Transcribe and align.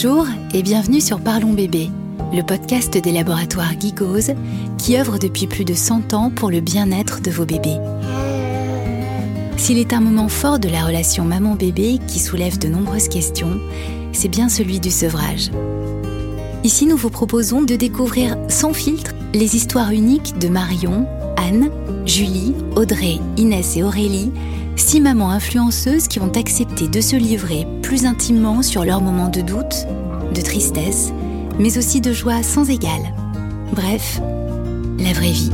Bonjour 0.00 0.28
et 0.54 0.62
bienvenue 0.62 1.00
sur 1.00 1.18
Parlons 1.18 1.52
Bébé, 1.52 1.90
le 2.32 2.42
podcast 2.42 2.96
des 2.96 3.10
laboratoires 3.10 3.72
Gigose 3.80 4.30
qui 4.78 4.96
œuvre 4.96 5.18
depuis 5.18 5.48
plus 5.48 5.64
de 5.64 5.74
100 5.74 6.14
ans 6.14 6.30
pour 6.30 6.52
le 6.52 6.60
bien-être 6.60 7.20
de 7.20 7.32
vos 7.32 7.44
bébés. 7.44 7.78
S'il 9.56 9.76
est 9.76 9.92
un 9.92 9.98
moment 9.98 10.28
fort 10.28 10.60
de 10.60 10.68
la 10.68 10.84
relation 10.84 11.24
maman-bébé 11.24 11.98
qui 12.06 12.20
soulève 12.20 12.60
de 12.60 12.68
nombreuses 12.68 13.08
questions, 13.08 13.58
c'est 14.12 14.28
bien 14.28 14.48
celui 14.48 14.78
du 14.78 14.92
sevrage. 14.92 15.50
Ici, 16.62 16.86
nous 16.86 16.96
vous 16.96 17.10
proposons 17.10 17.62
de 17.62 17.74
découvrir 17.74 18.36
sans 18.48 18.72
filtre 18.72 19.14
les 19.34 19.56
histoires 19.56 19.90
uniques 19.90 20.38
de 20.38 20.46
Marion, 20.46 21.08
Anne, 21.36 21.72
Julie, 22.06 22.54
Audrey, 22.76 23.18
Inès 23.36 23.76
et 23.76 23.82
Aurélie 23.82 24.30
six 24.78 25.00
mamans 25.00 25.30
influenceuses 25.30 26.08
qui 26.08 26.20
ont 26.20 26.32
accepté 26.32 26.88
de 26.88 27.00
se 27.00 27.16
livrer 27.16 27.66
plus 27.82 28.06
intimement 28.06 28.62
sur 28.62 28.84
leurs 28.84 29.00
moments 29.00 29.28
de 29.28 29.40
doute, 29.40 29.86
de 30.34 30.40
tristesse, 30.40 31.12
mais 31.58 31.76
aussi 31.78 32.00
de 32.00 32.12
joie 32.12 32.42
sans 32.42 32.70
égale. 32.70 33.12
Bref, 33.72 34.20
la 34.98 35.12
vraie 35.12 35.32
vie. 35.32 35.50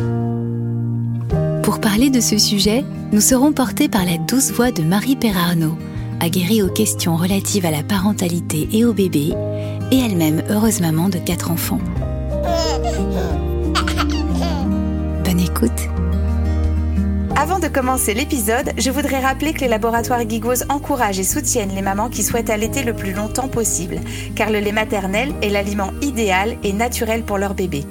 Pour 1.62 1.80
parler 1.80 2.10
de 2.10 2.20
ce 2.20 2.38
sujet, 2.38 2.84
nous 3.12 3.20
serons 3.20 3.52
portés 3.52 3.88
par 3.88 4.04
la 4.04 4.18
douce 4.18 4.50
voix 4.50 4.70
de 4.70 4.82
Marie 4.82 5.16
Perarnaud, 5.16 5.76
aguerrie 6.20 6.62
aux 6.62 6.68
questions 6.68 7.16
relatives 7.16 7.66
à 7.66 7.70
la 7.70 7.82
parentalité 7.82 8.68
et 8.72 8.84
au 8.84 8.92
bébé, 8.92 9.32
et 9.90 9.98
elle-même 9.98 10.42
heureuse 10.50 10.80
maman 10.80 11.08
de 11.08 11.18
quatre 11.18 11.50
enfants. 11.50 11.80
Bonne 15.24 15.40
écoute 15.40 15.93
avant 17.44 17.58
de 17.58 17.68
commencer 17.68 18.14
l'épisode, 18.14 18.72
je 18.78 18.90
voudrais 18.90 19.20
rappeler 19.20 19.52
que 19.52 19.60
les 19.60 19.68
laboratoires 19.68 20.26
Gigos 20.26 20.64
encouragent 20.70 21.18
et 21.18 21.24
soutiennent 21.24 21.74
les 21.74 21.82
mamans 21.82 22.08
qui 22.08 22.22
souhaitent 22.22 22.48
allaiter 22.48 22.82
le 22.82 22.94
plus 22.94 23.12
longtemps 23.12 23.48
possible, 23.48 24.00
car 24.34 24.48
le 24.48 24.60
lait 24.60 24.72
maternel 24.72 25.34
est 25.42 25.50
l'aliment 25.50 25.90
idéal 26.00 26.56
et 26.62 26.72
naturel 26.72 27.22
pour 27.22 27.36
leur 27.36 27.52
bébé. 27.52 27.84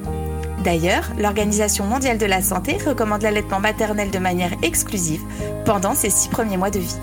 D'ailleurs, 0.64 1.08
l'Organisation 1.20 1.86
mondiale 1.86 2.18
de 2.18 2.26
la 2.26 2.42
santé 2.42 2.78
recommande 2.84 3.22
l'allaitement 3.22 3.60
maternel 3.60 4.10
de 4.10 4.18
manière 4.18 4.54
exclusive 4.64 5.22
pendant 5.66 5.94
ses 5.94 6.10
six 6.10 6.30
premiers 6.30 6.58
mois 6.58 6.72
de 6.72 6.80
vie. 6.80 6.98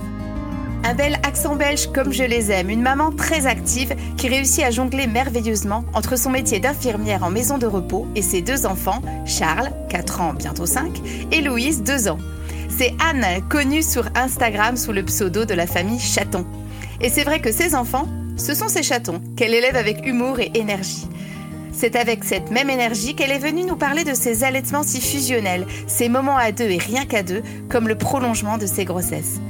Un 0.82 0.94
bel 0.94 1.20
accent 1.22 1.54
belge 1.54 1.86
comme 1.92 2.12
je 2.12 2.24
les 2.24 2.50
aime, 2.50 2.68
une 2.68 2.82
maman 2.82 3.12
très 3.12 3.46
active 3.46 3.94
qui 4.16 4.26
réussit 4.26 4.64
à 4.64 4.72
jongler 4.72 5.06
merveilleusement 5.06 5.84
entre 5.94 6.18
son 6.18 6.30
métier 6.30 6.58
d'infirmière 6.58 7.22
en 7.22 7.30
maison 7.30 7.58
de 7.58 7.66
repos 7.68 8.08
et 8.16 8.22
ses 8.22 8.42
deux 8.42 8.66
enfants, 8.66 9.02
Charles, 9.24 9.70
4 9.88 10.20
ans, 10.20 10.34
bientôt 10.34 10.66
5, 10.66 11.00
et 11.30 11.42
Louise, 11.42 11.84
2 11.84 12.08
ans. 12.08 12.18
C'est 12.80 12.94
Anne, 12.98 13.46
connue 13.50 13.82
sur 13.82 14.06
Instagram 14.14 14.74
sous 14.78 14.92
le 14.92 15.04
pseudo 15.04 15.44
de 15.44 15.52
la 15.52 15.66
famille 15.66 16.00
Chaton. 16.00 16.46
Et 17.02 17.10
c'est 17.10 17.24
vrai 17.24 17.38
que 17.38 17.52
ses 17.52 17.74
enfants, 17.74 18.08
ce 18.38 18.54
sont 18.54 18.68
ses 18.68 18.82
chatons, 18.82 19.20
qu'elle 19.36 19.52
élève 19.52 19.76
avec 19.76 20.06
humour 20.06 20.40
et 20.40 20.50
énergie. 20.54 21.06
C'est 21.72 21.94
avec 21.94 22.24
cette 22.24 22.50
même 22.50 22.70
énergie 22.70 23.14
qu'elle 23.14 23.32
est 23.32 23.38
venue 23.38 23.64
nous 23.64 23.76
parler 23.76 24.02
de 24.04 24.14
ses 24.14 24.44
allaitements 24.44 24.82
si 24.82 25.02
fusionnels, 25.02 25.66
ces 25.86 26.08
moments 26.08 26.38
à 26.38 26.52
deux 26.52 26.70
et 26.70 26.78
rien 26.78 27.04
qu'à 27.04 27.22
deux, 27.22 27.42
comme 27.68 27.86
le 27.86 27.98
prolongement 27.98 28.56
de 28.56 28.64
ses 28.64 28.86
grossesses. 28.86 29.42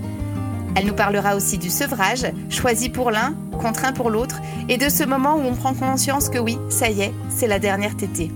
Elle 0.75 0.87
nous 0.87 0.95
parlera 0.95 1.37
aussi 1.37 1.57
du 1.57 1.71
sevrage, 1.71 2.27
choisi 2.49 2.89
pour 2.89 3.13
l'un, 3.13 3.37
contraint 3.61 3.93
pour 3.93 4.11
l'autre, 4.11 4.41
et 4.69 4.77
de 4.77 4.89
ce 4.89 5.05
moment 5.05 5.37
où 5.37 5.43
on 5.43 5.55
prend 5.55 5.75
conscience 5.75 6.31
que 6.31 6.39
oui, 6.41 6.59
ça 6.69 6.91
y 6.91 7.03
est, 7.03 7.15
c'est 7.29 7.47
la 7.47 7.61
dernière 7.61 7.97
tétée. 7.97 8.33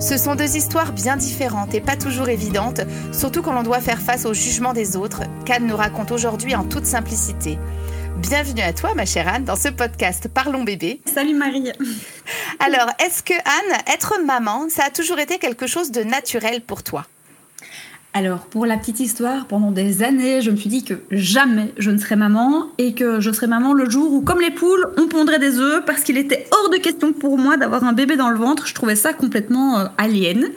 Ce 0.00 0.16
sont 0.16 0.36
deux 0.36 0.56
histoires 0.56 0.92
bien 0.92 1.16
différentes 1.16 1.74
et 1.74 1.80
pas 1.80 1.96
toujours 1.96 2.28
évidentes, 2.28 2.82
surtout 3.12 3.42
quand 3.42 3.52
l'on 3.52 3.64
doit 3.64 3.80
faire 3.80 4.00
face 4.00 4.26
au 4.26 4.32
jugement 4.32 4.72
des 4.72 4.96
autres, 4.96 5.22
qu'Anne 5.44 5.66
nous 5.66 5.76
raconte 5.76 6.12
aujourd'hui 6.12 6.54
en 6.54 6.62
toute 6.62 6.86
simplicité. 6.86 7.58
Bienvenue 8.16 8.60
à 8.60 8.72
toi, 8.72 8.94
ma 8.94 9.06
chère 9.06 9.26
Anne, 9.26 9.44
dans 9.44 9.56
ce 9.56 9.68
podcast 9.68 10.28
Parlons 10.32 10.62
bébé. 10.62 11.00
Salut 11.12 11.34
Marie. 11.34 11.72
Alors, 12.60 12.90
est-ce 13.04 13.24
que 13.24 13.34
Anne, 13.34 13.82
être 13.92 14.20
maman, 14.24 14.68
ça 14.68 14.84
a 14.84 14.90
toujours 14.90 15.18
été 15.18 15.38
quelque 15.38 15.66
chose 15.66 15.90
de 15.90 16.04
naturel 16.04 16.60
pour 16.60 16.84
toi? 16.84 17.04
Alors, 18.18 18.40
pour 18.46 18.66
la 18.66 18.76
petite 18.76 18.98
histoire, 18.98 19.46
pendant 19.46 19.70
des 19.70 20.02
années, 20.02 20.42
je 20.42 20.50
me 20.50 20.56
suis 20.56 20.68
dit 20.68 20.82
que 20.82 20.94
jamais 21.12 21.72
je 21.78 21.92
ne 21.92 21.98
serais 21.98 22.16
maman 22.16 22.66
et 22.76 22.92
que 22.92 23.20
je 23.20 23.30
serais 23.30 23.46
maman 23.46 23.72
le 23.72 23.88
jour 23.88 24.12
où, 24.12 24.22
comme 24.22 24.40
les 24.40 24.50
poules, 24.50 24.88
on 24.96 25.06
pondrait 25.06 25.38
des 25.38 25.60
œufs 25.60 25.84
parce 25.86 26.02
qu'il 26.02 26.18
était 26.18 26.48
hors 26.50 26.68
de 26.68 26.78
question 26.78 27.12
pour 27.12 27.38
moi 27.38 27.56
d'avoir 27.56 27.84
un 27.84 27.92
bébé 27.92 28.16
dans 28.16 28.28
le 28.28 28.36
ventre. 28.36 28.66
Je 28.66 28.74
trouvais 28.74 28.96
ça 28.96 29.12
complètement 29.12 29.78
euh, 29.78 29.84
alien. 29.98 30.48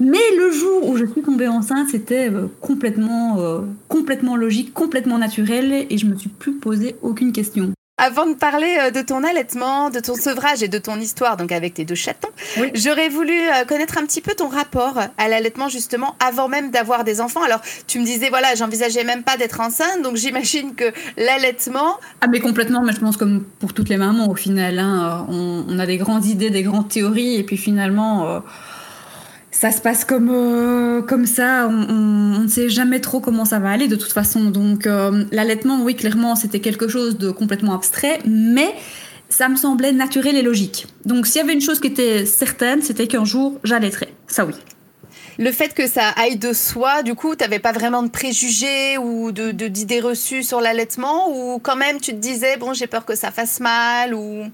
Mais 0.00 0.18
le 0.36 0.50
jour 0.50 0.88
où 0.88 0.96
je 0.96 1.04
suis 1.04 1.22
tombée 1.22 1.46
enceinte, 1.46 1.86
c'était 1.88 2.32
euh, 2.32 2.48
complètement, 2.60 3.38
euh, 3.38 3.60
complètement 3.86 4.34
logique, 4.34 4.74
complètement 4.74 5.18
naturel 5.18 5.86
et 5.88 5.98
je 5.98 6.06
me 6.06 6.16
suis 6.16 6.30
plus 6.30 6.54
posé 6.54 6.96
aucune 7.02 7.30
question. 7.30 7.74
Avant 7.98 8.26
de 8.26 8.34
parler 8.34 8.78
euh, 8.80 8.90
de 8.92 9.02
ton 9.02 9.24
allaitement, 9.24 9.90
de 9.90 9.98
ton 9.98 10.14
sevrage 10.14 10.62
et 10.62 10.68
de 10.68 10.78
ton 10.78 11.00
histoire, 11.00 11.36
donc 11.36 11.50
avec 11.50 11.74
tes 11.74 11.84
deux 11.84 11.96
chatons, 11.96 12.28
j'aurais 12.74 13.08
voulu 13.08 13.32
euh, 13.32 13.64
connaître 13.64 13.98
un 13.98 14.06
petit 14.06 14.20
peu 14.20 14.34
ton 14.34 14.48
rapport 14.48 14.98
à 15.16 15.28
l'allaitement 15.28 15.68
justement 15.68 16.14
avant 16.24 16.48
même 16.48 16.70
d'avoir 16.70 17.02
des 17.02 17.20
enfants. 17.20 17.42
Alors, 17.42 17.60
tu 17.88 17.98
me 17.98 18.04
disais, 18.04 18.28
voilà, 18.28 18.54
j'envisageais 18.54 19.02
même 19.02 19.24
pas 19.24 19.36
d'être 19.36 19.60
enceinte, 19.60 20.02
donc 20.02 20.16
j'imagine 20.16 20.76
que 20.76 20.92
l'allaitement... 21.16 21.96
Ah 22.20 22.28
mais 22.28 22.38
complètement, 22.38 22.82
mais 22.82 22.92
je 22.92 23.00
pense 23.00 23.16
comme 23.16 23.44
pour 23.58 23.74
toutes 23.74 23.88
les 23.88 23.96
mamans 23.96 24.28
au 24.28 24.36
final, 24.36 24.78
hein, 24.78 25.26
on, 25.28 25.78
a 25.78 25.86
des 25.86 25.96
grandes 25.96 26.24
idées, 26.24 26.50
des 26.50 26.62
grandes 26.62 26.88
théories, 26.88 27.34
et 27.36 27.42
puis 27.42 27.56
finalement... 27.56 28.28
Euh, 28.28 28.40
ça 29.60 29.72
se 29.72 29.80
passe 29.80 30.04
comme, 30.04 30.30
euh, 30.30 31.02
comme 31.02 31.26
ça, 31.26 31.66
on, 31.68 32.42
ne 32.42 32.46
sait 32.46 32.68
jamais 32.68 33.00
trop 33.00 33.18
comment 33.18 33.44
ça 33.44 33.58
va 33.58 33.70
aller 33.72 33.88
de 33.88 33.96
toute 33.96 34.12
façon. 34.12 34.50
Donc 34.50 34.86
euh, 34.86 35.24
l'allaitement, 35.32 35.82
oui, 35.82 35.96
clairement, 35.96 36.36
c'était 36.36 36.60
quelque 36.60 36.86
chose 36.86 37.18
de 37.18 37.32
complètement 37.32 37.74
abstrait, 37.74 38.20
mais 38.24 38.72
ça 39.28 39.48
me 39.48 39.56
semblait 39.56 39.90
naturel 39.90 40.36
et 40.36 40.42
logique. 40.42 40.86
Donc 41.06 41.26
s'il 41.26 41.40
y 41.40 41.44
avait 41.44 41.54
une 41.54 41.60
chose 41.60 41.80
qui 41.80 41.88
était 41.88 42.24
certaine, 42.24 42.82
c'était 42.82 43.08
qu'un 43.08 43.24
jour, 43.24 43.58
j'allaiterais. 43.64 44.14
Ça 44.28 44.44
oui. 44.44 44.54
Le 45.40 45.50
fait 45.50 45.74
que 45.74 45.88
ça 45.88 46.10
aille 46.10 46.36
de 46.36 46.52
soi, 46.52 47.02
du 47.02 47.16
coup, 47.16 47.34
tu 47.34 47.42
n'avais 47.42 47.58
pas 47.58 47.72
vraiment 47.72 48.04
de 48.04 48.10
préjugés 48.10 48.96
ou 48.96 49.32
de, 49.32 49.50
d'idées 49.50 50.00
reçues 50.00 50.44
sur 50.44 50.60
l'allaitement? 50.60 51.32
Ou 51.32 51.58
quand 51.58 51.76
même, 51.76 52.00
tu 52.00 52.12
te 52.12 52.18
disais, 52.18 52.58
bon, 52.58 52.74
j'ai 52.74 52.86
peur 52.86 53.04
que 53.04 53.16
ça 53.16 53.32
fasse 53.32 53.58
mal 53.58 54.14
ou... 54.14 54.44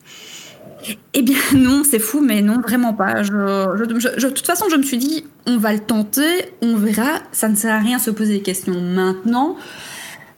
Eh 1.12 1.22
bien 1.22 1.36
non, 1.54 1.82
c'est 1.88 1.98
fou, 1.98 2.20
mais 2.20 2.42
non, 2.42 2.60
vraiment 2.60 2.94
pas. 2.94 3.22
De 3.22 4.28
toute 4.28 4.46
façon, 4.46 4.66
je 4.70 4.76
me 4.76 4.82
suis 4.82 4.98
dit, 4.98 5.24
on 5.46 5.58
va 5.58 5.72
le 5.72 5.80
tenter, 5.80 6.52
on 6.62 6.76
verra. 6.76 7.20
Ça 7.32 7.48
ne 7.48 7.54
sert 7.54 7.74
à 7.74 7.78
rien 7.78 7.98
se 7.98 8.10
poser 8.10 8.34
des 8.34 8.42
questions 8.42 8.80
maintenant, 8.80 9.56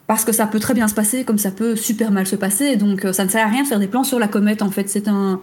parce 0.06 0.24
que 0.24 0.32
ça 0.32 0.46
peut 0.46 0.60
très 0.60 0.74
bien 0.74 0.88
se 0.88 0.94
passer, 0.94 1.24
comme 1.24 1.38
ça 1.38 1.50
peut 1.50 1.76
super 1.76 2.10
mal 2.10 2.26
se 2.26 2.36
passer. 2.36 2.76
Donc 2.76 3.04
euh, 3.04 3.12
ça 3.12 3.24
ne 3.24 3.30
sert 3.30 3.46
à 3.46 3.50
rien 3.50 3.62
de 3.62 3.68
faire 3.68 3.80
des 3.80 3.88
plans 3.88 4.04
sur 4.04 4.18
la 4.18 4.28
comète. 4.28 4.62
En 4.62 4.70
fait, 4.70 4.88
c'est 4.88 5.08
un, 5.08 5.40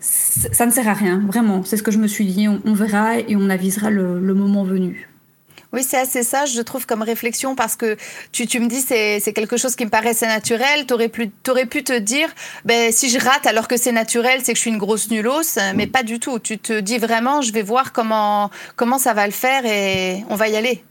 ça 0.00 0.66
ne 0.66 0.70
sert 0.70 0.88
à 0.88 0.94
rien, 0.94 1.22
vraiment. 1.26 1.62
C'est 1.64 1.76
ce 1.76 1.82
que 1.82 1.90
je 1.90 1.98
me 1.98 2.06
suis 2.06 2.26
dit. 2.26 2.48
On, 2.48 2.72
verra 2.72 3.18
et 3.18 3.36
on 3.36 3.50
avisera 3.50 3.90
le 3.90 4.34
moment 4.34 4.64
venu. 4.64 5.08
Oui, 5.72 5.82
c'est 5.82 5.98
assez 5.98 6.22
sage, 6.22 6.54
je 6.54 6.62
trouve, 6.62 6.86
comme 6.86 7.02
réflexion, 7.02 7.54
parce 7.54 7.76
que 7.76 7.96
tu, 8.32 8.46
tu 8.46 8.58
me 8.58 8.68
dis 8.68 8.80
c'est 8.80 9.20
c'est 9.20 9.34
quelque 9.34 9.58
chose 9.58 9.76
qui 9.76 9.84
me 9.84 9.90
paraissait 9.90 10.26
naturel. 10.26 10.86
Tu 10.86 10.94
aurais, 10.94 11.08
pu, 11.08 11.30
aurais 11.48 11.66
pu 11.66 11.84
te 11.84 11.98
dire, 11.98 12.28
ben, 12.64 12.90
si 12.90 13.10
je 13.10 13.18
rate 13.18 13.46
alors 13.46 13.68
que 13.68 13.76
c'est 13.76 13.92
naturel, 13.92 14.40
c'est 14.42 14.52
que 14.52 14.56
je 14.56 14.62
suis 14.62 14.70
une 14.70 14.78
grosse 14.78 15.10
nulos, 15.10 15.58
mais 15.74 15.86
pas 15.86 16.02
du 16.02 16.20
tout. 16.20 16.38
Tu 16.38 16.58
te 16.58 16.80
dis 16.80 16.96
vraiment, 16.96 17.42
je 17.42 17.52
vais 17.52 17.62
voir 17.62 17.92
comment, 17.92 18.50
comment 18.76 18.98
ça 18.98 19.12
va 19.12 19.26
le 19.26 19.32
faire 19.32 19.66
et 19.66 20.24
on 20.30 20.36
va 20.36 20.48
y 20.48 20.56
aller 20.56 20.82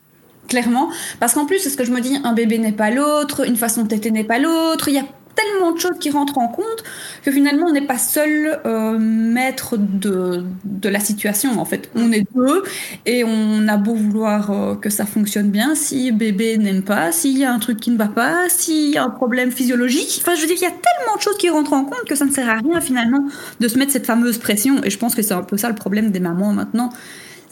clairement. 0.48 0.90
Parce 1.20 1.34
qu'en 1.34 1.46
plus, 1.46 1.60
c'est 1.60 1.70
ce 1.70 1.78
que 1.78 1.86
je 1.86 1.92
me 1.92 2.02
dis, 2.02 2.18
un 2.24 2.34
bébé 2.34 2.58
n'est 2.58 2.72
pas 2.72 2.90
l'autre, 2.90 3.46
une 3.46 3.58
façon 3.58 3.84
de 3.84 3.88
téter 3.88 4.12
n'est 4.12 4.24
pas 4.24 4.40
l'autre. 4.40 4.88
Il 4.88 4.96
y 4.96 5.00
a 5.00 5.06
tellement 5.38 5.72
de 5.72 5.80
choses 5.80 5.98
qui 6.00 6.10
rentrent 6.10 6.38
en 6.38 6.48
compte 6.48 6.84
que 7.24 7.32
finalement 7.32 7.68
on 7.68 7.72
n'est 7.72 7.86
pas 7.86 7.98
seul 7.98 8.60
euh, 8.66 8.98
maître 9.00 9.78
de, 9.78 10.44
de, 10.66 10.90
la 10.90 11.00
situation 11.00 11.60
en 11.60 11.66
fait. 11.66 11.90
On 11.96 12.12
est 12.12 12.26
deux 12.36 12.64
et 13.06 13.24
on 13.24 13.68
a 13.68 13.78
beau 13.78 13.94
vouloir 13.94 14.52
euh, 14.52 14.76
que 14.76 14.90
ça 14.90 15.06
fonctionne 15.06 15.50
bien, 15.50 15.76
si 15.76 16.12
bébé 16.12 16.58
n'aime 16.58 16.84
pas, 16.84 17.12
s'il 17.12 17.38
y 17.38 17.46
a 17.46 17.54
un 17.54 17.60
truc 17.60 17.80
qui 17.80 17.92
ne 17.92 17.98
va 17.98 18.08
pas, 18.08 18.50
s'il 18.50 18.92
y 18.92 18.98
a 18.98 19.04
un 19.04 19.10
problème 19.10 19.52
physiologique, 19.52 20.20
enfin 20.22 20.36
je 20.36 20.42
veux 20.42 20.48
dire 20.48 20.58
il 20.58 20.64
y 20.64 20.66
a 20.66 20.70
tellement 20.70 21.16
de 21.16 21.22
choses 21.22 21.38
qui 21.38 21.50
rentrent 21.50 21.74
en 21.74 21.86
compte 21.86 22.06
que 22.08 22.16
ça 22.16 22.26
ne 22.26 22.32
sert 22.32 22.50
à 22.50 22.56
rien 22.56 22.82
finalement 22.82 23.24
de 23.60 23.68
se 23.68 23.78
mettre 23.78 23.92
cette 23.92 24.06
fameuse 24.06 24.38
pression 24.38 24.84
et 24.84 24.90
je 24.90 24.98
pense 24.98 25.16
que 25.16 25.22
c'est 25.22 25.34
un 25.34 25.44
peu 25.44 25.58
ça 25.58 25.70
le 25.70 25.76
problème 25.76 26.12
des 26.12 26.20
mamans 26.20 26.54
maintenant 26.54 26.90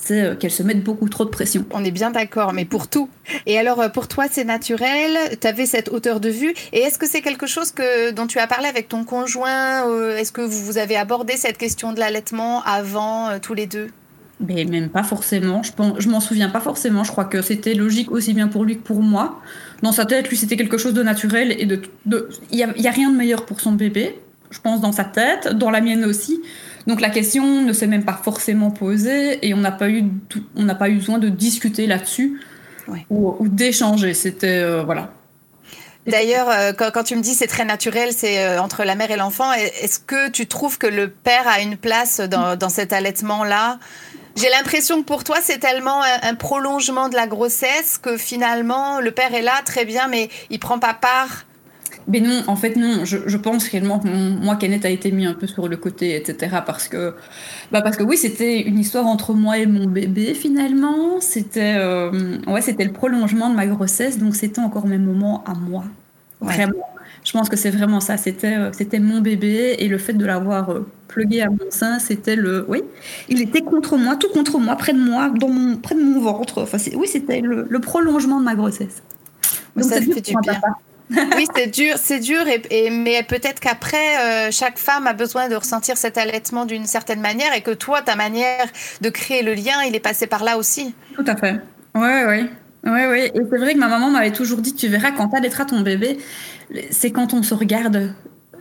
c'est 0.05 0.21
euh, 0.21 0.35
qu'elles 0.35 0.51
se 0.51 0.63
mettent 0.63 0.83
beaucoup 0.83 1.09
trop 1.09 1.25
de 1.25 1.29
pression. 1.29 1.65
On 1.71 1.83
est 1.83 1.91
bien 1.91 2.11
d'accord, 2.11 2.53
mais 2.53 2.63
pour 2.63 2.87
tout. 2.87 3.09
Et 3.45 3.57
alors, 3.57 3.81
euh, 3.81 3.89
pour 3.89 4.07
toi, 4.07 4.25
c'est 4.29 4.43
naturel? 4.43 5.17
Tu 5.41 5.47
avais 5.47 5.65
cette 5.65 5.89
hauteur 5.89 6.19
de 6.19 6.29
vue? 6.29 6.53
Et 6.73 6.79
est-ce 6.79 6.99
que 6.99 7.07
c'est 7.07 7.21
quelque 7.21 7.47
chose 7.47 7.71
que, 7.71 8.11
dont 8.11 8.27
tu 8.27 8.37
as 8.39 8.47
parlé 8.47 8.67
avec 8.67 8.87
ton 8.87 9.03
conjoint 9.03 9.89
euh, 9.89 10.15
Est-ce 10.15 10.31
que 10.31 10.41
vous 10.41 10.77
avez 10.77 10.95
abordé 10.95 11.37
cette 11.37 11.57
question 11.57 11.91
de 11.91 11.99
l'allaitement 11.99 12.61
avant, 12.63 13.39
tous 13.39 13.55
les 13.55 13.65
deux? 13.65 13.89
Mais 14.39 14.65
même 14.65 14.89
pas 14.89 15.03
forcément. 15.03 15.63
Je, 15.63 15.71
pense, 15.71 15.99
je 15.99 16.09
m'en 16.09 16.19
souviens 16.19 16.49
pas 16.49 16.59
forcément. 16.59 17.03
Je 17.03 17.11
crois 17.11 17.25
que 17.25 17.41
c'était 17.41 17.73
logique 17.73 18.11
aussi 18.11 18.33
bien 18.33 18.47
pour 18.47 18.63
lui 18.63 18.77
que 18.77 18.83
pour 18.83 19.01
moi. 19.01 19.39
Dans 19.81 19.91
sa 19.91 20.05
tête, 20.05 20.29
lui, 20.29 20.37
c'était 20.37 20.57
quelque 20.57 20.77
chose 20.77 20.93
de 20.93 21.01
naturel 21.01 21.55
et 21.57 21.65
de. 21.65 21.81
Il 22.51 22.57
n'y 22.57 22.63
a, 22.63 22.77
y 22.77 22.87
a 22.87 22.91
rien 22.91 23.09
de 23.09 23.15
meilleur 23.15 23.45
pour 23.45 23.59
son 23.59 23.71
bébé. 23.71 24.19
Je 24.51 24.59
pense 24.59 24.81
dans 24.81 24.91
sa 24.91 25.03
tête, 25.03 25.47
dans 25.47 25.71
la 25.71 25.81
mienne 25.81 26.05
aussi. 26.05 26.41
Donc 26.87 27.01
la 27.01 27.09
question 27.09 27.61
ne 27.63 27.73
s'est 27.73 27.87
même 27.87 28.05
pas 28.05 28.19
forcément 28.21 28.71
posée 28.71 29.45
et 29.45 29.53
on 29.53 29.57
n'a 29.57 29.71
pas 29.71 29.89
eu 29.89 30.03
on 30.55 30.63
n'a 30.63 30.75
pas 30.75 30.89
eu 30.89 30.95
besoin 30.95 31.17
de 31.17 31.29
discuter 31.29 31.87
là-dessus 31.87 32.39
ou, 33.09 33.47
d'échanger. 33.47 34.13
C'était 34.13 34.59
euh, 34.59 34.83
voilà. 34.83 35.11
D'ailleurs, 36.05 36.49
euh, 36.49 36.71
quand, 36.73 37.03
tu 37.03 37.15
me 37.15 37.21
dis 37.21 37.33
c'est 37.33 37.47
très 37.47 37.65
naturel, 37.65 38.13
c'est 38.15 38.43
euh, 38.43 38.61
entre 38.61 38.83
la 38.83 38.93
mère 38.93 39.09
et 39.09 39.15
l'enfant, 39.15 39.51
est-ce 39.53 39.99
que 39.99 40.29
tu 40.29 40.45
trouves 40.45 40.77
que 40.77 40.85
le 40.85 41.09
père 41.09 41.47
a 41.47 41.61
une 41.61 41.77
place 41.77 42.19
dans, 42.19 42.69
cet 42.69 42.93
allaitement-là? 42.93 43.79
J'ai 44.35 44.49
l'impression 44.49 45.01
que 45.01 45.05
pour 45.07 45.23
toi, 45.23 45.37
c'est 45.41 45.57
tellement 45.57 46.03
un, 46.03 46.35
prolongement 46.35 47.09
de 47.09 47.15
la 47.15 47.25
grossesse 47.25 47.97
que 47.97 48.17
finalement, 48.17 48.99
le 48.99 49.11
père 49.11 49.33
est 49.33 49.41
là, 49.41 49.61
très 49.65 49.85
bien, 49.85 50.07
mais 50.07 50.29
il 50.51 50.59
prend 50.59 50.77
pas 50.77 50.93
part. 50.93 51.44
Mais 52.07 52.19
non, 52.19 52.43
en 52.47 52.55
fait 52.55 52.75
non. 52.75 53.03
Je, 53.03 53.37
pense 53.37 53.67
réellement 53.67 53.99
que 53.99 54.07
moi, 54.07 54.55
Kenneth 54.55 54.85
a 54.85 54.89
été 54.89 55.11
mis 55.11 55.25
un 55.25 55.33
peu 55.33 55.47
sur 55.47 55.67
le 55.67 55.77
côté, 55.77 56.15
etc. 56.15 56.57
Parce 56.65 56.87
que, 56.87 57.15
bah 57.71 57.81
parce 57.81 57.97
que 57.97 58.03
oui, 58.03 58.17
c'était 58.17 58.61
une 58.61 58.77
histoire 58.77 59.07
entre 59.07 59.33
moi 59.33 59.57
et 59.57 59.65
mon 59.65 59.87
bébé 59.87 60.33
finalement. 60.33 61.19
C'était, 61.19 61.75
euh, 61.77 62.37
ouais, 62.47 62.61
c'était 62.61 62.85
le 62.85 62.93
prolongement 62.93 63.49
de 63.49 63.55
ma 63.55 63.65
grossesse, 63.65 64.19
donc 64.19 64.35
c'était 64.35 64.61
encore 64.61 64.85
mes 64.85 64.99
moments 64.99 65.43
à 65.45 65.53
moi. 65.55 65.85
Vraiment. 66.41 66.73
Je 67.23 67.31
pense 67.31 67.49
que 67.49 67.55
c'est 67.57 67.71
vraiment 67.71 67.99
ça. 67.99 68.17
C'était, 68.17 68.55
euh, 68.55 68.71
c'était 68.71 68.99
mon 68.99 69.19
bébé 69.19 69.75
et 69.79 69.87
le 69.87 69.97
fait 69.97 70.13
de 70.13 70.25
l'avoir 70.25 70.69
euh, 70.69 70.87
plugué 71.07 71.41
à 71.41 71.49
mon 71.49 71.71
sein, 71.71 71.97
c'était 71.97 72.35
le, 72.35 72.65
oui, 72.67 72.83
il 73.29 73.41
était 73.41 73.61
contre 73.61 73.97
moi, 73.97 74.15
tout 74.15 74.29
contre 74.29 74.59
moi, 74.59 74.75
près 74.75 74.93
de 74.93 74.99
moi, 74.99 75.29
dans 75.29 75.49
mon, 75.49 75.77
près 75.77 75.95
de 75.95 76.01
mon 76.01 76.21
ventre. 76.21 76.61
Enfin, 76.61 76.77
oui, 76.95 77.07
c'était 77.07 77.41
le, 77.41 77.79
prolongement 77.79 78.39
de 78.39 78.45
ma 78.45 78.53
grossesse. 78.53 79.01
Donc, 79.75 79.85
ça, 79.85 79.99
fait 79.99 80.21
du 80.21 80.33
bien 80.43 80.61
oui, 81.09 81.45
c'est 81.55 81.67
dur, 81.67 81.95
c'est 81.97 82.19
dur, 82.19 82.43
mais 82.91 83.23
peut-être 83.23 83.59
qu'après, 83.59 84.17
euh, 84.19 84.51
chaque 84.51 84.77
femme 84.77 85.07
a 85.07 85.13
besoin 85.13 85.49
de 85.49 85.55
ressentir 85.55 85.97
cet 85.97 86.17
allaitement 86.17 86.65
d'une 86.65 86.85
certaine 86.85 87.21
manière, 87.21 87.53
et 87.53 87.61
que 87.61 87.71
toi, 87.71 88.01
ta 88.01 88.15
manière 88.15 88.65
de 89.01 89.09
créer 89.09 89.43
le 89.43 89.53
lien, 89.53 89.83
il 89.87 89.95
est 89.95 89.99
passé 89.99 90.27
par 90.27 90.43
là 90.43 90.57
aussi. 90.57 90.93
Tout 91.15 91.25
à 91.27 91.35
fait. 91.35 91.61
Oui, 91.93 92.09
oui. 92.27 92.49
Oui, 92.85 92.99
oui. 93.09 93.19
Et 93.33 93.41
c'est 93.49 93.57
vrai 93.57 93.73
que 93.73 93.79
ma 93.79 93.87
maman 93.87 94.11
m'avait 94.11 94.31
toujours 94.31 94.59
dit, 94.59 94.75
tu 94.75 94.87
verras, 94.87 95.11
quand 95.11 95.29
t'allaiteras 95.29 95.65
ton 95.65 95.81
bébé, 95.81 96.17
c'est 96.91 97.11
quand 97.11 97.33
on 97.33 97.41
se 97.41 97.53
regarde 97.53 98.13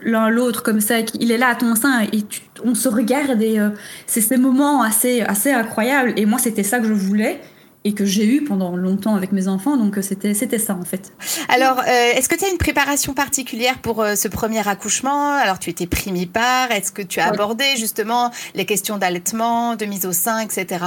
l'un 0.05 0.29
l'autre 0.29 0.63
comme 0.63 0.81
ça, 0.81 0.95
il 1.19 1.31
est 1.31 1.37
là 1.37 1.49
à 1.49 1.55
ton 1.55 1.75
sein 1.75 2.03
et 2.03 2.23
on 2.63 2.75
se 2.75 2.87
regarde 2.87 3.41
et 3.41 3.59
euh, 3.59 3.69
c'est 4.05 4.21
ces 4.21 4.37
moments 4.37 4.83
assez, 4.83 5.21
assez 5.21 5.51
incroyables. 5.51 6.13
Et 6.15 6.25
moi, 6.25 6.39
c'était 6.39 6.63
ça 6.63 6.79
que 6.79 6.87
je 6.87 6.93
voulais 6.93 7.41
et 7.85 7.93
que 7.93 8.03
j'ai 8.03 8.25
eu 8.25 8.43
pendant 8.43 8.75
longtemps 8.75 9.15
avec 9.15 9.31
mes 9.31 9.47
enfants. 9.47 9.77
Donc 9.77 9.99
c'était 10.01 10.33
c'était 10.33 10.59
ça 10.59 10.75
en 10.75 10.83
fait. 10.83 11.13
Alors, 11.47 11.79
euh, 11.79 12.11
est-ce 12.15 12.27
que 12.27 12.35
tu 12.35 12.43
as 12.43 12.49
une 12.49 12.57
préparation 12.57 13.13
particulière 13.13 13.77
pour 13.77 14.01
euh, 14.01 14.15
ce 14.15 14.27
premier 14.27 14.67
accouchement? 14.67 15.35
Alors, 15.35 15.59
tu 15.59 15.69
étais 15.69 15.85
primipare. 15.85 16.71
Est-ce 16.71 16.91
que 16.91 17.03
tu 17.03 17.19
as 17.19 17.27
abordé 17.27 17.63
justement 17.77 18.31
les 18.55 18.65
questions 18.65 18.97
d'allaitement, 18.97 19.75
de 19.75 19.85
mise 19.85 20.05
au 20.07 20.11
sein, 20.11 20.39
etc. 20.39 20.85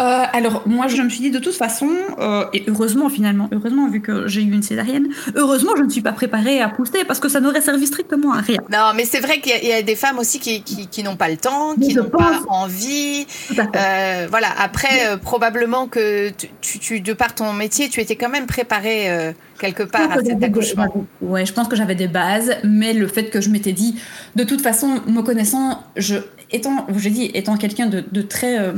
Euh, 0.00 0.24
alors 0.32 0.62
moi 0.66 0.88
je 0.88 1.00
me 1.00 1.08
suis 1.08 1.20
dit 1.20 1.30
de 1.30 1.38
toute 1.38 1.54
façon, 1.54 1.88
euh, 2.18 2.44
et 2.52 2.64
heureusement 2.68 3.08
finalement, 3.08 3.48
heureusement 3.52 3.88
vu 3.88 4.00
que 4.00 4.28
j'ai 4.28 4.42
eu 4.42 4.52
une 4.52 4.62
césarienne, 4.62 5.08
heureusement 5.34 5.72
je 5.76 5.82
ne 5.82 5.88
suis 5.88 6.02
pas 6.02 6.12
préparée 6.12 6.60
à 6.60 6.68
pousser 6.68 7.04
parce 7.04 7.20
que 7.20 7.28
ça 7.28 7.40
n'aurait 7.40 7.60
servi 7.60 7.86
strictement 7.86 8.32
à 8.32 8.40
rien. 8.40 8.60
Non 8.70 8.92
mais 8.94 9.04
c'est 9.04 9.20
vrai 9.20 9.40
qu'il 9.40 9.66
y, 9.66 9.72
a 9.72 9.82
des 9.82 9.96
femmes 9.96 10.18
aussi 10.18 10.38
qui, 10.38 10.62
qui, 10.62 11.02
n'ont 11.02 11.16
pas 11.16 11.28
le 11.28 11.36
temps, 11.36 11.74
qui 11.76 11.94
n'ont 11.94 12.10
pas 12.10 12.40
envie. 12.48 13.26
Euh, 13.58 14.26
voilà, 14.30 14.48
après 14.58 15.18
probablement 15.22 15.86
que 15.86 16.30
tu, 16.60 16.78
tu, 16.78 17.00
de 17.00 17.12
par 17.12 17.34
ton 17.34 17.52
métier, 17.52 17.88
tu 17.88 18.00
étais 18.00 18.16
quand 18.16 18.28
même 18.28 18.46
préparée 18.46 19.34
quelque 19.58 19.82
part 19.82 20.10
à 20.10 20.22
cet 20.22 20.42
accouchement. 20.42 21.06
Ouais, 21.20 21.46
je 21.46 21.52
pense 21.52 21.68
que 21.68 21.76
j'avais 21.76 21.94
des 21.94 22.08
bases, 22.08 22.56
mais 22.64 22.92
le 22.92 23.06
fait 23.06 23.30
que 23.30 23.40
je 23.40 23.50
m'étais 23.50 23.72
dit, 23.72 23.96
de 24.34 24.44
toute 24.44 24.60
façon, 24.60 25.00
me 25.06 25.22
connaissant, 25.22 25.82
je, 25.96 26.16
étant, 26.52 26.86
j'ai 26.96 27.10
dit, 27.10 27.30
étant 27.34 27.56
quelqu'un 27.56 27.86
de, 27.86 28.04
de, 28.10 28.22
très, 28.22 28.58
euh, 28.58 28.72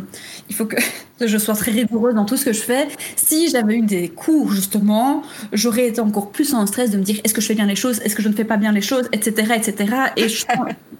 il 0.48 0.54
faut 0.54 0.66
que 0.66 0.76
je 1.20 1.38
sois 1.38 1.54
très 1.54 1.70
rigoureuse 1.70 2.14
dans 2.14 2.24
tout 2.24 2.36
ce 2.36 2.44
que 2.44 2.52
je 2.52 2.60
fais. 2.60 2.88
Si 3.16 3.50
j'avais 3.50 3.76
eu 3.76 3.82
des 3.82 4.08
cours 4.08 4.52
justement, 4.52 5.22
j'aurais 5.52 5.88
été 5.88 6.00
encore 6.00 6.30
plus 6.30 6.54
en 6.54 6.66
stress 6.66 6.90
de 6.90 6.98
me 6.98 7.02
dire, 7.02 7.20
est-ce 7.24 7.34
que 7.34 7.40
je 7.40 7.46
fais 7.46 7.54
bien 7.54 7.66
les 7.66 7.76
choses, 7.76 8.00
est-ce 8.00 8.14
que 8.14 8.22
je 8.22 8.28
ne 8.28 8.34
fais 8.34 8.44
pas 8.44 8.56
bien 8.56 8.72
les 8.72 8.82
choses, 8.82 9.08
etc., 9.12 9.54
etc. 9.56 9.94
Et 10.16 10.28
je, 10.28 10.44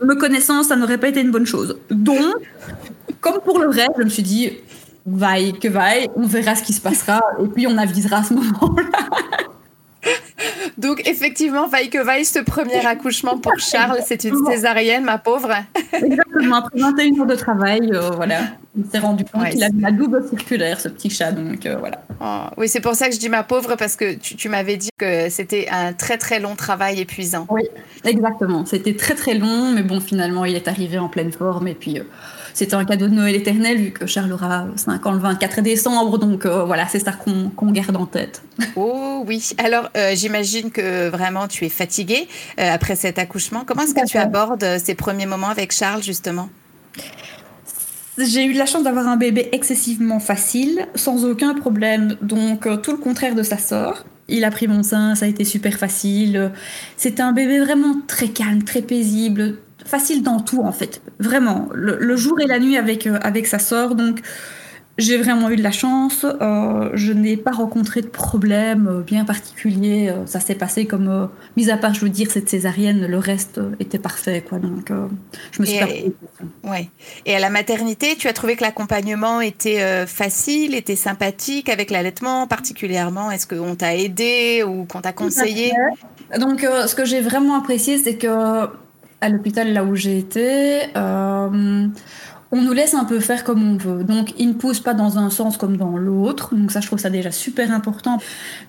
me 0.02 0.14
connaissant, 0.14 0.62
ça 0.62 0.76
n'aurait 0.76 0.98
pas 0.98 1.08
été 1.08 1.20
une 1.20 1.30
bonne 1.30 1.46
chose. 1.46 1.78
Donc, 1.90 2.18
comme 3.20 3.40
pour 3.40 3.58
le 3.58 3.68
reste, 3.68 3.92
je 3.98 4.04
me 4.04 4.08
suis 4.08 4.22
dit, 4.22 4.52
vaille 5.06 5.52
que 5.58 5.68
vaille, 5.68 6.08
on 6.16 6.26
verra 6.26 6.54
ce 6.54 6.62
qui 6.62 6.72
se 6.72 6.80
passera 6.80 7.20
et 7.42 7.46
puis 7.48 7.66
on 7.66 7.76
avisera 7.78 8.18
à 8.18 8.24
ce 8.24 8.34
moment-là. 8.34 8.84
Donc 10.78 11.06
effectivement, 11.06 11.68
vaille 11.68 11.90
que 11.90 11.98
vaille, 11.98 12.24
ce 12.24 12.38
premier 12.38 12.84
accouchement 12.84 13.38
pour 13.38 13.58
Charles, 13.58 14.00
c'est 14.04 14.24
une 14.24 14.44
césarienne, 14.46 15.04
ma 15.04 15.18
pauvre. 15.18 15.50
Exactement, 15.92 16.56
après 16.56 16.78
21 16.78 17.20
heures 17.20 17.26
de 17.26 17.34
travail, 17.34 17.90
euh, 17.92 18.10
voilà, 18.10 18.40
il 18.76 18.84
s'est 18.86 18.98
rendu 18.98 19.24
compte 19.24 19.48
qu'il 19.50 19.62
avait 19.62 19.80
la 19.80 19.92
double 19.92 20.26
circulaire, 20.28 20.80
ce 20.80 20.88
petit 20.88 21.10
chat, 21.10 21.32
donc 21.32 21.66
euh, 21.66 21.76
voilà. 21.78 22.02
Oh, 22.20 22.50
oui, 22.56 22.68
c'est 22.68 22.80
pour 22.80 22.94
ça 22.94 23.08
que 23.08 23.14
je 23.14 23.20
dis 23.20 23.28
ma 23.28 23.42
pauvre, 23.42 23.76
parce 23.76 23.96
que 23.96 24.14
tu, 24.14 24.48
m'avais 24.48 24.76
dit 24.76 24.90
que 24.98 25.28
c'était 25.28 25.68
un 25.70 25.92
très 25.92 26.18
très 26.18 26.40
long 26.40 26.54
travail 26.54 27.00
épuisant. 27.00 27.46
Oui, 27.50 27.62
exactement, 28.04 28.64
c'était 28.64 28.94
très 28.94 29.14
très 29.14 29.34
long, 29.34 29.72
mais 29.72 29.82
bon, 29.82 30.00
finalement, 30.00 30.44
il 30.44 30.54
est 30.54 30.68
arrivé 30.68 30.98
en 30.98 31.08
pleine 31.08 31.32
forme, 31.32 31.68
et 31.68 31.74
puis... 31.74 31.98
Euh, 31.98 32.04
c'était 32.58 32.74
un 32.74 32.84
cadeau 32.84 33.06
de 33.06 33.14
Noël 33.14 33.36
éternel, 33.36 33.78
vu 33.78 33.90
que 33.92 34.04
Charles 34.06 34.32
aura 34.32 34.66
5 34.74 35.06
ans 35.06 35.12
le 35.12 35.20
24 35.20 35.62
décembre. 35.62 36.18
Donc 36.18 36.44
euh, 36.44 36.64
voilà, 36.64 36.88
c'est 36.88 36.98
ça 36.98 37.12
qu'on 37.12 37.70
garde 37.70 37.94
en 37.94 38.04
tête. 38.04 38.42
Oh 38.74 39.22
oui. 39.28 39.50
Alors, 39.58 39.88
euh, 39.96 40.16
j'imagine 40.16 40.72
que 40.72 41.08
vraiment 41.08 41.46
tu 41.46 41.64
es 41.64 41.68
fatiguée 41.68 42.26
euh, 42.58 42.74
après 42.74 42.96
cet 42.96 43.20
accouchement. 43.20 43.62
Comment 43.64 43.82
est-ce 43.82 43.94
que 43.94 44.04
tu 44.04 44.18
abordes 44.18 44.66
ces 44.82 44.96
premiers 44.96 45.26
moments 45.26 45.50
avec 45.50 45.72
Charles, 45.72 46.02
justement? 46.02 46.48
J'ai 48.18 48.44
eu 48.44 48.54
la 48.54 48.66
chance 48.66 48.82
d'avoir 48.82 49.06
un 49.06 49.16
bébé 49.16 49.48
excessivement 49.52 50.18
facile, 50.18 50.88
sans 50.96 51.24
aucun 51.24 51.54
problème. 51.54 52.16
Donc, 52.22 52.66
tout 52.82 52.90
le 52.90 52.98
contraire 52.98 53.36
de 53.36 53.44
sa 53.44 53.58
sœur. 53.58 54.04
Il 54.26 54.44
a 54.44 54.50
pris 54.50 54.66
mon 54.66 54.82
sein, 54.82 55.14
ça 55.14 55.26
a 55.26 55.28
été 55.28 55.44
super 55.44 55.74
facile. 55.74 56.50
C'était 56.96 57.22
un 57.22 57.30
bébé 57.30 57.60
vraiment 57.60 58.00
très 58.08 58.28
calme, 58.28 58.64
très 58.64 58.82
paisible, 58.82 59.58
facile 59.88 60.22
dans 60.22 60.40
tout 60.40 60.62
en 60.62 60.72
fait, 60.72 61.00
vraiment, 61.18 61.68
le, 61.72 62.16
jour 62.16 62.40
et 62.40 62.46
la 62.46 62.58
nuit 62.58 62.76
avec, 62.76 63.06
euh, 63.06 63.18
avec 63.22 63.46
sa 63.46 63.58
sœur. 63.58 63.94
Donc 63.94 64.20
j'ai 64.98 65.16
vraiment 65.16 65.48
eu 65.48 65.56
de 65.56 65.62
la 65.62 65.70
chance. 65.70 66.26
Euh, 66.26 66.90
je 66.92 67.12
n'ai 67.12 67.36
pas 67.36 67.52
rencontré 67.52 68.02
de 68.02 68.08
problème 68.08 68.88
euh, 68.88 69.00
bien 69.00 69.24
particulier. 69.24 70.12
ça 70.26 70.40
s'est 70.40 70.56
passé 70.56 70.86
comme, 70.86 71.30
mis 71.56 71.70
à 71.70 71.76
part, 71.76 71.94
je 71.94 72.00
veux 72.00 72.08
dire, 72.10 72.30
cette 72.30 72.48
césarienne, 72.50 73.06
le 73.06 73.18
reste 73.18 73.60
était 73.80 73.98
parfait. 73.98 74.44
Quoi. 74.46 74.58
Donc, 74.58 74.92
je 75.52 75.62
me 75.62 75.66
suis 75.66 75.76
et, 75.76 75.80
pas 75.80 76.70
ouais. 76.70 76.90
Et 77.24 77.34
à 77.34 77.38
la 77.38 77.48
maternité, 77.48 78.16
tu 78.16 78.28
as 78.28 78.32
trouvé 78.32 78.56
que 78.56 78.64
l'accompagnement 78.64 79.40
était 79.40 80.06
facile, 80.06 80.74
était 80.74 80.96
sympathique 80.96 81.68
avec 81.68 81.90
l'allaitement 81.90 82.46
particulièrement? 82.46 83.30
Est-ce 83.30 83.46
qu'on 83.46 83.76
t'a 83.76 83.94
aidé 83.94 84.64
ou 84.66 84.84
qu'on 84.84 85.00
t'a 85.00 85.12
conseillé? 85.12 85.72
Donc, 86.38 86.60
ce 86.60 86.94
que 86.94 87.04
j'ai 87.04 87.20
vraiment 87.20 87.56
apprécié, 87.56 87.98
c'est 87.98 88.16
que 88.16 88.66
à 89.20 89.28
l'hôpital 89.28 89.72
là 89.72 89.84
où 89.84 89.94
j'ai 89.94 90.18
été, 90.18 90.80
euh, 90.96 91.88
on 92.50 92.62
nous 92.62 92.72
laisse 92.72 92.94
un 92.94 93.04
peu 93.04 93.20
faire 93.20 93.44
comme 93.44 93.62
on 93.62 93.76
veut. 93.76 94.04
Donc, 94.04 94.32
ils 94.38 94.48
ne 94.48 94.54
poussent 94.54 94.80
pas 94.80 94.94
dans 94.94 95.18
un 95.18 95.30
sens 95.30 95.56
comme 95.56 95.76
dans 95.76 95.96
l'autre. 95.96 96.54
Donc, 96.54 96.70
ça, 96.70 96.80
je 96.80 96.86
trouve 96.86 96.98
ça 96.98 97.10
déjà 97.10 97.30
super 97.30 97.72
important. 97.72 98.18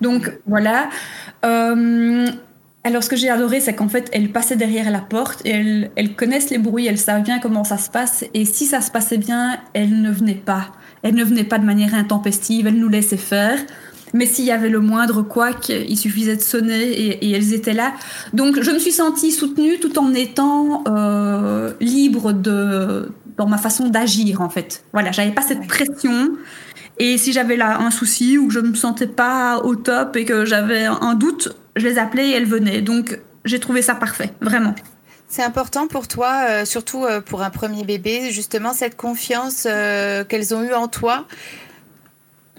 Donc, 0.00 0.32
voilà. 0.46 0.90
Euh, 1.44 2.26
alors, 2.84 3.02
ce 3.02 3.08
que 3.08 3.16
j'ai 3.16 3.30
adoré, 3.30 3.60
c'est 3.60 3.74
qu'en 3.74 3.88
fait, 3.88 4.08
elles 4.12 4.32
passaient 4.32 4.56
derrière 4.56 4.90
la 4.90 5.00
porte 5.00 5.42
et 5.44 5.50
elles, 5.50 5.90
elles, 5.96 6.14
connaissent 6.14 6.50
les 6.50 6.58
bruits, 6.58 6.86
elles 6.86 6.98
savent 6.98 7.22
bien 7.22 7.38
comment 7.38 7.64
ça 7.64 7.78
se 7.78 7.90
passe. 7.90 8.24
Et 8.34 8.44
si 8.44 8.66
ça 8.66 8.80
se 8.80 8.90
passait 8.90 9.18
bien, 9.18 9.58
elles 9.72 10.00
ne 10.00 10.10
venaient 10.10 10.34
pas. 10.34 10.72
Elles 11.02 11.14
ne 11.14 11.24
venaient 11.24 11.44
pas 11.44 11.58
de 11.58 11.64
manière 11.64 11.94
intempestive, 11.94 12.66
elles 12.66 12.78
nous 12.78 12.88
laissaient 12.88 13.16
faire. 13.16 13.58
Mais 14.14 14.26
s'il 14.26 14.44
y 14.44 14.50
avait 14.50 14.68
le 14.68 14.80
moindre 14.80 15.22
couac, 15.22 15.68
il 15.68 15.96
suffisait 15.96 16.36
de 16.36 16.40
sonner 16.40 16.82
et, 16.82 17.30
elles 17.32 17.54
étaient 17.54 17.72
là. 17.72 17.92
Donc 18.32 18.60
je 18.60 18.70
me 18.70 18.78
suis 18.78 18.92
sentie 18.92 19.32
soutenue 19.32 19.78
tout 19.78 19.98
en 19.98 20.12
étant 20.14 20.84
euh, 20.88 21.72
libre 21.80 22.32
de, 22.32 23.10
dans 23.36 23.46
ma 23.46 23.58
façon 23.58 23.88
d'agir 23.88 24.40
en 24.40 24.48
fait. 24.48 24.84
Voilà, 24.92 25.12
j'avais 25.12 25.32
pas 25.32 25.42
cette 25.42 25.66
pression. 25.66 26.30
Et 26.98 27.16
si 27.18 27.32
j'avais 27.32 27.56
là 27.56 27.78
un 27.80 27.90
souci 27.90 28.36
ou 28.36 28.48
que 28.48 28.52
je 28.52 28.60
me 28.60 28.74
sentais 28.74 29.06
pas 29.06 29.58
au 29.58 29.74
top 29.74 30.16
et 30.16 30.24
que 30.24 30.44
j'avais 30.44 30.84
un 30.84 31.14
doute, 31.14 31.56
je 31.76 31.86
les 31.86 31.98
appelais 31.98 32.30
et 32.30 32.32
elles 32.32 32.46
venaient. 32.46 32.82
Donc 32.82 33.18
j'ai 33.44 33.60
trouvé 33.60 33.80
ça 33.80 33.94
parfait, 33.94 34.32
vraiment. 34.40 34.74
C'est 35.28 35.44
important 35.44 35.86
pour 35.86 36.08
toi, 36.08 36.42
euh, 36.48 36.64
surtout 36.64 37.04
euh, 37.04 37.20
pour 37.20 37.42
un 37.42 37.50
premier 37.50 37.84
bébé, 37.84 38.32
justement 38.32 38.72
cette 38.72 38.96
confiance 38.96 39.62
qu'elles 40.28 40.54
ont 40.54 40.64
eue 40.64 40.74
en 40.74 40.88
toi. 40.88 41.26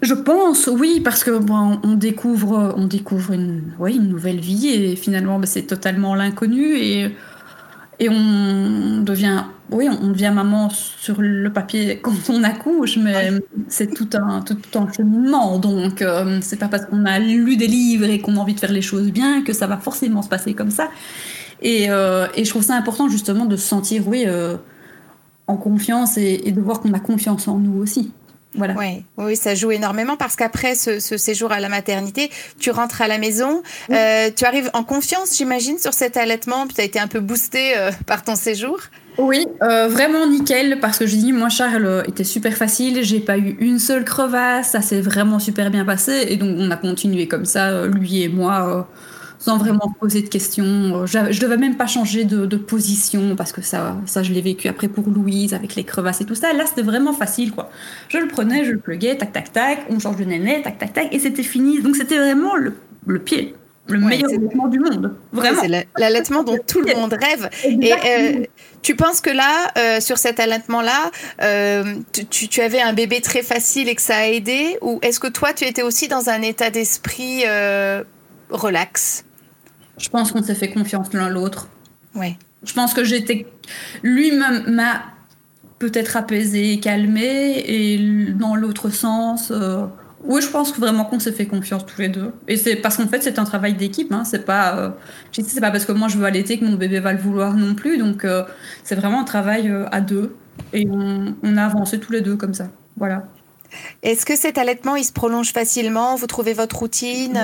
Je 0.02 0.16
pense, 0.16 0.68
oui, 0.68 1.00
parce 1.00 1.24
que 1.24 1.38
bon, 1.38 1.80
on 1.84 1.94
découvre, 1.94 2.74
on 2.76 2.88
découvre 2.88 3.34
une, 3.34 3.62
ouais, 3.78 3.94
une 3.94 4.08
nouvelle 4.08 4.40
vie 4.40 4.68
et 4.70 4.96
finalement, 4.96 5.38
bah, 5.38 5.46
c'est 5.46 5.62
totalement 5.68 6.16
l'inconnu 6.16 6.76
et, 6.76 7.16
et 8.00 8.10
on 8.10 9.04
devient, 9.04 9.44
oui, 9.70 9.88
on 9.90 10.08
devient 10.08 10.32
maman 10.34 10.72
sur 10.72 11.22
le 11.22 11.54
papier 11.54 12.00
quand 12.02 12.16
on 12.30 12.44
accouche, 12.44 12.98
mais 12.98 13.30
c'est 13.68 13.94
tout 13.94 14.10
un, 14.14 14.42
tout 14.42 14.58
un 14.74 14.92
cheminement. 14.92 15.60
Donc, 15.60 16.02
euh, 16.02 16.40
c'est 16.42 16.58
pas 16.58 16.68
parce 16.68 16.86
qu'on 16.88 17.06
a 17.06 17.20
lu 17.20 17.56
des 17.56 17.68
livres 17.68 18.06
et 18.06 18.20
qu'on 18.20 18.38
a 18.38 18.40
envie 18.40 18.56
de 18.56 18.60
faire 18.60 18.72
les 18.72 18.82
choses 18.82 19.12
bien 19.12 19.44
que 19.44 19.54
ça 19.54 19.68
va 19.68 19.78
forcément 19.78 20.24
se 20.24 20.30
passer 20.30 20.56
comme 20.56 20.72
ça. 20.72 20.90
Et, 21.62 21.92
euh, 21.92 22.26
et 22.36 22.44
je 22.44 22.50
trouve 22.50 22.64
ça 22.64 22.76
important 22.76 23.08
justement 23.08 23.46
de 23.46 23.56
se 23.56 23.68
sentir, 23.68 24.08
oui, 24.08 24.24
euh, 24.26 24.58
en 25.46 25.58
confiance 25.58 26.18
et, 26.18 26.42
et 26.46 26.52
de 26.52 26.60
voir 26.62 26.80
qu'on 26.82 26.94
a 26.94 27.00
confiance 27.00 27.48
en 27.48 27.60
nous 27.60 27.80
aussi. 27.80 28.14
Voilà. 28.56 28.74
Ouais, 28.74 29.04
oui, 29.18 29.36
ça 29.38 29.56
joue 29.56 29.72
énormément 29.72 30.18
parce 30.18 30.36
qu'après 30.36 30.76
ce, 30.76 31.00
séjour 31.00 31.52
à 31.52 31.60
la 31.60 31.70
maternité, 31.70 32.30
tu 32.60 32.70
rentres 32.72 33.02
à 33.02 33.08
la 33.08 33.18
maison, 33.18 33.64
euh, 33.92 34.30
tu 34.36 34.44
arrives 34.44 34.70
en 34.74 34.84
confiance, 34.84 35.38
j'imagine, 35.38 35.78
sur 35.78 35.94
cet 35.94 36.18
allaitement, 36.18 36.66
puis 36.66 36.76
tu 36.76 36.82
as 36.82 36.84
été 36.84 37.00
un 37.00 37.08
peu 37.08 37.22
boosté 37.22 37.78
euh, 37.78 37.92
par 38.06 38.24
ton 38.24 38.36
séjour? 38.36 38.78
Oui, 39.18 39.46
euh, 39.62 39.88
vraiment 39.88 40.28
nickel 40.28 40.80
parce 40.80 40.98
que 40.98 41.06
je 41.06 41.16
dis 41.16 41.34
moi 41.34 41.50
Charles 41.50 42.04
était 42.08 42.24
super 42.24 42.56
facile, 42.56 43.04
j'ai 43.04 43.20
pas 43.20 43.38
eu 43.38 43.58
une 43.60 43.78
seule 43.78 44.06
crevasse, 44.06 44.72
ça 44.72 44.82
s'est 44.82 45.02
vraiment 45.02 45.38
super 45.40 45.70
bien 45.70 45.84
passé 45.84 46.28
et 46.30 46.38
donc 46.38 46.56
on 46.58 46.72
a 46.72 46.78
continué 46.78 47.28
comme 47.28 47.44
ça 47.44 47.86
lui 47.88 48.24
et 48.24 48.30
moi 48.30 48.88
sans 49.42 49.58
vraiment 49.58 49.92
poser 50.00 50.22
de 50.22 50.30
questions. 50.30 51.08
Je, 51.08 51.32
je 51.32 51.42
devais 51.42 51.58
même 51.58 51.76
pas 51.76 51.88
changer 51.88 52.26
de, 52.26 52.56
position 52.58 53.36
parce 53.36 53.52
que 53.52 53.62
ça, 53.62 53.98
ça 54.06 54.22
je 54.22 54.32
l'ai 54.32 54.42
vécu 54.42 54.68
après 54.68 54.88
pour 54.88 55.10
Louise 55.10 55.56
avec 55.56 55.76
les 55.76 55.84
crevasses 55.84 56.22
et 56.22 56.26
tout 56.26 56.36
ça. 56.36 56.54
Là, 56.54 56.66
c'était 56.68 56.84
vraiment 56.84 57.12
facile, 57.12 57.52
quoi. 57.52 57.72
Je 58.08 58.20
le 58.20 58.28
prenais, 58.28 58.64
je 58.66 58.74
le 58.74 58.78
pluguais, 58.78 59.18
tac, 59.18 59.34
tac, 59.34 59.52
tac, 59.52 59.80
on 59.90 60.00
change 60.00 60.18
de 60.18 60.26
néné, 60.26 60.62
tac, 60.62 60.78
tac, 60.78 60.94
tac, 60.94 61.08
et 61.12 61.18
c'était 61.18 61.44
fini. 61.44 61.82
Donc 61.82 61.96
c'était 61.96 62.18
vraiment 62.18 62.56
le, 62.56 62.76
le 63.08 63.20
pied. 63.20 63.56
Le 63.88 64.00
meilleur 64.00 64.30
allaitement 64.30 64.68
du 64.68 64.80
monde, 64.80 65.16
vraiment. 65.34 65.62
c'est 65.62 65.88
l'allaitement 65.98 66.44
dont 66.44 66.58
tout 66.66 66.82
le 66.82 66.96
monde 66.96 67.14
rêve. 67.14 67.50
Et 67.66 67.92
euh, 67.92 68.46
tu 68.84 68.96
penses 68.96 69.22
que 69.22 69.32
là, 69.32 69.72
euh, 69.78 70.00
sur 70.00 70.20
cet 70.20 70.40
allaitement-là, 70.40 71.12
euh, 71.42 71.96
tu, 72.30 72.48
tu, 72.48 72.62
avais 72.62 72.80
un 72.80 72.94
bébé 72.94 73.22
très 73.22 73.42
facile 73.42 73.90
et 73.90 73.96
que 73.96 74.02
ça 74.02 74.18
a 74.18 74.28
aidé? 74.28 74.78
Ou 74.82 75.00
est-ce 75.02 75.20
que 75.20 75.28
toi, 75.28 75.52
tu 75.54 75.66
étais 75.66 75.82
aussi 75.82 76.08
dans 76.08 76.30
un 76.30 76.44
état 76.44 76.70
d'esprit 76.70 77.44
relax? 78.50 79.26
Je 80.02 80.10
pense 80.10 80.32
qu'on 80.32 80.44
s'est 80.44 80.56
fait 80.56 80.70
confiance 80.70 81.14
l'un 81.14 81.30
l'autre. 81.30 81.68
Ouais. 82.16 82.38
Je 82.64 82.74
pense 82.74 82.94
que 82.94 83.04
j'étais. 83.04 83.46
Lui 84.04 84.32
m'a 84.32 85.04
peut-être 85.80 86.18
apaisé, 86.18 86.80
calmé, 86.80 87.64
et 87.66 87.98
dans 88.34 88.56
l'autre 88.56 88.90
sens. 88.90 89.52
Euh, 89.52 89.86
oui, 90.24 90.42
je 90.42 90.50
pense 90.50 90.78
vraiment 90.78 91.06
qu'on 91.06 91.20
s'est 91.20 91.32
fait 91.32 91.48
confiance 91.48 91.86
tous 91.86 92.00
les 92.02 92.10
deux. 92.10 92.32
Et 92.48 92.58
c'est 92.58 92.76
parce 92.76 92.98
qu'en 92.98 93.08
fait, 93.08 93.24
c'est 93.24 93.40
un 93.40 93.44
travail 93.44 93.74
d'équipe. 93.74 94.12
Hein. 94.12 94.24
C'est 94.24 94.46
pas, 94.46 94.78
euh, 94.78 94.90
c'est 95.32 95.60
pas 95.60 95.72
parce 95.72 95.86
que 95.86 95.92
moi 95.92 96.08
je 96.08 96.18
veux 96.18 96.26
allaiter 96.26 96.60
que 96.60 96.66
mon 96.66 96.76
bébé 96.76 97.00
va 97.00 97.14
le 97.14 97.20
vouloir 97.20 97.56
non 97.56 97.74
plus. 97.74 97.98
Donc, 97.98 98.26
euh, 98.26 98.44
c'est 98.84 98.96
vraiment 98.96 99.22
un 99.22 99.26
travail 99.26 99.74
à 99.92 100.02
deux. 100.02 100.36
Et 100.74 100.88
on, 100.88 101.36
on, 101.42 101.58
a 101.58 101.66
avancé 101.66 102.00
tous 102.00 102.12
les 102.12 102.22
deux 102.22 102.36
comme 102.36 102.54
ça. 102.54 102.68
Voilà. 102.98 103.24
Est-ce 104.04 104.26
que 104.26 104.36
cet 104.36 104.60
allaitement, 104.60 104.96
il 104.96 105.04
se 105.04 105.14
prolonge 105.14 105.52
facilement? 105.54 106.16
Vous 106.16 106.28
trouvez 106.28 106.54
votre 106.54 106.78
routine? 106.78 107.40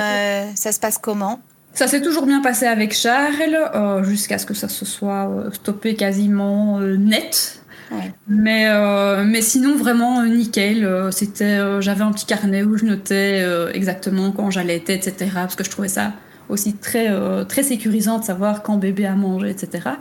Ça 0.56 0.72
se 0.72 0.80
passe 0.80 1.00
comment? 1.00 1.40
Ça 1.78 1.88
s'est 1.88 2.02
toujours 2.02 2.26
bien 2.26 2.42
passé 2.42 2.66
avec 2.66 2.92
Charles, 2.92 3.56
euh, 3.76 4.04
jusqu'à 4.04 4.40
ce 4.40 4.48
que 4.48 4.56
ça 4.56 4.68
se 4.68 4.84
soit 4.84 5.30
euh, 5.30 5.52
stoppé 5.52 5.94
quasiment 5.94 6.80
euh, 6.80 6.98
net. 6.98 7.62
Mais, 8.28 8.68
mais 9.24 9.42
sinon, 9.42 9.78
vraiment 9.78 10.22
nickel. 10.26 10.86
C'était, 11.12 11.58
j'avais 11.80 12.02
un 12.02 12.12
petit 12.12 12.26
carnet 12.26 12.62
où 12.64 12.76
je 12.76 12.84
notais 12.84 13.42
exactement 13.74 14.34
quand 14.34 14.52
j'allais 14.52 14.76
être, 14.76 14.90
etc. 14.90 15.32
Parce 15.36 15.56
que 15.56 15.64
je 15.64 15.70
trouvais 15.70 15.88
ça 15.88 16.12
aussi 16.50 16.74
très, 16.74 17.08
très 17.46 17.64
sécurisant 17.64 18.20
de 18.20 18.26
savoir 18.26 18.62
quand 18.62 18.76
bébé 18.76 19.06
a 19.06 19.16
mangé, 19.16 19.52
etc. 19.52 19.92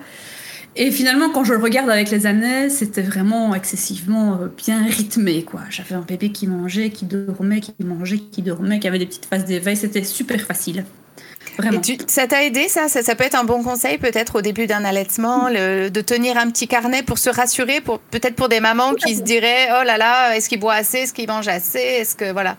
Et 0.75 0.91
finalement, 0.91 1.31
quand 1.31 1.45
je 1.45 1.53
le 1.53 1.63
regarde 1.63 1.89
avec 1.89 2.11
les 2.11 2.27
années, 2.27 2.71
c'était 2.71 3.03
vraiment 3.03 3.55
excessivement 3.55 4.41
bien 4.57 4.85
rythmé. 4.85 5.45
quoi. 5.45 5.61
J'avais 5.71 5.95
un 5.95 6.01
bébé 6.01 6.33
qui 6.33 6.49
mangeait, 6.49 6.91
qui 6.91 7.05
dormait, 7.05 7.61
qui 7.61 7.73
mangeait, 7.85 8.19
qui 8.19 8.43
dormait, 8.43 8.81
qui 8.81 8.89
avait 8.89 8.99
des 8.99 9.07
petites 9.07 9.27
phases 9.27 9.45
d'éveil. 9.45 9.77
C'était 9.77 10.03
super 10.03 10.41
facile. 10.41 10.85
Ça 12.07 12.27
t'a 12.27 12.45
aidé 12.45 12.69
ça, 12.69 12.89
ça, 12.89 13.15
peut 13.15 13.25
être 13.25 13.35
un 13.35 13.45
bon 13.45 13.63
conseil 13.63 13.99
peut-être 13.99 14.37
au 14.37 14.41
début 14.43 14.67
d'un 14.67 14.85
allaitement, 14.85 15.51
de 15.51 16.01
tenir 16.01 16.37
un 16.37 16.51
petit 16.51 16.69
carnet 16.69 17.03
pour 17.03 17.19
se 17.19 17.31
rassurer, 17.31 17.81
peut-être 17.81 18.37
pour 18.37 18.49
des 18.49 18.61
mamans 18.61 18.95
qui 18.95 19.17
se 19.17 19.23
diraient 19.23 19.69
oh 19.71 19.85
là 19.85 19.97
là, 19.97 20.37
est-ce 20.37 20.49
qu'il 20.49 20.61
boit 20.61 20.75
assez, 20.75 20.99
est-ce 20.99 21.13
qu'il 21.13 21.29
mange 21.29 21.49
assez, 21.49 21.79
est-ce 21.79 22.15
que 22.17 22.33
voilà. 22.33 22.57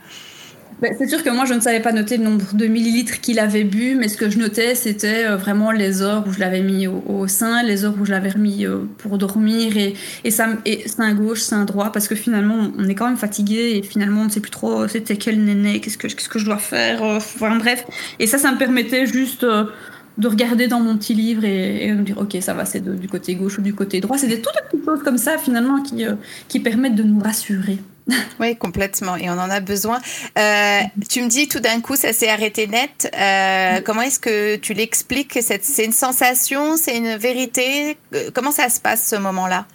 Ben, 0.80 0.94
c'est 0.96 1.08
sûr 1.08 1.24
que 1.24 1.32
moi, 1.32 1.46
je 1.46 1.56
ne 1.56 1.60
savais 1.60 1.80
pas 1.80 1.92
noter 1.92 2.18
le 2.18 2.24
nombre 2.24 2.54
de 2.54 2.68
millilitres 2.68 3.20
qu'il 3.20 3.40
avait 3.40 3.64
bu, 3.64 3.96
mais 3.96 4.10
ce 4.10 4.16
que 4.16 4.30
je 4.30 4.38
notais, 4.38 4.76
c'était 4.76 5.26
euh, 5.26 5.36
vraiment 5.36 5.72
les 5.72 6.04
heures 6.04 6.24
où 6.28 6.32
je 6.32 6.40
l'avais 6.40 6.62
mis 6.62 6.86
au, 6.86 7.28
sein, 7.28 7.64
les 7.64 7.84
heures 7.84 7.96
où 8.00 8.06
je 8.06 8.12
l'avais 8.12 8.30
remis 8.30 8.64
euh, 8.64 8.82
pour 9.00 9.18
dormir, 9.18 9.76
et, 9.76 9.96
et, 10.24 10.30
ça, 10.30 10.50
et 10.66 10.88
sein 10.88 11.16
gauche, 11.16 11.40
sein 11.40 11.66
droit, 11.66 11.92
parce 11.92 12.08
que 12.08 12.14
finalement, 12.14 12.72
on 12.78 12.88
est 12.88 12.94
quand 12.94 13.08
même 13.08 13.18
fatigué, 13.18 13.78
et 13.78 13.82
finalement, 13.82 14.22
on 14.22 14.26
ne 14.26 14.30
sait 14.30 14.40
plus 14.40 14.52
trop 14.52 14.84
euh, 14.84 14.88
c'était 14.88 15.18
quel 15.18 15.44
néné, 15.44 15.82
qu'est-ce 15.82 15.98
que, 15.98 16.06
qu'est-ce 16.06 16.30
que 16.30 16.38
je 16.38 16.46
dois 16.46 16.60
faire, 16.60 17.02
enfin 17.02 17.58
bref. 17.58 17.84
Et 18.20 18.28
ça, 18.28 18.38
ça 18.38 18.52
me 18.52 18.60
permettait 18.60 19.08
juste 19.08 19.44
de 19.44 20.28
regarder 20.28 20.68
dans 20.68 20.80
mon 20.80 20.96
petit 20.96 21.16
livre 21.16 21.44
et, 21.44 21.90
de 21.90 21.96
me 21.96 22.04
dire 22.04 22.18
ok 22.20 22.38
ça 22.42 22.56
va 22.56 22.66
c'est 22.66 22.84
du 22.84 23.08
côté 23.08 23.36
gauche 23.36 23.60
ou 23.60 23.62
du 23.62 23.76
côté 23.76 24.02
droit 24.02 24.18
c'est 24.18 24.26
des 24.26 24.42
toutes 24.42 24.54
petites 24.68 24.84
choses 24.84 25.04
comme 25.04 25.20
ça 25.20 25.38
finalement 25.38 25.84
qui 25.84 26.60
permettent 26.60 26.96
de 26.96 27.04
nous 27.04 27.20
rassurer 27.20 27.78
Oui, 28.40 28.56
complètement. 28.56 29.16
Et 29.16 29.30
on 29.30 29.34
en 29.34 29.50
a 29.50 29.60
besoin. 29.60 30.00
Euh, 30.38 30.80
tu 31.10 31.22
me 31.22 31.28
dis 31.28 31.48
tout 31.48 31.60
d'un 31.60 31.82
coup, 31.82 31.96
ça 31.96 32.14
s'est 32.14 32.30
arrêté 32.30 32.68
net. 32.68 33.12
Euh, 33.18 33.82
comment 33.84 34.02
est-ce 34.02 34.20
que 34.20 34.56
tu 34.58 34.74
l'expliques 34.74 35.38
C'est 35.42 35.86
une 35.86 35.92
sensation 35.92 36.78
C'est 36.78 36.98
une 36.98 37.18
vérité? 37.18 37.98
Euh, 38.14 38.30
Comment 38.34 38.52
ça 38.52 38.70
se 38.70 38.80
passe 38.80 39.08
ce 39.08 39.16
moment-là? 39.16 39.66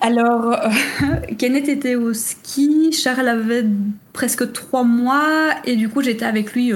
Alors, 0.00 0.58
Kenneth 1.38 1.68
était 1.68 1.94
au 1.94 2.12
ski, 2.12 2.92
Charles 2.92 3.28
avait 3.28 3.64
presque 4.12 4.52
trois 4.52 4.82
mois, 4.82 5.50
et 5.64 5.76
du 5.76 5.88
coup 5.88 6.02
j'étais 6.02 6.24
avec 6.24 6.54
lui 6.54 6.72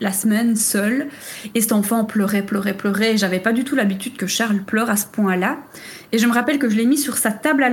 la 0.00 0.12
semaine 0.12 0.56
seule. 0.56 1.08
Et 1.54 1.60
cet 1.60 1.72
enfant 1.72 2.04
pleurait, 2.04 2.42
pleurait, 2.42 2.76
pleurait. 2.76 3.16
J'avais 3.16 3.40
pas 3.40 3.52
du 3.52 3.64
tout 3.64 3.76
l'habitude 3.76 4.16
que 4.16 4.26
Charles 4.26 4.62
pleure 4.62 4.90
à 4.90 4.96
ce 4.96 5.06
point-là. 5.06 5.58
Et 6.12 6.18
je 6.18 6.26
me 6.28 6.32
rappelle 6.32 6.60
que 6.60 6.68
je 6.68 6.76
l'ai 6.76 6.86
mis 6.86 6.96
sur 6.96 7.16
sa 7.16 7.32
table 7.32 7.64
à 7.64 7.70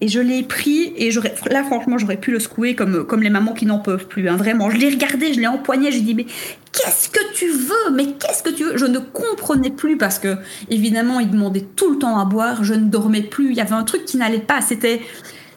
et 0.00 0.08
je 0.08 0.20
l'ai 0.20 0.42
pris 0.44 0.92
et 0.96 1.10
j'aurais, 1.10 1.34
là 1.50 1.64
franchement 1.64 1.98
j'aurais 1.98 2.16
pu 2.16 2.30
le 2.30 2.38
secouer 2.38 2.76
comme, 2.76 3.04
comme 3.04 3.24
les 3.24 3.30
mamans 3.30 3.54
qui 3.54 3.66
n'en 3.66 3.80
peuvent 3.80 4.06
plus, 4.06 4.28
hein, 4.28 4.36
vraiment. 4.36 4.70
Je 4.70 4.76
l'ai 4.76 4.88
regardé, 4.88 5.34
je 5.34 5.40
l'ai 5.40 5.48
empoigné, 5.48 5.90
j'ai 5.90 6.00
dit 6.00 6.14
mais 6.14 6.26
qu'est-ce 6.72 7.08
que 7.08 7.34
tu 7.34 7.50
veux? 7.50 7.92
Mais 7.92 8.12
qu'est-ce 8.12 8.44
que 8.44 8.50
tu 8.50 8.64
veux? 8.64 8.76
Je 8.76 8.86
ne 8.86 8.98
comprenais 8.98 9.70
plus 9.70 9.96
parce 9.96 10.20
que 10.20 10.36
évidemment 10.68 11.18
il 11.18 11.30
demandait 11.30 11.66
tout 11.74 11.90
le 11.90 11.98
temps 11.98 12.20
à 12.20 12.24
boire, 12.24 12.62
je 12.62 12.74
ne 12.74 12.88
dormais 12.88 13.22
plus, 13.22 13.50
il 13.50 13.56
y 13.56 13.60
avait 13.60 13.72
un 13.72 13.84
truc 13.84 14.04
qui 14.04 14.16
n'allait 14.16 14.38
pas, 14.38 14.60
c'était, 14.60 15.00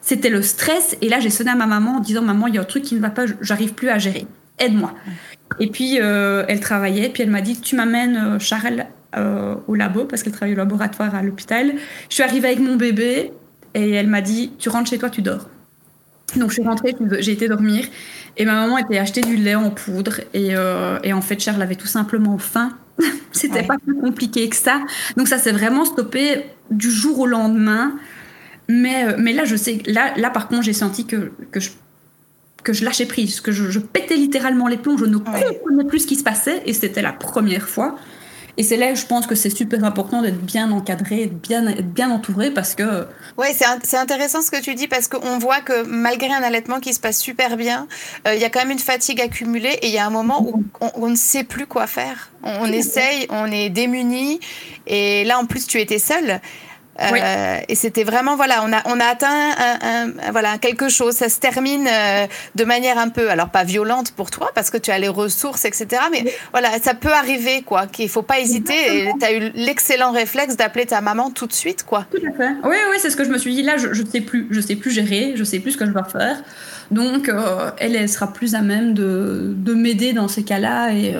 c'était 0.00 0.30
le 0.30 0.42
stress 0.42 0.96
et 1.00 1.08
là 1.08 1.20
j'ai 1.20 1.30
sonné 1.30 1.50
à 1.50 1.56
ma 1.56 1.66
maman 1.66 1.98
en 1.98 2.00
disant 2.00 2.22
maman 2.22 2.48
il 2.48 2.56
y 2.56 2.58
a 2.58 2.62
un 2.62 2.64
truc 2.64 2.82
qui 2.82 2.96
ne 2.96 3.00
va 3.00 3.10
pas, 3.10 3.26
j'arrive 3.40 3.74
plus 3.74 3.88
à 3.88 3.98
gérer, 3.98 4.26
aide-moi. 4.58 4.94
Et 5.60 5.68
puis 5.68 5.98
euh, 6.00 6.44
elle 6.48 6.60
travaillait, 6.60 7.08
puis 7.08 7.22
elle 7.22 7.30
m'a 7.30 7.40
dit 7.40 7.60
tu 7.60 7.76
m'amènes 7.76 8.16
euh, 8.16 8.38
Charles 8.38 8.86
euh, 9.16 9.54
au 9.68 9.74
labo 9.74 10.04
parce 10.04 10.22
qu'elle 10.22 10.32
travaille 10.32 10.54
au 10.54 10.58
laboratoire 10.58 11.14
à 11.14 11.22
l'hôpital. 11.22 11.74
Je 12.08 12.14
suis 12.14 12.22
arrivée 12.22 12.48
avec 12.48 12.60
mon 12.60 12.76
bébé 12.76 13.32
et 13.74 13.90
elle 13.92 14.08
m'a 14.08 14.20
dit 14.20 14.52
Tu 14.58 14.68
rentres 14.68 14.90
chez 14.90 14.98
toi, 14.98 15.10
tu 15.10 15.22
dors. 15.22 15.48
Donc 16.36 16.48
je 16.48 16.54
suis 16.54 16.64
rentrée, 16.64 16.96
j'ai 17.20 17.32
été 17.32 17.46
dormir 17.46 17.84
et 18.36 18.44
ma 18.44 18.54
maman 18.54 18.78
était 18.78 18.98
acheté 18.98 19.20
du 19.20 19.36
lait 19.36 19.54
en 19.54 19.70
poudre 19.70 20.20
et, 20.32 20.56
euh, 20.56 20.98
et 21.04 21.12
en 21.12 21.20
fait 21.20 21.38
Charles 21.38 21.62
avait 21.62 21.76
tout 21.76 21.86
simplement 21.86 22.38
faim. 22.38 22.76
C'était 23.32 23.62
pas 23.62 23.76
plus 23.78 23.94
compliqué 23.94 24.48
que 24.48 24.56
ça. 24.56 24.80
Donc 25.16 25.28
ça 25.28 25.38
s'est 25.38 25.52
vraiment 25.52 25.84
stoppé 25.84 26.46
du 26.70 26.90
jour 26.90 27.20
au 27.20 27.26
lendemain. 27.26 27.92
Mais, 28.66 29.16
mais 29.18 29.34
là, 29.34 29.44
je 29.44 29.56
sais, 29.56 29.78
là, 29.86 30.14
là 30.16 30.30
par 30.30 30.48
contre, 30.48 30.62
j'ai 30.62 30.72
senti 30.72 31.06
que, 31.06 31.30
que 31.52 31.60
je 31.60 31.70
que 32.64 32.72
je 32.72 32.84
lâchais 32.84 33.06
prise, 33.06 33.40
que 33.40 33.52
je, 33.52 33.78
pétais 33.78 34.16
littéralement 34.16 34.66
les 34.66 34.78
plombs, 34.78 34.96
je 34.96 35.04
ne 35.04 35.18
comprenais 35.18 35.84
plus 35.86 36.00
ce 36.00 36.06
qui 36.06 36.16
se 36.16 36.24
passait, 36.24 36.62
et 36.66 36.72
c'était 36.72 37.02
la 37.02 37.12
première 37.12 37.68
fois. 37.68 37.96
Et 38.56 38.62
c'est 38.62 38.76
là, 38.76 38.94
je 38.94 39.04
pense 39.04 39.26
que 39.26 39.34
c'est 39.34 39.50
super 39.50 39.82
important 39.82 40.22
d'être 40.22 40.38
bien 40.38 40.70
encadré, 40.70 41.26
bien, 41.26 41.74
bien 41.82 42.10
entouré 42.10 42.52
parce 42.52 42.76
que. 42.76 43.06
Oui, 43.36 43.48
c'est 43.52 43.96
intéressant 43.96 44.42
ce 44.42 44.50
que 44.52 44.62
tu 44.62 44.76
dis 44.76 44.86
parce 44.86 45.08
qu'on 45.08 45.38
voit 45.38 45.60
que 45.60 45.84
malgré 45.84 46.32
un 46.32 46.42
allaitement 46.42 46.78
qui 46.78 46.94
se 46.94 47.00
passe 47.00 47.18
super 47.18 47.56
bien, 47.56 47.88
euh, 48.28 48.34
il 48.36 48.40
y 48.40 48.44
a 48.44 48.50
quand 48.50 48.60
même 48.60 48.70
une 48.70 48.78
fatigue 48.78 49.20
accumulée 49.20 49.76
et 49.82 49.88
il 49.88 49.92
y 49.92 49.98
a 49.98 50.06
un 50.06 50.10
moment 50.10 50.40
où 50.40 50.62
on, 50.94 51.08
ne 51.08 51.16
sait 51.16 51.42
plus 51.42 51.66
quoi 51.66 51.88
faire. 51.88 52.30
On, 52.44 52.60
on 52.60 52.66
essaye, 52.66 53.26
on 53.30 53.50
est 53.50 53.70
démuni 53.70 54.38
et 54.86 55.24
là 55.24 55.40
en 55.40 55.46
plus 55.46 55.66
tu 55.66 55.80
étais 55.80 55.98
seule. 55.98 56.40
Euh, 57.00 57.58
et 57.68 57.74
c'était 57.74 58.04
vraiment 58.04 58.36
voilà, 58.36 58.62
on 58.64 58.72
a 58.72 58.82
on 58.86 59.00
a 59.00 59.04
atteint 59.04 59.50
un, 59.82 60.30
voilà 60.30 60.58
quelque 60.58 60.88
chose. 60.88 61.14
Ça 61.14 61.28
se 61.28 61.40
termine 61.40 61.88
euh, 61.90 62.26
de 62.54 62.64
manière 62.64 62.98
un 62.98 63.08
peu, 63.08 63.30
alors 63.30 63.48
pas 63.48 63.64
violente 63.64 64.12
pour 64.12 64.30
toi 64.30 64.50
parce 64.54 64.70
que 64.70 64.78
tu 64.78 64.90
as 64.90 64.98
les 64.98 65.08
ressources, 65.08 65.64
etc. 65.64 66.02
Mais 66.12 66.24
voilà, 66.52 66.78
ça 66.80 66.94
peut 66.94 67.12
arriver 67.12 67.62
quoi. 67.62 67.86
Qu'il 67.86 68.08
faut 68.08 68.22
pas 68.22 68.38
hésiter. 68.38 69.10
Tu 69.18 69.26
as 69.26 69.32
eu 69.32 69.50
l'excellent 69.54 70.12
réflexe 70.12 70.56
d'appeler 70.56 70.86
ta 70.86 71.00
maman 71.00 71.30
tout 71.30 71.46
de 71.46 71.52
suite 71.52 71.84
quoi. 71.84 72.06
Tout 72.10 72.18
à 72.18 72.32
fait. 72.36 72.52
Oui 72.62 72.76
oui, 72.90 72.96
c'est 72.98 73.10
ce 73.10 73.16
que 73.16 73.24
je 73.24 73.30
me 73.30 73.38
suis 73.38 73.54
dit. 73.54 73.62
Là, 73.62 73.76
je, 73.76 73.88
ne 73.88 74.08
sais 74.08 74.20
plus, 74.20 74.46
je 74.50 74.60
sais 74.60 74.76
plus 74.76 74.90
gérer, 74.90 75.32
je 75.36 75.44
sais 75.44 75.58
plus 75.58 75.72
ce 75.72 75.78
que 75.78 75.86
je 75.86 75.90
dois 75.90 76.04
faire. 76.04 76.42
Donc 76.90 77.28
euh, 77.28 77.70
elle, 77.78 77.96
elle 77.96 78.08
sera 78.08 78.32
plus 78.32 78.54
à 78.54 78.60
même 78.60 78.94
de 78.94 79.52
de 79.56 79.74
m'aider 79.74 80.12
dans 80.12 80.28
ces 80.28 80.44
cas-là 80.44 80.92
et 80.92 81.16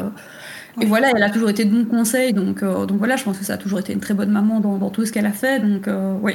et 0.80 0.86
voilà, 0.86 1.10
elle 1.14 1.22
a 1.22 1.30
toujours 1.30 1.50
été 1.50 1.64
de 1.64 1.70
bons 1.70 1.84
conseils, 1.84 2.32
donc, 2.32 2.62
euh, 2.62 2.86
donc 2.86 2.98
voilà, 2.98 3.16
je 3.16 3.24
pense 3.24 3.38
que 3.38 3.44
ça 3.44 3.54
a 3.54 3.56
toujours 3.56 3.78
été 3.78 3.92
une 3.92 4.00
très 4.00 4.14
bonne 4.14 4.30
maman 4.30 4.60
dans, 4.60 4.76
dans 4.76 4.90
tout 4.90 5.04
ce 5.06 5.12
qu'elle 5.12 5.26
a 5.26 5.32
fait, 5.32 5.60
donc 5.60 5.88
euh, 5.88 6.14
oui. 6.22 6.34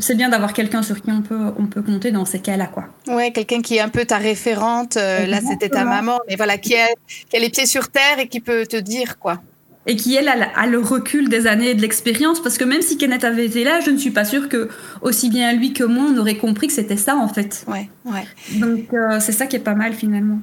C'est 0.00 0.16
bien 0.16 0.28
d'avoir 0.30 0.54
quelqu'un 0.54 0.82
sur 0.82 1.00
qui 1.00 1.12
on 1.12 1.20
peut, 1.20 1.52
on 1.56 1.66
peut 1.66 1.82
compter 1.82 2.10
dans 2.10 2.24
ces 2.24 2.40
cas-là, 2.40 2.66
quoi. 2.66 2.86
Ouais, 3.06 3.30
quelqu'un 3.30 3.60
qui 3.60 3.76
est 3.76 3.80
un 3.80 3.90
peu 3.90 4.06
ta 4.06 4.16
référente. 4.16 4.96
Euh, 4.96 5.26
là, 5.26 5.40
c'était 5.46 5.68
ta 5.68 5.84
maman, 5.84 6.18
mais 6.26 6.36
voilà, 6.36 6.56
qui 6.58 6.74
a, 6.74 6.86
qui 7.06 7.36
a 7.36 7.38
les 7.38 7.50
pieds 7.50 7.66
sur 7.66 7.88
terre 7.88 8.18
et 8.18 8.28
qui 8.28 8.40
peut 8.40 8.66
te 8.66 8.76
dire, 8.76 9.18
quoi. 9.18 9.40
et 9.86 9.96
qui 9.96 10.14
elle 10.14 10.28
a, 10.28 10.66
le 10.66 10.78
recul 10.78 11.28
des 11.28 11.46
années 11.46 11.70
et 11.70 11.74
de 11.74 11.80
l'expérience 11.80 12.42
parce 12.42 12.58
que 12.58 12.64
même 12.64 12.82
si 12.82 12.98
Kenneth 12.98 13.24
avait 13.24 13.46
été 13.46 13.64
là, 13.64 13.80
je 13.80 13.90
ne 13.90 13.96
suis 13.96 14.10
pas 14.10 14.24
sûre 14.24 14.48
que 14.48 14.68
aussi 15.00 15.30
bien 15.30 15.52
lui 15.54 15.72
que 15.72 15.82
moi 15.84 16.04
on 16.12 16.16
aurait 16.18 16.36
compris 16.36 16.66
que 16.66 16.74
c'était 16.74 16.98
ça 16.98 17.16
en 17.16 17.28
fait. 17.28 17.64
Ouais, 17.66 17.88
ouais. 18.04 18.26
Donc 18.50 18.92
euh, 18.92 19.18
c'est 19.20 19.32
ça 19.32 19.46
qui 19.46 19.56
est 19.56 19.60
pas 19.60 19.74
mal 19.74 19.94
finalement. 19.94 20.40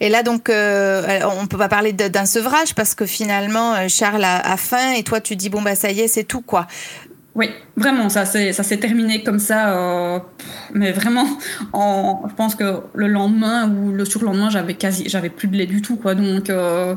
Et 0.00 0.08
là, 0.08 0.22
donc, 0.22 0.48
euh, 0.48 1.20
on 1.40 1.46
peut 1.46 1.58
pas 1.58 1.68
parler 1.68 1.92
d'un 1.92 2.26
sevrage 2.26 2.74
parce 2.74 2.94
que 2.94 3.06
finalement, 3.06 3.74
euh, 3.74 3.88
Charles 3.88 4.24
a, 4.24 4.56
faim 4.56 4.92
et 4.96 5.02
toi, 5.02 5.20
tu 5.20 5.36
dis 5.36 5.48
bon 5.48 5.62
bah 5.62 5.74
ça 5.74 5.90
y 5.90 6.00
est, 6.00 6.08
c'est 6.08 6.24
tout 6.24 6.42
quoi. 6.42 6.66
Oui, 7.36 7.48
vraiment, 7.76 8.08
ça 8.08 8.24
s'est 8.24 8.76
terminé 8.78 9.22
comme 9.22 9.38
ça, 9.38 9.70
euh, 9.72 10.18
mais 10.74 10.90
vraiment, 10.90 11.26
en, 11.72 12.22
je 12.28 12.34
pense 12.34 12.56
que 12.56 12.80
le 12.92 13.06
lendemain 13.06 13.70
ou 13.70 13.92
le 13.92 14.04
surlendemain, 14.04 14.50
j'avais 14.50 14.74
quasi, 14.74 15.08
j'avais 15.08 15.30
plus 15.30 15.46
de 15.46 15.56
lait 15.56 15.66
du 15.66 15.80
tout, 15.80 15.96
quoi. 15.96 16.16
Donc, 16.16 16.50
euh, 16.50 16.96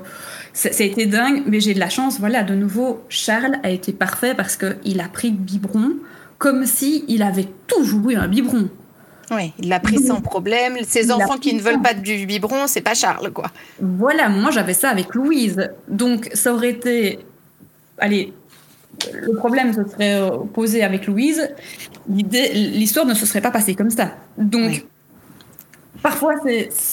ça 0.54 0.70
a 0.70 0.84
été 0.84 1.06
dingue, 1.06 1.44
mais 1.46 1.60
j'ai 1.60 1.76
de 1.76 1.80
la 1.80 1.90
chance. 1.90 2.20
Voilà, 2.20 2.42
de 2.42 2.56
nouveau, 2.56 3.04
Charles 3.10 3.58
a 3.64 3.70
été 3.70 3.94
parfait 3.94 4.34
parce 4.34 4.56
que 4.56 4.78
il 4.84 5.02
a 5.02 5.08
pris 5.08 5.30
le 5.30 5.38
biberon 5.38 5.92
comme 6.40 6.66
si 6.66 7.06
il 7.08 7.22
avait 7.22 7.48
toujours 7.68 8.10
eu 8.10 8.16
un 8.16 8.28
biberon. 8.28 8.70
Oui, 9.32 9.54
il 9.60 9.70
l'a 9.70 9.80
pris 9.80 10.00
sans 10.00 10.22
problème. 10.22 10.78
Ces 10.88 11.12
enfants 11.12 11.38
qui 11.38 11.54
ne 11.54 11.62
veulent 11.62 11.82
pas 11.82 11.94
du 11.94 12.26
biberon, 12.26 12.68
c'est 12.68 12.82
pas 12.82 12.94
Charles, 12.94 13.32
quoi. 13.32 13.52
Voilà, 13.80 14.30
moi 14.30 14.52
j'avais 14.52 14.74
ça 14.74 14.90
avec 14.90 15.16
Louise, 15.16 15.72
donc 15.88 16.30
ça 16.34 16.54
aurait 16.54 16.72
été, 16.72 17.20
allez 17.98 18.34
le 19.12 19.34
problème 19.36 19.74
se 19.74 19.84
serait 19.90 20.22
posé 20.54 20.84
avec 20.84 21.08
Louise, 21.08 21.50
l'histoire 22.08 23.06
ne 23.06 23.14
se 23.14 23.26
serait 23.26 23.42
pas 23.42 23.52
passée 23.52 23.76
comme 23.76 23.90
ça. 23.90 24.12
Donc, 24.38 24.86
parfois, 26.02 26.36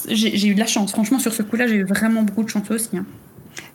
j'ai 0.09 0.47
eu 0.47 0.55
de 0.55 0.61
la 0.61 0.67
chance. 0.67 0.93
Franchement, 0.93 1.19
sur 1.19 1.33
ce 1.33 1.43
coup-là, 1.43 1.67
j'ai 1.67 1.77
eu 1.77 1.85
vraiment 1.85 2.23
beaucoup 2.23 2.43
de 2.43 2.49
chance 2.49 2.71
aussi. 2.71 2.97
Hein. 2.97 3.05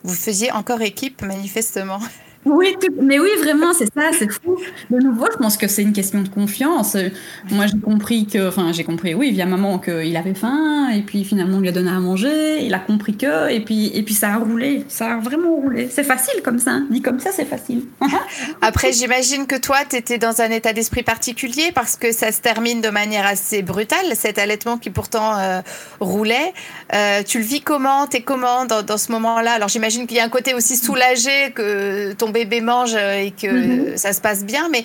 Vous 0.03 0.15
faisiez 0.15 0.51
encore 0.51 0.81
équipe, 0.81 1.21
manifestement? 1.21 1.99
Oui, 2.45 2.75
mais 3.01 3.17
oui, 3.17 3.29
vraiment, 3.39 3.73
c'est 3.73 3.91
ça, 3.91 4.11
c'est 4.17 4.31
fou. 4.31 4.57
De 4.91 4.99
nouveau, 4.99 5.25
je 5.31 5.37
pense 5.37 5.57
que 5.57 5.67
c'est 5.67 5.81
une 5.81 5.93
question 5.93 6.21
de 6.21 6.27
confiance. 6.27 6.95
Moi, 7.49 7.65
j'ai 7.65 7.79
compris 7.79 8.27
que, 8.27 8.47
enfin, 8.47 8.71
j'ai 8.71 8.83
compris, 8.83 9.15
oui, 9.15 9.31
via 9.31 9.47
maman, 9.47 9.79
qu'il 9.79 10.15
avait 10.15 10.35
faim, 10.35 10.89
et 10.89 11.01
puis 11.01 11.23
finalement, 11.23 11.57
on 11.57 11.61
lui 11.61 11.69
a 11.69 11.71
donné 11.71 11.89
à 11.89 11.99
manger, 11.99 12.63
il 12.63 12.73
a 12.75 12.79
compris 12.79 13.17
que, 13.17 13.49
et 13.49 13.61
puis, 13.61 13.87
et 13.95 14.03
puis 14.03 14.13
ça 14.13 14.33
a 14.33 14.37
roulé, 14.37 14.85
ça 14.89 15.15
a 15.15 15.17
vraiment 15.17 15.55
roulé. 15.55 15.89
C'est 15.89 16.03
facile 16.03 16.41
comme 16.43 16.59
ça, 16.59 16.71
hein. 16.71 16.87
dit 16.91 17.01
comme 17.01 17.19
ça, 17.19 17.31
c'est 17.33 17.45
facile. 17.45 17.81
Après, 18.61 18.91
j'imagine 18.91 19.47
que 19.47 19.55
toi, 19.55 19.77
tu 19.89 19.95
étais 19.95 20.19
dans 20.19 20.41
un 20.41 20.51
état 20.51 20.71
d'esprit 20.71 21.01
particulier 21.01 21.71
parce 21.73 21.95
que 21.95 22.11
ça 22.11 22.31
se 22.31 22.41
termine 22.41 22.79
de 22.79 22.89
manière 22.89 23.25
assez 23.25 23.63
brutale, 23.63 24.05
cet 24.13 24.37
allaitement 24.37 24.77
qui 24.77 24.91
pourtant 24.91 25.37
euh, 25.39 25.61
roulait. 25.99 26.53
Euh, 26.93 27.23
tu 27.23 27.39
le 27.39 27.43
vis 27.43 27.61
comment? 27.61 28.05
T'es 28.05 28.21
comment 28.21 28.65
dans 28.65 28.97
ce 28.97 29.11
moment-là? 29.13 29.53
Alors, 29.53 29.69
j'imagine 29.69 30.05
qu'il 30.05 30.17
y 30.17 30.19
a 30.19 30.23
un 30.23 30.29
côté 30.29 30.53
aussi 30.53 30.77
soulagé 30.77 31.51
que 31.55 32.13
ton 32.13 32.29
bébé 32.35 32.59
mange 32.59 32.95
et 32.95 33.31
que 33.31 33.47
mhm. 33.47 33.97
ça 33.97 34.11
se 34.11 34.19
passe 34.19 34.43
bien, 34.43 34.67
mais 34.69 34.83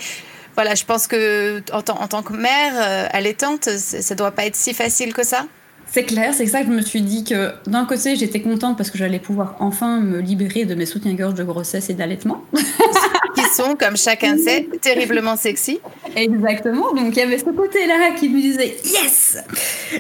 voilà, 0.54 0.74
je 0.74 0.84
pense 0.84 1.06
que 1.06 1.62
en, 1.72 1.78
en 1.78 2.08
tant 2.08 2.22
que 2.22 2.32
mère 2.32 2.72
euh, 2.76 3.06
allaitante, 3.12 3.68
ça 3.68 4.14
doit 4.14 4.30
pas 4.30 4.46
être 4.46 4.56
si 4.56 4.72
facile 4.72 5.12
que 5.12 5.24
ça. 5.24 5.46
C'est 5.92 6.04
clair, 6.04 6.32
c'est 6.32 6.46
ça 6.46 6.60
que 6.60 6.68
je 6.68 6.72
me 6.72 6.82
suis 6.82 7.02
dit 7.02 7.24
que 7.24 7.52
d'un 7.66 7.84
côté 7.84 8.14
j'étais 8.14 8.40
contente 8.40 8.76
parce 8.76 8.90
que 8.90 8.98
j'allais 8.98 9.18
pouvoir 9.18 9.56
enfin 9.58 10.00
me 10.00 10.20
libérer 10.20 10.64
de 10.64 10.76
mes 10.76 10.86
soutiens-gorge 10.86 11.34
de 11.34 11.42
grossesse 11.42 11.90
et 11.90 11.94
d'allaitement. 11.94 12.44
qui 13.34 13.44
sont, 13.54 13.76
comme 13.76 13.96
chacun 13.96 14.36
sait, 14.36 14.68
terriblement 14.80 15.36
sexy. 15.36 15.80
Exactement, 16.16 16.92
donc 16.92 17.16
il 17.16 17.18
y 17.18 17.22
avait 17.22 17.38
ce 17.38 17.44
côté-là 17.44 18.12
qui 18.18 18.28
me 18.28 18.40
disait 18.40 18.76
yes 18.84 19.38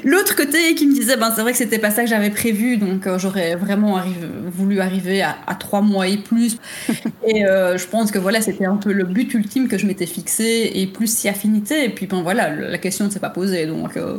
L'autre 0.04 0.34
côté 0.36 0.74
qui 0.74 0.86
me 0.86 0.92
disait 0.92 1.16
ben 1.16 1.32
c'est 1.34 1.42
vrai 1.42 1.52
que 1.52 1.58
c'était 1.58 1.78
pas 1.78 1.90
ça 1.90 2.02
que 2.02 2.08
j'avais 2.08 2.30
prévu, 2.30 2.76
donc 2.76 3.06
euh, 3.06 3.18
j'aurais 3.18 3.54
vraiment 3.56 4.00
voulu 4.46 4.80
arriver 4.80 5.22
à, 5.22 5.54
trois 5.58 5.80
mois 5.80 6.08
et 6.08 6.16
plus. 6.16 6.58
et 7.26 7.44
euh, 7.44 7.76
je 7.76 7.86
pense 7.86 8.10
que 8.10 8.18
voilà, 8.18 8.40
c'était 8.40 8.66
un 8.66 8.76
peu 8.76 8.92
le 8.92 9.04
but 9.04 9.32
ultime 9.34 9.68
que 9.68 9.78
je 9.78 9.86
m'étais 9.86 10.06
fixé 10.06 10.70
et 10.74 10.86
plus 10.86 11.14
si 11.14 11.28
affinité. 11.28 11.84
Et 11.84 11.90
puis 11.90 12.06
ben 12.06 12.22
voilà, 12.22 12.50
la 12.50 12.78
question 12.78 13.04
ne 13.04 13.10
s'est 13.10 13.20
pas 13.20 13.30
posée, 13.30 13.66
donc 13.66 13.96
euh, 13.96 14.18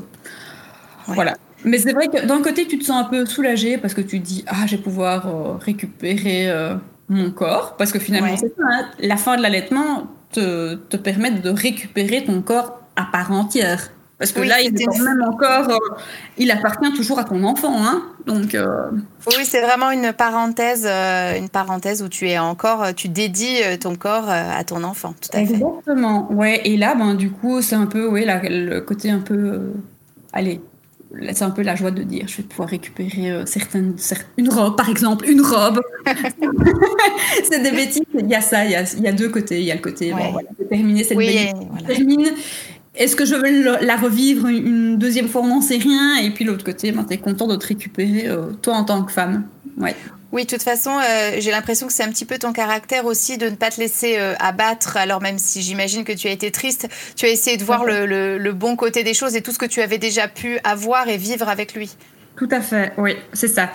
voilà. 1.07 1.35
Mais 1.63 1.77
c'est 1.77 1.93
vrai 1.93 2.07
que 2.07 2.25
d'un 2.25 2.41
côté, 2.41 2.65
tu 2.67 2.79
te 2.79 2.85
sens 2.85 3.05
un 3.05 3.09
peu 3.09 3.25
soulagé 3.25 3.77
parce 3.77 3.93
que 3.93 4.01
tu 4.01 4.19
te 4.19 4.25
dis 4.25 4.43
Ah, 4.47 4.65
je 4.65 4.75
vais 4.75 4.81
pouvoir 4.81 5.27
euh, 5.27 5.57
récupérer 5.57 6.49
euh, 6.49 6.75
mon 7.11 7.31
corps. 7.31 7.75
Parce 7.77 7.91
que 7.91 7.99
finalement, 7.99 8.35
c'est 8.37 8.53
ça. 8.55 8.63
Hein. 8.63 8.85
la 8.99 9.17
fin 9.17 9.37
de 9.37 9.41
l'allaitement 9.41 10.07
te, 10.31 10.75
te 10.75 10.97
permet 10.97 11.31
de 11.31 11.49
récupérer 11.49 12.23
ton 12.23 12.41
corps 12.41 12.79
à 12.95 13.05
part 13.05 13.31
entière. 13.31 13.91
Parce 14.17 14.33
que 14.33 14.41
là, 14.41 14.61
il 14.61 14.79
est 14.79 14.85
quand 14.85 15.03
même 15.03 15.23
encore, 15.23 15.67
euh, 15.67 15.97
il 16.37 16.51
appartient 16.51 16.93
toujours 16.93 17.17
à 17.17 17.23
ton 17.23 17.43
enfant, 17.43 17.73
hein. 17.83 18.03
Donc. 18.27 18.55
Oui, 19.25 19.45
c'est 19.45 19.61
vraiment 19.61 19.89
une 19.89 20.13
parenthèse, 20.13 20.85
une 20.85 21.49
parenthèse 21.49 22.03
où 22.03 22.07
tu 22.07 22.29
es 22.29 22.37
encore, 22.37 22.93
tu 22.93 23.09
dédies 23.09 23.61
ton 23.79 23.95
corps 23.95 24.29
à 24.29 24.63
ton 24.63 24.83
enfant. 24.83 25.15
Tout 25.19 25.35
à 25.35 25.41
Exactement. 25.41 26.31
Ouais. 26.31 26.61
Et 26.65 26.77
là, 26.77 26.93
ben 26.93 27.15
du 27.15 27.31
coup, 27.31 27.63
c'est 27.63 27.75
un 27.75 27.87
peu, 27.87 28.07
oui, 28.07 28.25
le 28.27 28.79
côté 28.81 29.09
un 29.09 29.21
peu, 29.21 29.71
allez, 30.33 30.61
c'est 31.33 31.43
un 31.43 31.49
peu 31.49 31.61
la 31.61 31.75
joie 31.75 31.91
de 31.91 32.03
dire 32.03 32.25
je 32.27 32.37
vais 32.37 32.43
pouvoir 32.43 32.69
récupérer 32.69 33.31
euh, 33.31 33.45
certaines, 33.45 33.95
une 34.37 34.49
robe 34.49 34.75
par 34.75 34.89
exemple 34.89 35.29
une 35.29 35.41
robe. 35.41 35.81
C'est 37.43 37.61
des 37.61 37.71
bêtises 37.71 38.03
il 38.17 38.29
y 38.29 38.35
a 38.35 38.41
ça 38.41 38.65
il 38.65 38.71
y 38.71 38.75
a, 38.75 38.83
il 38.93 39.03
y 39.03 39.07
a 39.07 39.11
deux 39.11 39.29
côtés 39.29 39.59
il 39.59 39.65
y 39.65 39.71
a 39.71 39.75
le 39.75 39.81
côté 39.81 40.11
bon, 40.11 40.31
voilà, 40.31 40.49
terminé 40.69 41.03
cette 41.03 41.17
oui, 41.17 41.49
termine. 41.85 42.31
Est-ce 42.93 43.15
que 43.15 43.25
je 43.25 43.35
veux 43.35 43.85
la 43.85 43.95
revivre 43.95 44.47
une 44.47 44.97
deuxième 44.97 45.29
fois? 45.29 45.41
On 45.43 45.47
n'en 45.47 45.61
sait 45.61 45.77
rien. 45.77 46.17
Et 46.17 46.31
puis 46.31 46.43
l'autre 46.43 46.65
côté 46.65 46.91
ben, 46.91 47.05
tu 47.05 47.13
es 47.13 47.17
content 47.17 47.47
de 47.47 47.55
te 47.55 47.67
récupérer 47.67 48.27
euh, 48.27 48.51
toi 48.61 48.75
en 48.75 48.83
tant 48.83 49.03
que 49.03 49.11
femme 49.11 49.45
ouais 49.77 49.95
oui, 50.31 50.45
de 50.45 50.49
toute 50.49 50.63
façon, 50.63 50.91
euh, 50.91 51.31
j'ai 51.39 51.51
l'impression 51.51 51.87
que 51.87 51.93
c'est 51.93 52.03
un 52.03 52.09
petit 52.09 52.23
peu 52.23 52.37
ton 52.37 52.53
caractère 52.53 53.05
aussi 53.05 53.37
de 53.37 53.47
ne 53.49 53.55
pas 53.55 53.69
te 53.69 53.79
laisser 53.79 54.15
euh, 54.17 54.33
abattre. 54.39 54.95
Alors 54.95 55.21
même 55.21 55.37
si 55.37 55.61
j'imagine 55.61 56.05
que 56.05 56.13
tu 56.13 56.27
as 56.27 56.31
été 56.31 56.51
triste, 56.51 56.87
tu 57.17 57.25
as 57.25 57.29
essayé 57.29 57.57
de 57.57 57.63
voir 57.63 57.83
le, 57.83 58.51
bon 58.53 58.75
côté 58.75 59.03
des 59.03 59.13
choses 59.13 59.35
et 59.35 59.41
tout 59.41 59.51
ce 59.51 59.59
que 59.59 59.65
tu 59.65 59.81
avais 59.81 59.97
déjà 59.97 60.27
pu 60.27 60.59
avoir 60.63 61.09
et 61.09 61.17
vivre 61.17 61.49
avec 61.49 61.73
lui. 61.73 61.95
Tout 62.37 62.47
à 62.49 62.61
fait, 62.61 62.93
oui, 62.97 63.15
c'est 63.33 63.49
ça. 63.49 63.71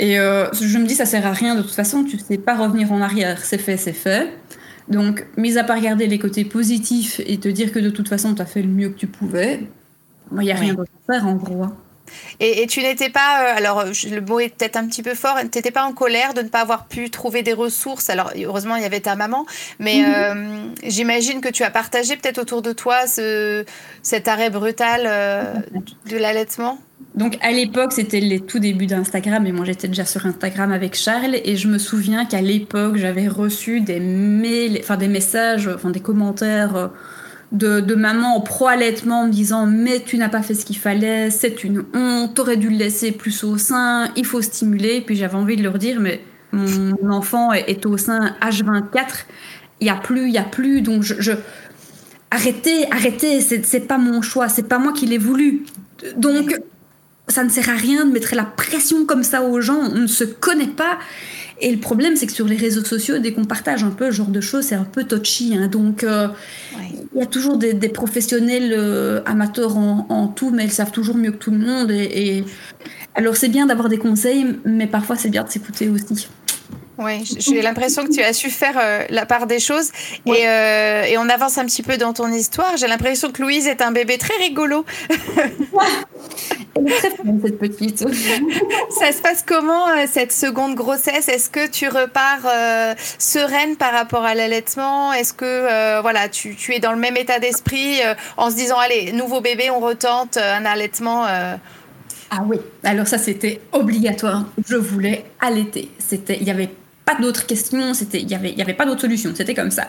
Et 0.00 0.18
euh, 0.18 0.50
je 0.52 0.76
me 0.78 0.86
dis, 0.86 0.96
ça 0.96 1.06
sert 1.06 1.24
à 1.24 1.32
rien 1.32 1.54
de 1.54 1.62
toute 1.62 1.74
façon, 1.74 2.02
tu 2.02 2.16
ne 2.16 2.20
sais 2.20 2.38
pas 2.38 2.56
revenir 2.56 2.90
en 2.90 3.00
arrière, 3.00 3.44
c'est 3.44 3.58
fait, 3.58 3.76
c'est 3.76 3.92
fait. 3.92 4.28
Donc, 4.88 5.24
mis 5.36 5.56
à 5.56 5.62
part 5.62 5.76
regarder 5.76 6.08
les 6.08 6.18
côtés 6.18 6.44
positifs 6.44 7.20
et 7.24 7.38
te 7.38 7.48
dire 7.48 7.70
que 7.70 7.78
de 7.78 7.90
toute 7.90 8.08
façon, 8.08 8.34
tu 8.34 8.42
as 8.42 8.46
fait 8.46 8.62
le 8.62 8.68
mieux 8.68 8.88
que 8.88 8.98
tu 8.98 9.06
pouvais, 9.06 9.60
il 10.32 10.38
n'y 10.38 10.50
a 10.50 10.56
rien 10.56 10.74
d'autre 10.74 10.90
à 11.08 11.12
faire 11.12 11.28
en 11.28 11.34
gros. 11.34 11.62
Hein. 11.62 11.76
Et, 12.40 12.66
tu 12.66 12.80
n'étais 12.80 13.08
pas, 13.08 13.42
euh, 13.42 13.56
alors 13.56 13.84
le 13.84 14.20
mot 14.20 14.40
est 14.40 14.48
peut-être 14.48 14.76
un 14.76 14.86
petit 14.86 15.02
peu 15.02 15.14
fort, 15.14 15.38
tu 15.40 15.58
n'étais 15.58 15.70
pas 15.70 15.84
en 15.84 15.92
colère 15.92 16.34
de 16.34 16.42
ne 16.42 16.48
pas 16.48 16.60
avoir 16.60 16.86
pu 16.86 17.10
trouver 17.10 17.42
des 17.42 17.52
ressources? 17.52 18.10
Alors 18.10 18.32
heureusement, 18.36 18.76
il 18.76 18.82
y 18.82 18.86
avait 18.86 19.00
ta 19.00 19.16
maman, 19.16 19.46
mais 19.78 20.00
mhm. 20.00 20.14
euh, 20.14 20.64
j'imagine 20.84 21.40
que 21.40 21.48
tu 21.48 21.62
as 21.62 21.70
partagé 21.70 22.16
peut-être 22.16 22.38
autour 22.38 22.62
de 22.62 22.72
toi 22.72 23.06
ce, 23.06 23.64
cet 24.02 24.28
arrêt 24.28 24.50
brutal 24.50 25.02
euh, 25.06 25.54
de 26.10 26.16
l'allaitement? 26.16 26.78
Donc 27.14 27.36
à 27.42 27.50
l'époque, 27.50 27.92
c'était 27.92 28.20
les 28.20 28.40
tout 28.40 28.58
débuts 28.58 28.86
d'Instagram, 28.86 29.46
et 29.46 29.52
moi 29.52 29.64
j'étais 29.64 29.88
déjà 29.88 30.04
sur 30.04 30.24
Instagram 30.24 30.72
avec 30.72 30.94
Charles, 30.94 31.36
et 31.44 31.56
je 31.56 31.68
me 31.68 31.78
souviens 31.78 32.24
qu'à 32.24 32.40
l'époque, 32.40 32.96
j'avais 32.96 33.28
reçu 33.28 33.80
des 33.80 34.00
mails, 34.00 34.78
enfin 34.80 34.96
des 34.96 35.08
messages, 35.08 35.68
enfin 35.68 35.90
des 35.90 36.00
commentaires 36.00 36.90
de, 37.52 37.94
maman 37.94 38.36
au 38.36 38.40
pro-allaitement 38.40 39.26
me 39.26 39.30
disant 39.30 39.66
mais 39.66 40.00
tu 40.00 40.16
n'as 40.16 40.28
pas 40.28 40.42
fait 40.42 40.54
ce 40.54 40.64
qu'il 40.64 40.78
fallait, 40.78 41.30
c'est 41.30 41.64
une 41.64 41.84
honte, 41.94 42.34
t'aurais 42.34 42.56
dû 42.56 42.70
le 42.70 42.76
laisser 42.76 43.12
plus 43.12 43.44
au 43.44 43.58
sein, 43.58 44.10
il 44.16 44.24
faut 44.24 44.42
stimuler. 44.42 45.00
Puis 45.00 45.16
j'avais 45.16 45.36
envie 45.36 45.56
de 45.56 45.62
leur 45.62 45.78
dire 45.78 46.00
mais 46.00 46.22
mon 46.52 47.10
enfant 47.10 47.52
est, 47.52 47.86
au 47.86 47.96
sein 47.96 48.34
H24, 48.42 49.24
il 49.80 49.86
y 49.86 49.90
a 49.90 49.96
plus, 49.96 50.28
il 50.28 50.34
y 50.34 50.38
a 50.38 50.42
plus, 50.42 50.82
donc 50.82 51.02
je, 51.02 51.32
arrêtez, 52.30 52.90
arrêtez, 52.90 53.40
c'est 53.40 53.86
pas 53.86 53.98
mon 53.98 54.20
choix, 54.22 54.48
c'est 54.48 54.68
pas 54.68 54.78
moi 54.78 54.92
qui 54.92 55.06
l'ai 55.06 55.18
voulu. 55.18 55.64
Donc 56.16 56.54
ça 57.28 57.44
ne 57.44 57.48
sert 57.48 57.70
à 57.70 57.74
rien 57.74 58.04
de 58.04 58.12
mettre 58.12 58.34
la 58.34 58.44
pression 58.44 59.06
comme 59.06 59.22
ça 59.22 59.42
aux 59.42 59.60
gens, 59.60 59.78
on 59.78 60.00
ne 60.00 60.06
se 60.06 60.24
connaît 60.24 60.66
pas. 60.66 60.98
Et 61.64 61.70
le 61.70 61.78
problème, 61.78 62.16
c'est 62.16 62.26
que 62.26 62.32
sur 62.32 62.48
les 62.48 62.56
réseaux 62.56 62.84
sociaux, 62.84 63.18
dès 63.18 63.32
qu'on 63.32 63.44
partage 63.44 63.84
un 63.84 63.90
peu 63.90 64.06
ce 64.06 64.16
genre 64.16 64.26
de 64.26 64.40
choses, 64.40 64.64
c'est 64.64 64.74
un 64.74 64.84
peu 64.84 65.04
touchy. 65.04 65.56
Hein. 65.56 65.68
Donc, 65.68 66.02
euh, 66.02 66.26
il 67.14 67.20
y 67.20 67.22
a 67.22 67.26
toujours 67.26 67.56
des, 67.56 67.74
professionnels 67.88 68.74
euh, 68.76 69.22
amateurs 69.26 69.76
en, 69.76 70.26
tout, 70.26 70.50
mais 70.50 70.64
ils 70.64 70.72
savent 70.72 70.90
toujours 70.90 71.16
mieux 71.16 71.30
que 71.30 71.36
tout 71.36 71.52
le 71.52 71.58
monde. 71.58 71.92
Et, 71.92 72.44
alors, 73.14 73.36
c'est 73.36 73.48
bien 73.48 73.66
d'avoir 73.66 73.88
des 73.88 73.98
conseils, 73.98 74.44
mais 74.64 74.88
parfois, 74.88 75.14
c'est 75.14 75.28
bien 75.28 75.44
de 75.44 75.50
s'écouter 75.50 75.88
aussi. 75.88 76.26
Oui, 77.04 77.24
j'ai 77.38 77.62
l'impression 77.62 78.04
que 78.04 78.12
tu 78.12 78.22
as 78.22 78.32
su 78.32 78.50
faire 78.50 78.78
euh, 78.80 79.04
la 79.10 79.26
part 79.26 79.46
des 79.46 79.58
choses. 79.58 79.90
Et, 80.26 80.42
et, 80.42 81.18
on 81.18 81.28
avance 81.28 81.58
un 81.58 81.64
petit 81.66 81.82
peu 81.82 81.96
dans 81.96 82.12
ton 82.12 82.30
histoire. 82.32 82.76
J'ai 82.76 82.86
l'impression 82.86 83.30
que 83.30 83.42
Louise 83.42 83.66
est 83.66 83.82
un 83.82 83.92
bébé 83.92 84.18
très 84.18 84.36
rigolo. 84.36 84.84
Elle 86.74 86.88
est 86.88 86.96
très 86.96 87.10
cette 87.10 87.58
petite. 87.58 87.98
Ça 88.90 89.12
se 89.12 89.20
passe 89.22 89.44
comment, 89.46 89.88
euh, 89.88 90.06
cette 90.10 90.32
seconde 90.32 90.74
grossesse? 90.74 91.28
Est-ce 91.28 91.50
que 91.50 91.68
tu 91.68 91.88
repars 91.88 92.40
euh, 92.46 92.94
sereine 93.18 93.76
par 93.76 93.92
rapport 93.92 94.24
à 94.24 94.34
l'allaitement? 94.34 95.12
Est-ce 95.12 95.34
que 95.34 95.44
euh, 95.44 96.00
voilà, 96.00 96.28
tu, 96.28 96.54
tu, 96.54 96.74
es 96.74 96.80
dans 96.80 96.92
le 96.92 96.98
même 96.98 97.16
état 97.16 97.38
d'esprit 97.38 98.00
en 98.36 98.50
se 98.50 98.56
disant, 98.56 98.78
allez, 98.78 99.12
nouveau 99.12 99.40
bébé, 99.40 99.70
on 99.70 99.80
retente 99.80 100.36
un 100.36 100.64
allaitement 100.64 101.24
Ah 101.24 101.58
oui, 102.46 102.58
alors 102.84 103.06
ça, 103.06 103.18
c'était 103.18 103.60
obligatoire. 103.72 104.44
Je 104.66 104.76
voulais 104.76 105.24
allaiter. 105.40 105.90
C'était, 105.98 106.38
Il 106.40 106.46
y 106.46 106.50
avait 106.50 106.70
pas 107.04 107.16
d'autres 107.20 107.46
questions, 107.46 107.94
c'était, 107.94 108.20
il 108.20 108.30
y 108.30 108.34
avait, 108.34 108.50
il 108.50 108.58
y 108.58 108.62
avait 108.62 108.74
pas 108.74 108.86
d'autre 108.86 109.00
solution, 109.00 109.32
c'était 109.34 109.54
comme 109.54 109.70
ça. 109.70 109.86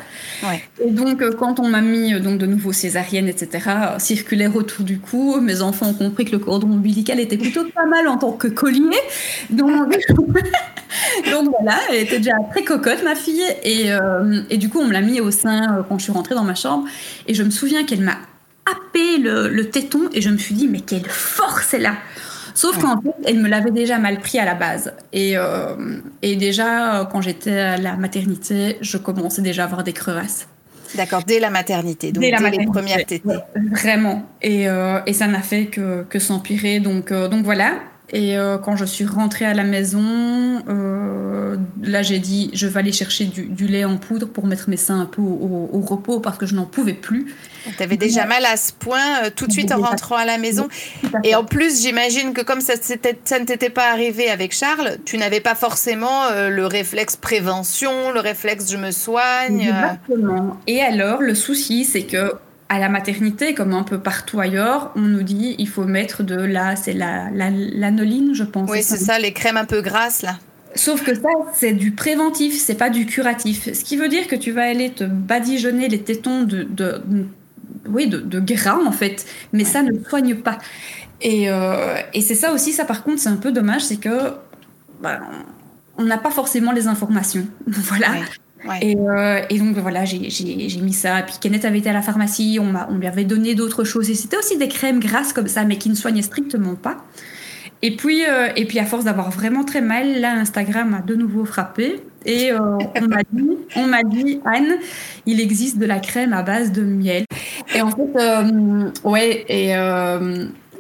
Et 0.83 0.89
donc, 0.89 1.21
euh, 1.21 1.31
quand 1.31 1.59
on 1.59 1.67
m'a 1.67 1.81
mis 1.81 2.13
euh, 2.13 2.19
donc 2.19 2.39
de 2.39 2.47
nouveau 2.47 2.73
césarienne, 2.73 3.27
etc., 3.27 3.49
euh, 3.67 3.99
circulaire 3.99 4.55
autour 4.55 4.83
du 4.83 4.99
cou, 4.99 5.39
mes 5.39 5.61
enfants 5.61 5.89
ont 5.89 5.93
compris 5.93 6.25
que 6.25 6.31
le 6.31 6.39
cordon 6.39 6.71
ombilical 6.71 7.19
était 7.19 7.37
plutôt 7.37 7.65
pas 7.65 7.85
mal 7.85 8.07
en 8.07 8.17
tant 8.17 8.31
que 8.31 8.47
collier. 8.47 8.97
Donc, 9.51 9.69
donc 11.31 11.51
voilà, 11.59 11.77
elle 11.89 11.97
était 11.97 12.17
déjà 12.17 12.33
très 12.51 12.63
cocotte, 12.63 13.03
ma 13.03 13.15
fille. 13.15 13.43
Et, 13.63 13.89
et 14.49 14.57
du 14.57 14.69
coup, 14.69 14.79
on 14.79 14.87
me 14.87 14.93
l'a 14.93 15.01
mis 15.01 15.21
au 15.21 15.31
sein 15.31 15.85
quand 15.87 15.97
je 15.99 16.03
suis 16.03 16.11
rentrée 16.11 16.35
dans 16.35 16.43
ma 16.43 16.55
chambre. 16.55 16.87
Et 17.27 17.33
je 17.33 17.43
me 17.43 17.51
souviens 17.51 17.83
qu'elle 17.85 18.01
m'a 18.01 18.17
happé 18.65 19.17
le, 19.17 19.49
le 19.49 19.69
téton 19.69 20.09
et 20.13 20.21
je 20.21 20.29
me 20.29 20.37
suis 20.37 20.55
dit, 20.55 20.67
mais 20.67 20.79
quelle 20.81 21.07
force 21.07 21.73
elle 21.73 21.85
a 21.85 21.95
Sauf 22.53 22.77
qu'en 22.79 23.01
fait, 23.01 23.13
elle 23.25 23.39
me 23.39 23.47
l'avait 23.47 23.71
déjà 23.71 23.97
mal 23.97 24.19
pris 24.19 24.39
à 24.39 24.45
la 24.45 24.55
base. 24.55 24.93
Et, 25.11 25.33
euh, 25.37 25.75
et 26.21 26.35
déjà, 26.35 27.01
euh, 27.01 27.05
quand 27.05 27.21
j'étais 27.21 27.59
à 27.59 27.77
la 27.77 27.95
maternité, 27.95 28.77
je 28.81 28.97
commençais 28.97 29.41
déjà 29.41 29.63
à 29.63 29.65
avoir 29.65 29.83
des 29.83 29.93
crevasses. 29.93 30.47
D'accord, 30.95 31.23
dès 31.25 31.39
la 31.39 31.49
maternité, 31.49 32.11
donc 32.11 32.21
dès, 32.21 32.29
la 32.29 32.49
les 32.49 32.65
premières 32.67 33.03
tétées. 33.05 33.23
vraiment. 33.71 34.29
Et, 34.43 34.69
euh, 34.69 34.99
et 35.07 35.13
ça 35.13 35.25
n'a 35.25 35.41
fait 35.41 35.65
que, 35.65 36.03
que 36.03 36.19
s'empirer. 36.19 36.79
Donc, 36.79 37.11
donc 37.11 37.43
voilà. 37.43 37.73
Et 38.13 38.35
quand 38.63 38.75
je 38.75 38.85
suis 38.85 39.05
rentrée 39.05 39.45
à 39.45 39.53
la 39.53 39.63
maison, 39.63 40.63
là 41.81 42.03
j'ai 42.03 42.19
dit 42.19 42.51
je 42.53 42.67
vais 42.67 42.79
aller 42.79 42.91
chercher 42.91 43.25
du, 43.25 43.67
lait 43.67 43.85
en 43.85 43.97
poudre 43.97 44.27
pour 44.27 44.45
mettre 44.45 44.69
mes 44.69 44.77
seins 44.77 44.99
un 44.99 45.05
peu 45.05 45.21
au 45.21 45.81
repos 45.81 46.19
parce 46.19 46.37
que 46.37 46.45
je 46.45 46.55
n'en 46.55 46.65
pouvais 46.65 46.93
plus. 46.93 47.33
Tu 47.77 47.83
avais 47.83 47.97
déjà 47.97 48.25
mal 48.25 48.45
à 48.45 48.57
ce 48.57 48.73
point 48.73 49.23
euh, 49.23 49.29
tout 49.33 49.47
de 49.47 49.51
suite 49.51 49.71
en 49.71 49.81
rentrant 49.81 50.15
à 50.15 50.25
la 50.25 50.37
maison. 50.37 50.67
Et 51.23 51.35
en 51.35 51.45
plus, 51.45 51.81
j'imagine 51.81 52.33
que 52.33 52.41
comme 52.41 52.61
ça, 52.61 52.73
ça 52.81 53.39
ne 53.39 53.45
t'était 53.45 53.69
pas 53.69 53.91
arrivé 53.91 54.29
avec 54.29 54.53
Charles, 54.53 54.97
tu 55.05 55.17
n'avais 55.17 55.39
pas 55.39 55.55
forcément 55.55 56.25
euh, 56.31 56.49
le 56.49 56.65
réflexe 56.65 57.15
prévention, 57.15 58.11
le 58.11 58.19
réflexe 58.19 58.71
je 58.71 58.77
me 58.77 58.91
soigne. 58.91 59.67
Euh. 59.67 59.69
Exactement. 59.69 60.57
Et 60.67 60.81
alors, 60.81 61.21
le 61.21 61.35
souci, 61.35 61.85
c'est 61.85 62.03
que 62.03 62.33
à 62.69 62.79
la 62.79 62.89
maternité, 62.89 63.53
comme 63.53 63.73
un 63.73 63.83
peu 63.83 63.99
partout 63.99 64.39
ailleurs, 64.39 64.91
on 64.95 65.01
nous 65.01 65.23
dit 65.23 65.55
il 65.59 65.67
faut 65.67 65.85
mettre 65.85 66.23
de 66.23 66.35
la, 66.35 66.75
c'est 66.75 66.93
la, 66.93 67.29
l'anoline, 67.31 68.33
je 68.33 68.43
pense. 68.43 68.69
Oui, 68.69 68.81
c'est 68.81 68.97
ça, 68.97 69.19
les 69.19 69.33
crèmes 69.33 69.57
un 69.57 69.65
peu 69.65 69.81
grasses 69.81 70.21
là. 70.21 70.37
Sauf 70.75 71.03
que 71.03 71.13
ça, 71.13 71.29
c'est 71.53 71.73
du 71.73 71.91
préventif, 71.91 72.59
c'est 72.59 72.75
pas 72.75 72.89
du 72.89 73.05
curatif. 73.05 73.71
Ce 73.71 73.83
qui 73.83 73.95
veut 73.95 74.09
dire 74.09 74.27
que 74.27 74.35
tu 74.35 74.51
vas 74.51 74.63
aller 74.63 74.91
te 74.91 75.03
badigeonner 75.03 75.87
les 75.87 76.01
tétons 76.01 76.43
de, 76.43 76.63
de 76.63 77.01
oui, 77.87 78.07
de, 78.07 78.39
gras 78.39 78.79
en 78.83 78.91
fait, 78.91 79.25
mais 79.51 79.65
ça 79.65 79.83
ne 79.83 79.91
soigne 80.07 80.35
pas. 80.35 80.57
Et, 81.21 81.49
euh, 81.49 81.97
et 82.13 82.21
c'est 82.21 82.35
ça 82.35 82.53
aussi, 82.53 82.71
ça 82.73 82.85
par 82.85 83.03
contre, 83.03 83.19
c'est 83.19 83.29
un 83.29 83.37
peu 83.37 83.51
dommage, 83.51 83.83
c'est 83.83 83.97
que 83.97 84.33
bah, 85.01 85.19
on 85.97 86.03
n'a 86.03 86.17
pas 86.17 86.31
forcément 86.31 86.71
les 86.71 86.87
informations. 86.87 87.45
voilà. 87.67 88.09
Et, 88.81 88.95
euh, 88.97 89.41
et, 89.49 89.59
donc 89.59 89.77
voilà, 89.77 90.05
j'ai 90.05 90.19
mis 90.19 90.93
ça. 90.93 91.21
Puis 91.23 91.35
Kenneth 91.41 91.65
avait 91.65 91.79
été 91.79 91.89
à 91.89 91.93
la 91.93 92.01
pharmacie, 92.01 92.59
on, 92.61 92.95
lui 92.95 93.07
avait 93.07 93.25
donné 93.25 93.55
d'autres 93.55 93.83
choses. 93.83 94.09
Et 94.09 94.15
c'était 94.15 94.37
aussi 94.37 94.57
des 94.57 94.67
crèmes 94.67 94.99
grasses 94.99 95.33
comme 95.33 95.47
ça, 95.47 95.63
mais 95.63 95.77
qui 95.77 95.89
ne 95.89 95.95
soignaient 95.95 96.21
strictement 96.21 96.75
pas. 96.75 96.97
Et 97.81 97.97
puis, 97.97 98.23
euh, 98.25 98.47
et 98.55 98.65
puis 98.65 98.79
à 98.79 98.85
force 98.85 99.03
d'avoir 99.03 99.29
vraiment 99.29 99.65
très 99.65 99.81
mal, 99.81 100.21
là, 100.21 100.33
Instagram 100.33 100.93
a 100.93 101.01
de 101.01 101.15
nouveau 101.15 101.43
frappé. 101.43 102.01
Et 102.25 102.53
euh, 102.53 102.77
on 103.75 103.85
m'a 103.85 104.03
dit, 104.03 104.39
Anne, 104.45 104.77
il 105.25 105.41
existe 105.41 105.77
de 105.77 105.85
la 105.85 105.99
crème 105.99 106.31
à 106.31 106.43
base 106.43 106.71
de 106.71 106.83
miel. 106.83 107.25
Et 107.75 107.81
en 107.81 107.89
fait, 107.91 109.01
ouais, 109.03 109.45
et 109.49 109.75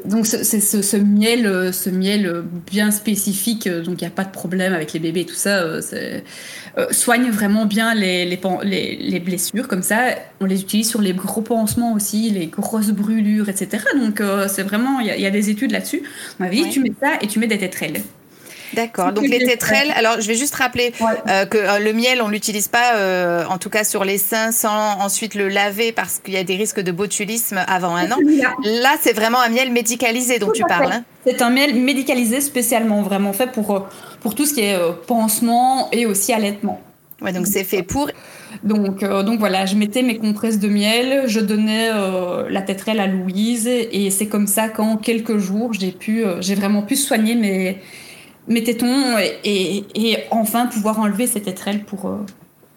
donc 0.05 0.25
c'est 0.25 0.43
ce, 0.43 0.97
miel, 0.97 1.73
ce 1.73 1.89
miel 1.89 2.43
bien 2.69 2.91
spécifique, 2.91 3.67
donc 3.67 4.01
il 4.01 4.03
n'y 4.03 4.07
a 4.07 4.15
pas 4.15 4.25
de 4.25 4.31
problème 4.31 4.73
avec 4.73 4.93
les 4.93 4.99
bébés 4.99 5.21
et 5.21 5.25
tout 5.25 5.35
ça. 5.35 5.63
euh, 6.77 6.87
soigne 6.91 7.29
vraiment 7.29 7.65
bien 7.65 7.93
les, 7.93 8.25
les, 8.25 8.97
les, 8.99 9.19
blessures. 9.19 9.67
Comme 9.67 9.83
ça, 9.83 10.15
on 10.39 10.45
les 10.45 10.61
utilise 10.61 10.89
sur 10.89 11.01
les 11.01 11.13
gros 11.13 11.41
pansements 11.41 11.93
aussi, 11.93 12.31
les 12.31 12.47
grosses 12.47 12.89
brûlures, 12.89 13.47
etc. 13.47 13.83
Donc, 13.95 14.21
euh, 14.21 14.47
c'est 14.47 14.63
vraiment, 14.63 14.99
il 14.99 15.07
y, 15.07 15.25
a 15.25 15.29
des 15.29 15.49
études 15.49 15.71
là-dessus. 15.71 16.01
On 16.39 16.43
m'avait 16.43 16.55
dit, 16.55 16.69
tu 16.69 16.79
mets 16.79 16.93
ça 16.99 17.11
et 17.21 17.27
tu 17.27 17.39
mets 17.39 17.47
des 17.47 17.59
tétrelles. 17.59 18.01
D'accord. 18.73 19.11
Donc 19.13 19.27
les 19.27 19.39
tétrelles, 19.39 19.91
alors 19.95 20.19
je 20.19 20.27
vais 20.27 20.35
juste 20.35 20.55
rappeler 20.55 20.93
euh, 21.27 21.45
que 21.45 21.57
le 21.79 21.93
miel, 21.93 22.21
on 22.21 22.27
l'utilise 22.27 22.67
pas, 22.67 23.45
en 23.47 23.57
tout 23.57 23.69
cas 23.69 23.83
sur 23.83 24.03
les 24.03 24.17
seins, 24.17 24.51
sans 24.51 24.99
ensuite 24.99 25.35
le 25.35 25.47
laver 25.49 25.91
parce 25.91 26.19
qu'il 26.19 26.33
y 26.33 26.37
a 26.37 26.43
des 26.43 26.55
risques 26.55 26.79
de 26.79 26.91
botulisme 26.91 27.61
avant 27.67 27.95
un 27.95 28.11
an. 28.11 28.17
Là, 28.63 28.95
c'est 29.01 29.13
vraiment 29.13 29.39
un 29.39 29.49
miel 29.49 29.71
médicalisé 29.71 30.39
dont 30.39 30.51
tu 30.51 30.63
parles. 30.63 30.91
Hein. 30.91 31.03
C'est 31.25 31.41
un 31.41 31.49
miel 31.49 31.75
médicalisé 31.75 32.41
spécialement, 32.41 33.01
vraiment 33.01 33.31
fait 33.31 33.51
pour 33.51 33.87
pour 34.23 34.33
tout 34.33 34.45
ce 34.45 34.55
qui 34.55 34.61
est 34.61 34.73
euh, 34.73 34.93
pansement 35.05 35.89
et 35.91 36.07
aussi 36.07 36.33
allaitement. 36.33 36.81
Ouais, 37.21 37.33
donc 37.33 37.45
c'est 37.45 37.63
fait 37.63 37.83
pour. 37.83 38.09
Donc, 38.63 39.03
euh, 39.03 39.23
donc 39.23 39.39
voilà, 39.39 39.65
je 39.65 39.75
mettais 39.75 40.01
mes 40.01 40.17
compresses 40.17 40.59
de 40.59 40.67
miel, 40.67 41.23
je 41.27 41.39
donnais 41.39 41.89
euh, 41.93 42.49
la 42.49 42.61
tétrelle 42.61 42.99
à 42.99 43.07
Louise 43.07 43.67
et 43.67 44.09
c'est 44.09 44.27
comme 44.27 44.47
ça 44.47 44.69
qu'en 44.69 44.97
quelques 44.97 45.37
jours, 45.37 45.73
j'ai 45.73 45.91
pu, 45.91 46.23
j'ai 46.39 46.55
vraiment 46.55 46.81
pu 46.81 46.95
soigner 46.95 47.35
mes, 47.35 47.81
mes 48.47 48.63
tétons 48.63 49.17
et, 49.43 49.85
et, 49.95 50.17
enfin 50.31 50.67
pouvoir 50.67 50.99
enlever 50.99 51.27
cette 51.27 51.45
tétrelle 51.45 51.83
pour, 51.83 52.09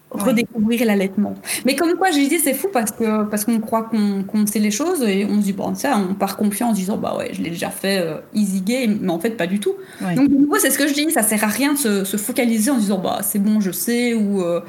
redécouvrir 0.09 0.85
l'allaitement. 0.85 1.35
Mais 1.65 1.75
comme 1.75 1.93
quoi, 1.95 2.11
je 2.11 2.17
dis, 2.17 2.39
c'est 2.39 2.53
fou 2.53 2.67
parce 2.71 2.91
que 2.91 3.23
parce 3.23 3.45
qu'on 3.45 3.59
croit 3.59 3.83
qu'on 3.83 4.47
sait 4.47 4.59
les 4.59 4.71
choses 4.71 5.03
et 5.03 5.25
on 5.25 5.39
se 5.39 5.45
dit, 5.45 5.53
bon, 5.53 5.75
ça, 5.75 5.97
on 5.97 6.13
part 6.13 6.37
confiant 6.37 6.69
en 6.69 6.73
se 6.73 6.79
disant, 6.79 6.97
bah 6.97 7.15
ouais, 7.17 7.31
je 7.33 7.41
l'ai 7.41 7.49
déjà 7.49 7.69
fait 7.69 7.99
euh, 7.99 8.17
easy 8.33 8.61
game, 8.61 8.99
mais 9.01 9.11
en 9.11 9.19
fait, 9.19 9.31
pas 9.31 9.47
du 9.47 9.59
tout. 9.59 9.75
Donc, 10.01 10.29
du 10.29 10.47
coup, 10.47 10.57
c'est 10.59 10.69
ce 10.69 10.77
que 10.77 10.87
je 10.87 10.93
dis, 10.93 11.11
ça 11.11 11.23
sert 11.23 11.43
à 11.43 11.47
rien 11.47 11.73
de 11.73 11.77
se, 11.77 12.03
se 12.03 12.17
focaliser 12.17 12.71
en 12.71 12.77
disant, 12.77 12.99
bah 12.99 13.19
c'est 13.21 13.39
bon, 13.39 13.59
je 13.59 13.71
sais, 13.71 14.13
ou, 14.13 14.41
euh, 14.41 14.61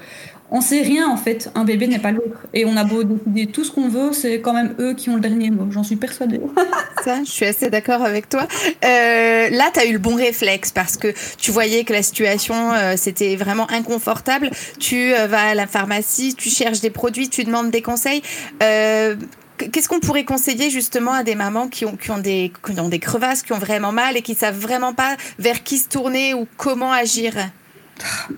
on 0.50 0.60
sait 0.60 0.82
rien 0.82 1.08
en 1.08 1.16
fait. 1.16 1.50
Un 1.54 1.64
bébé 1.64 1.86
n'est 1.86 1.98
pas 1.98 2.12
l'autre. 2.12 2.46
Et 2.54 2.64
on 2.64 2.76
a 2.76 2.84
beau 2.84 3.04
décider 3.04 3.46
tout 3.46 3.64
ce 3.64 3.70
qu'on 3.70 3.88
veut, 3.88 4.12
c'est 4.12 4.40
quand 4.40 4.52
même 4.52 4.74
eux 4.78 4.94
qui 4.94 5.10
ont 5.10 5.14
le 5.14 5.20
dernier 5.20 5.50
mot. 5.50 5.66
J'en 5.70 5.82
suis 5.82 5.96
persuadée. 5.96 6.40
Ça, 7.04 7.22
je 7.24 7.30
suis 7.30 7.44
assez 7.44 7.70
d'accord 7.70 8.02
avec 8.02 8.28
toi. 8.28 8.46
Euh, 8.84 9.50
là, 9.50 9.70
tu 9.72 9.80
as 9.80 9.86
eu 9.86 9.92
le 9.92 9.98
bon 9.98 10.14
réflexe 10.14 10.72
parce 10.72 10.96
que 10.96 11.12
tu 11.36 11.50
voyais 11.50 11.84
que 11.84 11.92
la 11.92 12.02
situation, 12.02 12.72
euh, 12.72 12.94
c'était 12.96 13.36
vraiment 13.36 13.70
inconfortable. 13.70 14.50
Tu 14.78 15.14
euh, 15.14 15.26
vas 15.26 15.50
à 15.50 15.54
la 15.54 15.66
pharmacie, 15.66 16.34
tu 16.34 16.48
cherches 16.48 16.80
des 16.80 16.90
produits, 16.90 17.28
tu 17.28 17.44
demandes 17.44 17.70
des 17.70 17.82
conseils. 17.82 18.22
Qu'est-ce 18.60 19.88
qu'on 19.88 19.98
pourrait 19.98 20.24
conseiller 20.24 20.70
justement 20.70 21.12
à 21.12 21.24
des 21.24 21.34
mamans 21.34 21.66
qui 21.66 21.84
ont, 21.84 21.96
qui 21.96 22.12
ont, 22.12 22.18
des, 22.18 22.52
qui 22.64 22.78
ont 22.78 22.88
des 22.88 23.00
crevasses, 23.00 23.42
qui 23.42 23.52
ont 23.52 23.58
vraiment 23.58 23.90
mal 23.90 24.16
et 24.16 24.22
qui 24.22 24.36
savent 24.36 24.58
vraiment 24.58 24.94
pas 24.94 25.16
vers 25.40 25.64
qui 25.64 25.78
se 25.78 25.88
tourner 25.88 26.32
ou 26.32 26.46
comment 26.56 26.92
agir? 26.92 27.34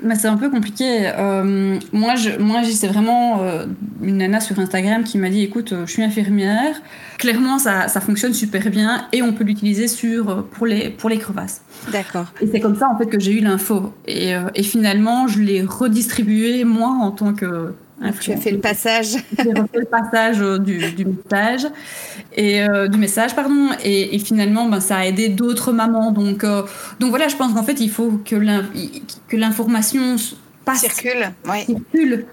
Mais 0.02 0.14
c'est 0.14 0.28
un 0.28 0.36
peu 0.36 0.50
compliqué. 0.50 1.10
Euh, 1.16 1.78
moi, 1.92 2.14
je, 2.16 2.38
moi, 2.38 2.62
c'est 2.64 2.88
vraiment 2.88 3.42
euh, 3.42 3.66
une 4.02 4.18
nana 4.18 4.40
sur 4.40 4.58
Instagram 4.58 5.04
qui 5.04 5.18
m'a 5.18 5.30
dit 5.30 5.42
écoute, 5.42 5.72
euh, 5.72 5.86
je 5.86 5.92
suis 5.92 6.02
infirmière. 6.02 6.76
Clairement, 7.18 7.58
ça, 7.58 7.88
ça 7.88 8.00
fonctionne 8.00 8.34
super 8.34 8.70
bien 8.70 9.06
et 9.12 9.22
on 9.22 9.32
peut 9.32 9.44
l'utiliser 9.44 9.88
sur 9.88 10.44
pour 10.46 10.66
les 10.66 10.90
pour 10.90 11.10
les 11.10 11.18
crevasses. 11.18 11.62
D'accord. 11.92 12.32
Et 12.40 12.46
c'est 12.46 12.60
comme 12.60 12.76
ça 12.76 12.88
en 12.88 12.96
fait 12.96 13.06
que 13.06 13.20
j'ai 13.20 13.32
eu 13.32 13.40
l'info. 13.40 13.92
Et, 14.06 14.32
et 14.54 14.62
finalement, 14.62 15.28
je 15.28 15.40
l'ai 15.40 15.62
redistribué 15.62 16.64
moi 16.64 16.88
en 16.88 17.10
tant 17.10 17.34
que 17.34 17.74
tu 18.20 18.32
as 18.32 18.36
fait 18.36 18.50
le 18.50 18.58
passage. 18.60 19.08
J'ai 19.38 19.44
fait 19.44 19.78
le 19.78 19.84
passage 19.84 20.38
du, 20.38 20.92
du, 20.92 21.04
message. 21.04 21.66
Et 22.36 22.62
euh, 22.62 22.88
du 22.88 22.98
message 22.98 23.34
pardon. 23.34 23.70
Et, 23.84 24.18
finalement 24.18 24.66
ben, 24.68 24.80
ça 24.80 24.98
a 24.98 25.06
aidé 25.06 25.28
d'autres 25.28 25.72
mamans. 25.72 26.10
Donc 26.12 26.44
euh, 26.44 26.62
donc 26.98 27.10
voilà 27.10 27.28
je 27.28 27.36
pense 27.36 27.52
qu'en 27.52 27.62
fait 27.62 27.80
il 27.80 27.90
faut 27.90 28.20
que 28.24 29.36
l'information 29.36 30.16
passe. 30.64 30.80
Circule, 30.80 31.32
ouais. 31.46 31.64
circule 31.64 32.26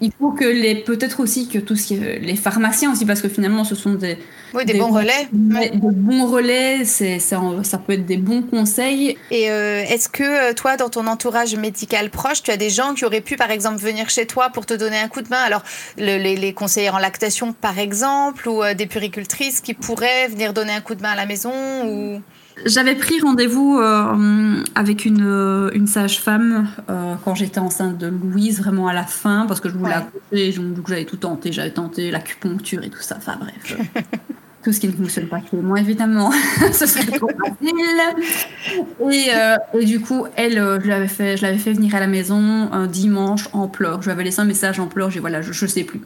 il 0.00 0.12
faut 0.18 0.32
que 0.32 0.44
les 0.44 0.76
peut-être 0.76 1.20
aussi 1.20 1.48
que 1.48 1.58
tous 1.58 1.90
les 1.90 2.36
pharmaciens 2.36 2.92
aussi 2.92 3.04
parce 3.06 3.20
que 3.20 3.28
finalement 3.28 3.64
ce 3.64 3.74
sont 3.74 3.94
des 3.94 4.18
des, 4.64 4.74
bons 4.74 4.90
relais. 4.90 5.28
Des 5.32 5.70
bons 5.78 6.26
relais, 6.26 6.84
c'est 6.84 7.18
ça, 7.18 7.40
ça, 7.62 7.78
peut 7.78 7.94
être 7.94 8.06
des 8.06 8.16
bons 8.16 8.42
conseils. 8.42 9.16
Et 9.30 9.50
euh, 9.50 9.82
est-ce 9.82 10.08
que 10.08 10.22
euh, 10.22 10.54
toi, 10.54 10.76
dans 10.76 10.88
ton 10.88 11.06
entourage 11.06 11.54
médical 11.56 12.10
proche, 12.10 12.42
tu 12.42 12.50
as 12.50 12.56
des 12.56 12.70
gens 12.70 12.94
qui 12.94 13.04
auraient 13.04 13.20
pu, 13.20 13.36
par 13.36 13.50
exemple, 13.50 13.80
venir 13.80 14.10
chez 14.10 14.26
toi 14.26 14.50
pour 14.50 14.66
te 14.66 14.74
donner 14.74 14.98
un 14.98 15.08
coup 15.08 15.22
de 15.22 15.28
main? 15.28 15.42
Alors, 15.42 15.62
les, 15.96 16.36
les, 16.36 16.52
conseillers 16.52 16.90
en 16.90 16.98
lactation, 16.98 17.52
par 17.52 17.78
exemple, 17.78 18.48
ou 18.48 18.62
euh, 18.62 18.74
des 18.74 18.86
puricultrices 18.86 19.60
qui 19.60 19.74
pourraient 19.74 20.28
venir 20.28 20.52
donner 20.52 20.72
un 20.72 20.80
coup 20.80 20.94
de 20.94 21.02
main 21.02 21.12
à 21.12 21.16
la 21.16 21.26
maison 21.26 21.52
ou... 21.86 22.20
J'avais 22.64 22.94
pris 22.94 23.20
rendez-vous 23.20 23.78
euh, 23.78 24.62
avec 24.74 25.04
une, 25.04 25.24
euh, 25.24 25.70
une 25.74 25.86
sage-femme 25.86 26.68
euh, 26.88 27.14
quand 27.24 27.34
j'étais 27.34 27.58
enceinte 27.58 27.98
de 27.98 28.08
Louise, 28.08 28.60
vraiment 28.60 28.88
à 28.88 28.92
la 28.92 29.04
fin, 29.04 29.46
parce 29.46 29.60
que 29.60 29.68
je 29.68 29.74
voulais 29.74 29.94
accoucher, 29.94 30.52
donc 30.58 30.88
j'avais 30.88 31.04
tout 31.04 31.16
tenté. 31.16 31.52
J'avais 31.52 31.70
tenté 31.70 32.10
l'acupuncture 32.10 32.84
et 32.84 32.90
tout 32.90 33.00
ça. 33.00 33.16
Enfin 33.18 33.36
bref, 33.40 33.76
tout 34.62 34.72
ce 34.72 34.80
qui 34.80 34.86
ne 34.86 34.92
fonctionne 34.92 35.26
pas 35.26 35.40
chez 35.50 35.56
moi, 35.56 35.80
évidemment. 35.80 36.30
Ce 36.72 36.86
serait 36.86 37.18
trop 37.18 37.30
facile. 37.30 38.80
Et, 39.10 39.30
et, 39.78 39.84
du 39.84 40.00
coup, 40.00 40.26
elle, 40.36 40.80
je 40.82 40.88
l'avais 40.88 41.08
fait, 41.08 41.36
fait 41.36 41.72
venir 41.72 41.94
à 41.94 42.00
la 42.00 42.06
maison 42.06 42.70
un 42.70 42.86
dimanche 42.86 43.48
en 43.52 43.66
pleurs. 43.66 44.02
Je 44.02 44.06
lui 44.06 44.12
avais 44.12 44.24
laissé 44.24 44.40
un 44.40 44.44
message 44.44 44.78
en 44.78 44.86
pleurs. 44.86 45.10
J'ai 45.10 45.20
voilà, 45.20 45.42
je, 45.42 45.52
je 45.52 45.66
sais 45.66 45.84
plus 45.84 46.00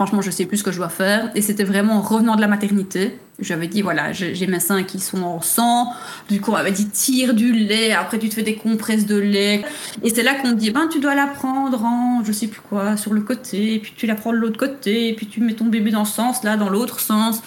franchement, 0.00 0.22
je 0.22 0.30
sais 0.30 0.46
plus 0.46 0.56
ce 0.56 0.62
que 0.62 0.72
je 0.72 0.78
dois 0.78 0.88
faire. 0.88 1.30
Et 1.34 1.42
c'était 1.42 1.62
vraiment 1.62 1.98
en 1.98 2.00
revenant 2.00 2.34
de 2.34 2.40
la 2.40 2.48
maternité. 2.48 3.18
J'avais 3.38 3.66
dit, 3.66 3.82
voilà, 3.82 4.12
j'ai 4.12 4.46
mes 4.46 4.58
seins 4.58 4.82
qui 4.82 4.98
sont 4.98 5.22
en 5.22 5.42
sang. 5.42 5.92
Du 6.30 6.40
coup, 6.40 6.52
on 6.52 6.54
m'avait 6.54 6.72
dit, 6.72 6.88
tire 6.88 7.34
du 7.34 7.52
lait. 7.52 7.92
Après, 7.92 8.18
tu 8.18 8.30
te 8.30 8.34
fais 8.34 8.42
des 8.42 8.54
compresses 8.54 9.04
de 9.04 9.18
lait. 9.18 9.62
Et 10.02 10.08
c'est 10.08 10.22
là 10.22 10.36
qu'on 10.36 10.48
me 10.48 10.54
dit, 10.54 10.70
ben, 10.70 10.88
tu 10.90 11.00
dois 11.00 11.14
la 11.14 11.26
prendre 11.26 11.84
en, 11.84 12.24
je 12.24 12.32
sais 12.32 12.46
plus 12.46 12.62
quoi, 12.66 12.96
sur 12.96 13.12
le 13.12 13.20
côté. 13.20 13.74
Et 13.74 13.78
puis, 13.78 13.92
tu 13.94 14.06
la 14.06 14.14
prends 14.14 14.32
de 14.32 14.38
l'autre 14.38 14.58
côté. 14.58 15.08
Et 15.08 15.12
puis, 15.12 15.26
tu 15.26 15.42
mets 15.42 15.52
ton 15.52 15.66
bébé 15.66 15.90
dans 15.90 16.06
ce 16.06 16.14
sens, 16.14 16.44
là, 16.44 16.56
dans 16.56 16.70
l'autre 16.70 16.98
sens. 16.98 17.42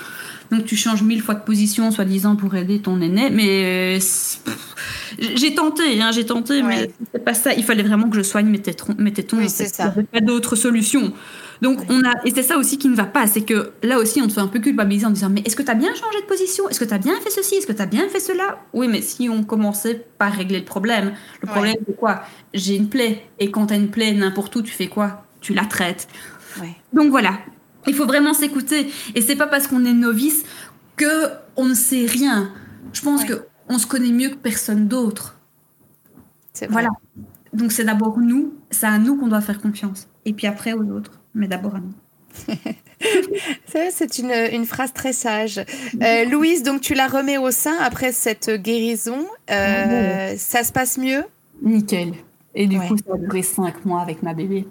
Donc, 0.52 0.66
tu 0.66 0.76
changes 0.76 1.02
mille 1.02 1.24
fois 1.24 1.34
de 1.34 1.42
position, 1.42 1.90
soi-disant, 1.90 2.36
pour 2.36 2.54
aider 2.54 2.78
ton 2.78 3.02
aîné. 3.02 3.32
Mais 3.32 3.98
j'ai 5.18 5.56
tenté, 5.56 6.00
hein, 6.00 6.12
j'ai 6.12 6.26
tenté, 6.28 6.62
mais 6.62 6.92
c'est 7.12 7.26
pas 7.26 7.34
ça. 7.34 7.52
Il 7.56 7.64
fallait 7.64 7.82
vraiment 7.82 8.10
que 8.10 8.18
je 8.18 8.22
soigne 8.22 8.46
mes 8.46 8.62
tétons. 8.62 8.94
Mes 9.00 9.12
tétons 9.12 9.38
oui, 9.38 9.50
c'est 9.50 9.66
ça. 9.66 9.86
Il 9.86 9.86
n'y 9.86 9.92
avait 9.94 10.04
pas 10.04 10.22
d'autre 10.22 10.56
solution. 10.56 11.14
Donc, 11.64 11.80
on 11.90 12.04
a, 12.04 12.14
et 12.26 12.32
c'est 12.32 12.44
ça 12.44 12.58
aussi 12.58 12.78
qui 12.78 12.90
ne 12.90 12.96
va 12.96 13.06
pas, 13.06 13.26
c'est 13.26 13.44
que 13.44 13.72
là 13.84 13.98
aussi, 13.98 14.22
on 14.22 14.28
te 14.28 14.34
fait 14.34 14.42
un 14.42 14.48
peu 14.48 14.60
culpabiliser 14.60 15.06
en 15.06 15.12
disant 15.12 15.30
Mais 15.30 15.40
est-ce 15.46 15.56
que 15.56 15.64
tu 15.64 15.72
as 15.72 15.76
bien 15.76 15.96
changé 15.96 16.20
de 16.20 16.26
position? 16.26 16.68
Est-ce 16.68 16.78
que 16.78 16.84
tu 16.84 16.94
as 16.94 16.98
bien 16.98 17.18
fait 17.22 17.30
ceci? 17.30 17.56
Est-ce 17.56 17.66
que 17.66 17.72
tu 17.72 17.82
as 17.82 17.86
bien 17.86 18.10
fait 18.10 18.20
cela? 18.20 18.60
Oui, 18.74 18.90
mais 18.90 19.02
si 19.02 19.30
on 19.30 19.46
commençait 19.46 20.06
par 20.18 20.34
régler 20.34 20.60
le 20.60 20.66
problème, 20.66 21.14
le 21.42 21.48
problème, 21.48 21.78
c'est 21.88 21.96
quoi? 21.96 22.24
J'ai 22.54 22.76
une 22.76 22.90
plaie. 22.90 23.30
Et 23.40 23.50
quand 23.50 23.68
tu 23.68 23.76
as 23.76 23.78
une 23.78 23.90
plaie 23.90 24.12
n'importe 24.12 24.54
où, 24.58 24.62
tu 24.62 24.74
fais 24.74 24.88
quoi? 24.88 25.26
Tu 25.40 25.54
la 25.54 25.64
traites. 25.64 26.10
Donc 26.92 27.12
voilà, 27.12 27.40
il 27.88 27.94
faut 27.94 28.06
vraiment 28.06 28.34
s'écouter. 28.34 28.92
Et 29.16 29.22
c'est 29.22 29.38
pas 29.38 29.48
parce 29.48 29.68
qu'on 29.68 29.86
est 29.86 29.94
novice 29.94 30.44
que 30.98 31.30
on 31.56 31.64
ne 31.64 31.76
sait 31.76 32.06
rien. 32.06 32.52
Je 32.92 33.02
pense 33.02 33.24
que 33.24 33.46
on 33.70 33.78
se 33.78 33.88
connaît 33.88 34.12
mieux 34.12 34.30
que 34.32 34.36
personne 34.36 34.90
d'autre. 34.90 35.38
Voilà. 36.70 36.90
Donc 37.54 37.72
c'est 37.72 37.86
d'abord 37.86 38.20
nous, 38.20 38.54
c'est 38.70 38.86
à 38.86 38.98
nous 38.98 39.16
qu'on 39.16 39.30
doit 39.30 39.40
faire 39.40 39.62
confiance. 39.62 40.10
Et 40.26 40.34
puis 40.34 40.46
après 40.46 40.74
aux 40.74 40.92
autres 40.92 41.23
mais 41.34 41.48
d'abord 41.48 41.76
à 41.76 41.80
nous. 41.80 41.94
c'est 43.68 44.18
une, 44.18 44.32
une, 44.52 44.66
phrase 44.66 44.94
très 44.94 45.14
sage. 45.14 45.60
Euh, 46.02 46.26
Louise, 46.26 46.64
donc 46.64 46.82
tu 46.82 46.94
la 46.94 47.08
remets 47.08 47.38
au 47.38 47.52
sein 47.52 47.76
après 47.82 48.12
cette 48.12 48.50
guérison. 48.50 49.26
Euh, 49.52 50.34
ça 50.38 50.64
se 50.64 50.72
passe 50.72 50.98
mieux? 50.98 51.24
Nickel. 51.62 52.14
Et 52.56 52.68
du 52.68 52.80
coup, 52.80 52.98
ça 52.98 53.14
a 53.14 53.18
duré 53.18 53.42
cinq 53.42 53.86
mois 53.86 54.02
avec 54.02 54.24
ma 54.24 54.34
bébé. 54.34 54.66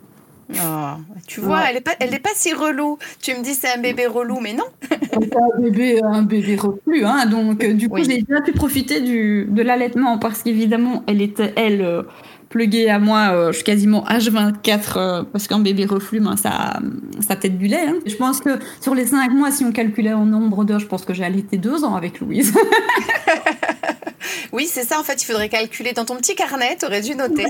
Oh, 0.55 1.01
tu 1.27 1.40
vois, 1.40 1.62
elle 1.68 1.77
n'est 1.77 1.81
pas, 1.81 1.94
elle 1.98 2.12
est 2.14 2.18
pas 2.18 2.31
si 2.35 2.53
relou. 2.53 2.98
Tu 3.22 3.33
me 3.33 3.42
dis 3.42 3.55
c'est 3.55 3.72
un 3.72 3.81
bébé 3.81 4.07
relou, 4.07 4.38
mais 4.40 4.53
non. 4.53 4.64
c'est 4.90 5.37
un 5.37 5.61
bébé, 5.61 6.01
un 6.03 6.22
bébé 6.22 6.57
reflux, 6.57 7.05
hein. 7.05 7.27
Donc, 7.27 7.64
euh, 7.64 7.72
du 7.72 7.88
coup, 7.88 8.03
j'ai 8.05 8.22
bien 8.22 8.42
pu 8.42 8.53
profiter 8.53 9.01
du, 9.01 9.46
de 9.48 9.62
l'allaitement 9.62 10.18
parce 10.18 10.42
qu'évidemment, 10.42 11.05
elle 11.07 11.22
était, 11.22 11.53
elle, 11.57 12.05
plugué 12.52 12.90
à 12.90 12.98
moi, 12.98 13.30
euh, 13.32 13.50
je 13.50 13.56
suis 13.56 13.64
quasiment 13.64 14.04
H24 14.04 14.92
euh, 14.96 15.22
parce 15.24 15.48
qu'un 15.48 15.58
bébé 15.58 15.86
reflue, 15.86 16.20
ben, 16.20 16.36
ça, 16.36 16.80
ça 17.26 17.34
tête 17.34 17.56
du 17.56 17.66
lait. 17.66 17.86
Hein. 17.88 17.98
Je 18.06 18.14
pense 18.14 18.40
que 18.40 18.50
sur 18.80 18.94
les 18.94 19.06
5 19.06 19.32
mois, 19.32 19.50
si 19.50 19.64
on 19.64 19.72
calculait 19.72 20.12
en 20.12 20.26
nombre 20.26 20.64
d'heures, 20.64 20.78
je 20.78 20.86
pense 20.86 21.06
que 21.06 21.14
j'ai 21.14 21.24
allaité 21.24 21.56
2 21.56 21.82
ans 21.84 21.96
avec 21.96 22.20
Louise. 22.20 22.54
oui, 24.53 24.66
c'est 24.66 24.85
ça. 24.85 24.98
En 24.98 25.05
fait, 25.05 25.22
il 25.22 25.27
faudrait 25.27 25.48
calculer 25.48 25.92
dans 25.92 26.05
ton 26.05 26.16
petit 26.16 26.35
carnet. 26.35 26.77
Tu 26.79 26.87
aurais 26.87 27.01
dû 27.01 27.14
noter. 27.14 27.44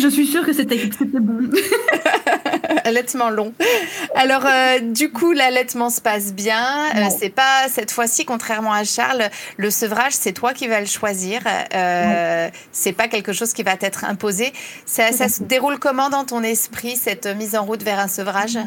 je 0.00 0.08
suis 0.08 0.26
sûre 0.26 0.44
que 0.44 0.52
c'était 0.52 0.76
bon. 1.12 1.50
allaitement 2.84 3.30
long. 3.30 3.52
Alors, 4.14 4.44
euh, 4.46 4.78
du 4.80 5.10
coup, 5.10 5.32
l'allaitement 5.32 5.90
se 5.90 6.00
passe 6.00 6.32
bien. 6.32 6.88
c'est 7.16 7.30
pas 7.30 7.68
cette 7.68 7.90
fois-ci, 7.90 8.24
contrairement 8.24 8.72
à 8.72 8.84
Charles, 8.84 9.28
le 9.56 9.70
sevrage, 9.70 10.12
c'est 10.12 10.32
toi 10.32 10.52
qui 10.52 10.68
vas 10.68 10.80
le 10.80 10.86
choisir. 10.86 11.40
C'est 12.72 12.92
pas 12.92 13.08
quelque 13.08 13.32
chose 13.32 13.52
qui 13.52 13.62
va 13.62 13.76
être 13.80 14.04
imposé. 14.04 14.52
Ça, 14.84 15.12
se 15.12 15.42
déroule 15.42 15.78
comment 15.78 16.10
dans 16.10 16.24
ton 16.24 16.42
esprit, 16.42 16.96
cette 16.96 17.26
mise 17.26 17.56
en 17.56 17.64
route 17.64 17.82
vers 17.82 17.98
un 17.98 18.08
sevrage? 18.08 18.58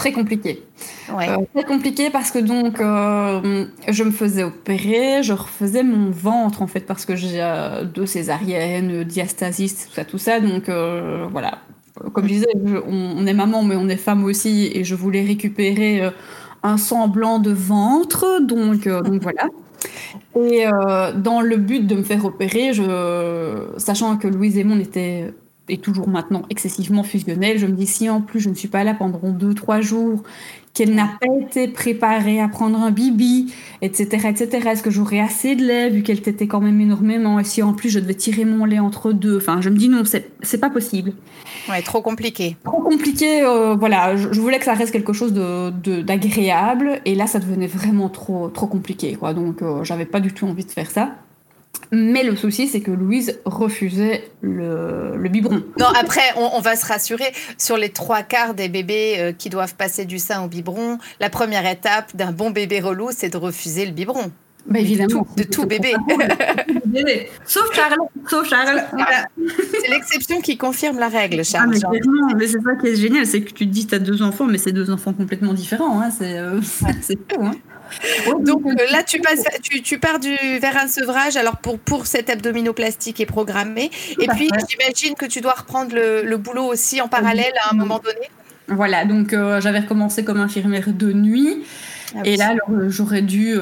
Très 0.00 0.12
compliqué. 0.12 0.62
Euh, 1.10 1.36
très 1.54 1.64
compliqué 1.64 2.08
parce 2.08 2.30
que 2.30 2.38
donc 2.38 2.80
euh, 2.80 3.66
je 3.86 4.02
me 4.02 4.10
faisais 4.10 4.42
opérer, 4.42 5.22
je 5.22 5.34
refaisais 5.34 5.82
mon 5.82 6.10
ventre 6.10 6.62
en 6.62 6.66
fait 6.66 6.80
parce 6.80 7.04
que 7.04 7.16
j'ai 7.16 7.42
euh, 7.42 7.84
deux 7.84 8.06
césariennes, 8.06 9.04
diastasis, 9.04 9.88
tout 9.88 9.92
ça, 9.92 10.04
tout 10.06 10.16
ça. 10.16 10.40
Donc 10.40 10.70
voilà, 11.30 11.58
comme 12.14 12.24
je 12.24 12.32
disais, 12.32 12.46
on, 12.88 13.26
est 13.26 13.34
maman 13.34 13.62
mais 13.62 13.76
on 13.76 13.90
est 13.90 13.98
femme 13.98 14.24
aussi 14.24 14.70
et 14.74 14.84
je 14.84 14.94
voulais 14.94 15.22
récupérer 15.22 16.10
un 16.62 16.78
semblant 16.78 17.38
de 17.38 17.50
ventre. 17.50 18.40
Donc, 18.40 18.88
donc 18.88 19.20
voilà. 19.20 19.48
Et 20.34 20.64
dans 21.14 21.42
le 21.42 21.58
but 21.58 21.86
de 21.86 21.96
me 21.96 22.04
faire 22.04 22.24
opérer, 22.24 22.72
je, 22.72 23.66
sachant 23.76 24.16
que 24.16 24.28
Louise 24.28 24.56
et 24.56 24.64
moi 24.64 24.78
on 24.78 24.80
et 25.68 25.78
toujours 25.78 26.08
maintenant 26.08 26.42
excessivement 26.50 27.02
fusionnels, 27.02 27.58
je 27.58 27.66
me 27.66 27.72
dis 27.72 27.86
si 27.86 28.08
en 28.08 28.20
plus 28.20 28.40
je 28.40 28.50
ne 28.50 28.54
suis 28.54 28.68
pas 28.68 28.84
là 28.84 28.94
pendant 28.94 29.30
deux 29.30 29.54
trois 29.54 29.80
jours, 29.80 30.22
qu'elle 30.74 30.94
n'a 30.94 31.10
pas 31.20 31.26
été 31.44 31.68
préparée 31.68 32.40
à 32.40 32.48
prendre 32.48 32.78
un 32.78 32.90
bibi, 32.90 33.52
etc., 33.82 34.28
etc. 34.28 34.68
Est-ce 34.68 34.82
que 34.82 34.90
j'aurais 34.90 35.20
assez 35.20 35.56
de 35.56 35.64
lait 35.64 35.90
vu 35.90 36.02
qu'elle 36.02 36.20
t'était 36.20 36.46
quand 36.46 36.60
même 36.60 36.80
énormément? 36.80 37.40
Et 37.40 37.44
si 37.44 37.62
en 37.62 37.74
plus 37.74 37.90
je 37.90 37.98
devais 37.98 38.14
tirer 38.14 38.44
mon 38.44 38.64
lait 38.64 38.78
entre 38.78 39.12
deux, 39.12 39.36
enfin 39.36 39.60
je 39.60 39.68
me 39.68 39.76
dis 39.76 39.88
non, 39.88 40.04
c'est 40.04 40.60
pas 40.60 40.70
possible. 40.70 41.12
Ouais, 41.68 41.82
trop 41.82 42.02
compliqué. 42.02 42.56
Trop 42.64 42.82
compliqué, 42.82 43.42
euh, 43.42 43.74
voilà. 43.74 44.16
Je, 44.16 44.40
voulais 44.40 44.58
que 44.58 44.64
ça 44.64 44.74
reste 44.74 44.92
quelque 44.92 45.12
chose 45.12 45.32
d'agréable 45.32 46.86
de, 47.04 47.10
et 47.10 47.14
là 47.14 47.26
ça 47.26 47.40
devenait 47.40 47.66
vraiment 47.66 48.08
trop 48.08 48.48
trop 48.48 48.66
compliqué, 48.66 49.14
quoi. 49.14 49.34
Donc 49.34 49.62
euh, 49.62 49.82
j'avais 49.84 50.06
pas 50.06 50.20
du 50.20 50.32
tout 50.32 50.46
envie 50.46 50.64
de 50.64 50.70
faire 50.70 50.90
ça. 50.90 51.16
Mais 51.92 52.22
le 52.22 52.36
souci, 52.36 52.68
c'est 52.68 52.80
que 52.80 52.90
Louise 52.90 53.40
refusait 53.44 54.30
le, 54.42 55.16
le 55.16 55.28
biberon. 55.28 55.62
Non, 55.78 55.86
après, 55.86 56.22
on, 56.36 56.60
va 56.60 56.76
se 56.76 56.86
rassurer. 56.86 57.32
Sur 57.58 57.76
les 57.76 57.88
trois 57.88 58.22
quarts 58.22 58.54
des 58.54 58.68
bébés 58.68 59.16
euh, 59.18 59.32
qui 59.32 59.50
doivent 59.50 59.74
passer 59.74 60.04
du 60.04 60.18
sein 60.18 60.44
au 60.44 60.48
biberon, 60.48 60.98
la 61.18 61.30
première 61.30 61.66
étape 61.66 62.14
d'un 62.14 62.30
bon 62.30 62.50
bébé 62.50 62.80
relou, 62.80 63.08
c'est 63.10 63.30
de 63.30 63.36
refuser 63.36 63.86
le 63.86 63.92
biberon. 63.92 64.30
Bah, 64.66 64.78
évidemment. 64.78 65.26
De 65.36 65.42
tout, 65.42 65.66
bébé. 65.66 65.94
Sauf 67.44 67.74
Charles. 67.74 67.96
Sauf 68.28 68.48
Charles. 68.48 68.84
C'est 69.80 69.90
l'exception 69.90 70.40
qui 70.40 70.56
confirme 70.56 70.98
la 70.98 71.08
règle, 71.08 71.44
Charles. 71.44 71.74
Ah, 71.82 71.88
mais, 72.36 72.46
c'est 72.46 72.60
ça 72.60 72.76
qui 72.80 72.88
est 72.88 72.96
génial, 72.96 73.26
c'est 73.26 73.40
que 73.40 73.52
tu 73.52 73.66
te 73.66 73.72
dis 73.72 73.86
que 73.86 73.90
tu 73.90 73.94
as 73.96 73.98
deux 73.98 74.22
enfants, 74.22 74.46
mais 74.46 74.58
c'est 74.58 74.72
deux 74.72 74.90
enfants 74.90 75.12
complètement 75.12 75.54
différents. 75.54 76.00
Hein. 76.00 76.10
C'est 76.10 76.38
euh, 76.38 76.60
fou. 76.62 76.86
Hein. 77.40 77.52
Donc 78.40 78.66
euh, 78.66 78.74
là, 78.90 79.02
tu, 79.02 79.20
passes, 79.20 79.44
tu, 79.62 79.82
tu, 79.82 79.98
pars 79.98 80.18
du, 80.18 80.34
vers 80.60 80.76
un 80.76 80.88
sevrage 80.88 81.36
alors 81.36 81.58
pour, 81.58 81.78
pour 81.78 82.06
cette 82.06 82.30
abdominoplastie 82.30 83.12
qui 83.12 83.22
est 83.22 83.26
programmée. 83.26 83.90
Et 84.18 84.26
puis, 84.28 84.50
j'imagine 84.68 85.14
que 85.14 85.26
tu 85.26 85.40
dois 85.40 85.54
reprendre 85.54 85.94
le, 85.94 86.22
le, 86.22 86.36
boulot 86.36 86.64
aussi 86.64 87.00
en 87.00 87.08
parallèle 87.08 87.52
à 87.64 87.72
un 87.72 87.76
moment 87.76 87.98
donné. 87.98 88.30
Voilà, 88.68 89.04
donc 89.04 89.32
euh, 89.32 89.60
j'avais 89.60 89.80
recommencé 89.80 90.24
comme 90.24 90.40
infirmière 90.40 90.88
de 90.88 91.12
nuit. 91.12 91.64
Ah 92.14 92.20
et 92.24 92.36
là, 92.36 92.54
j'aurais 92.88 93.22
dû 93.22 93.56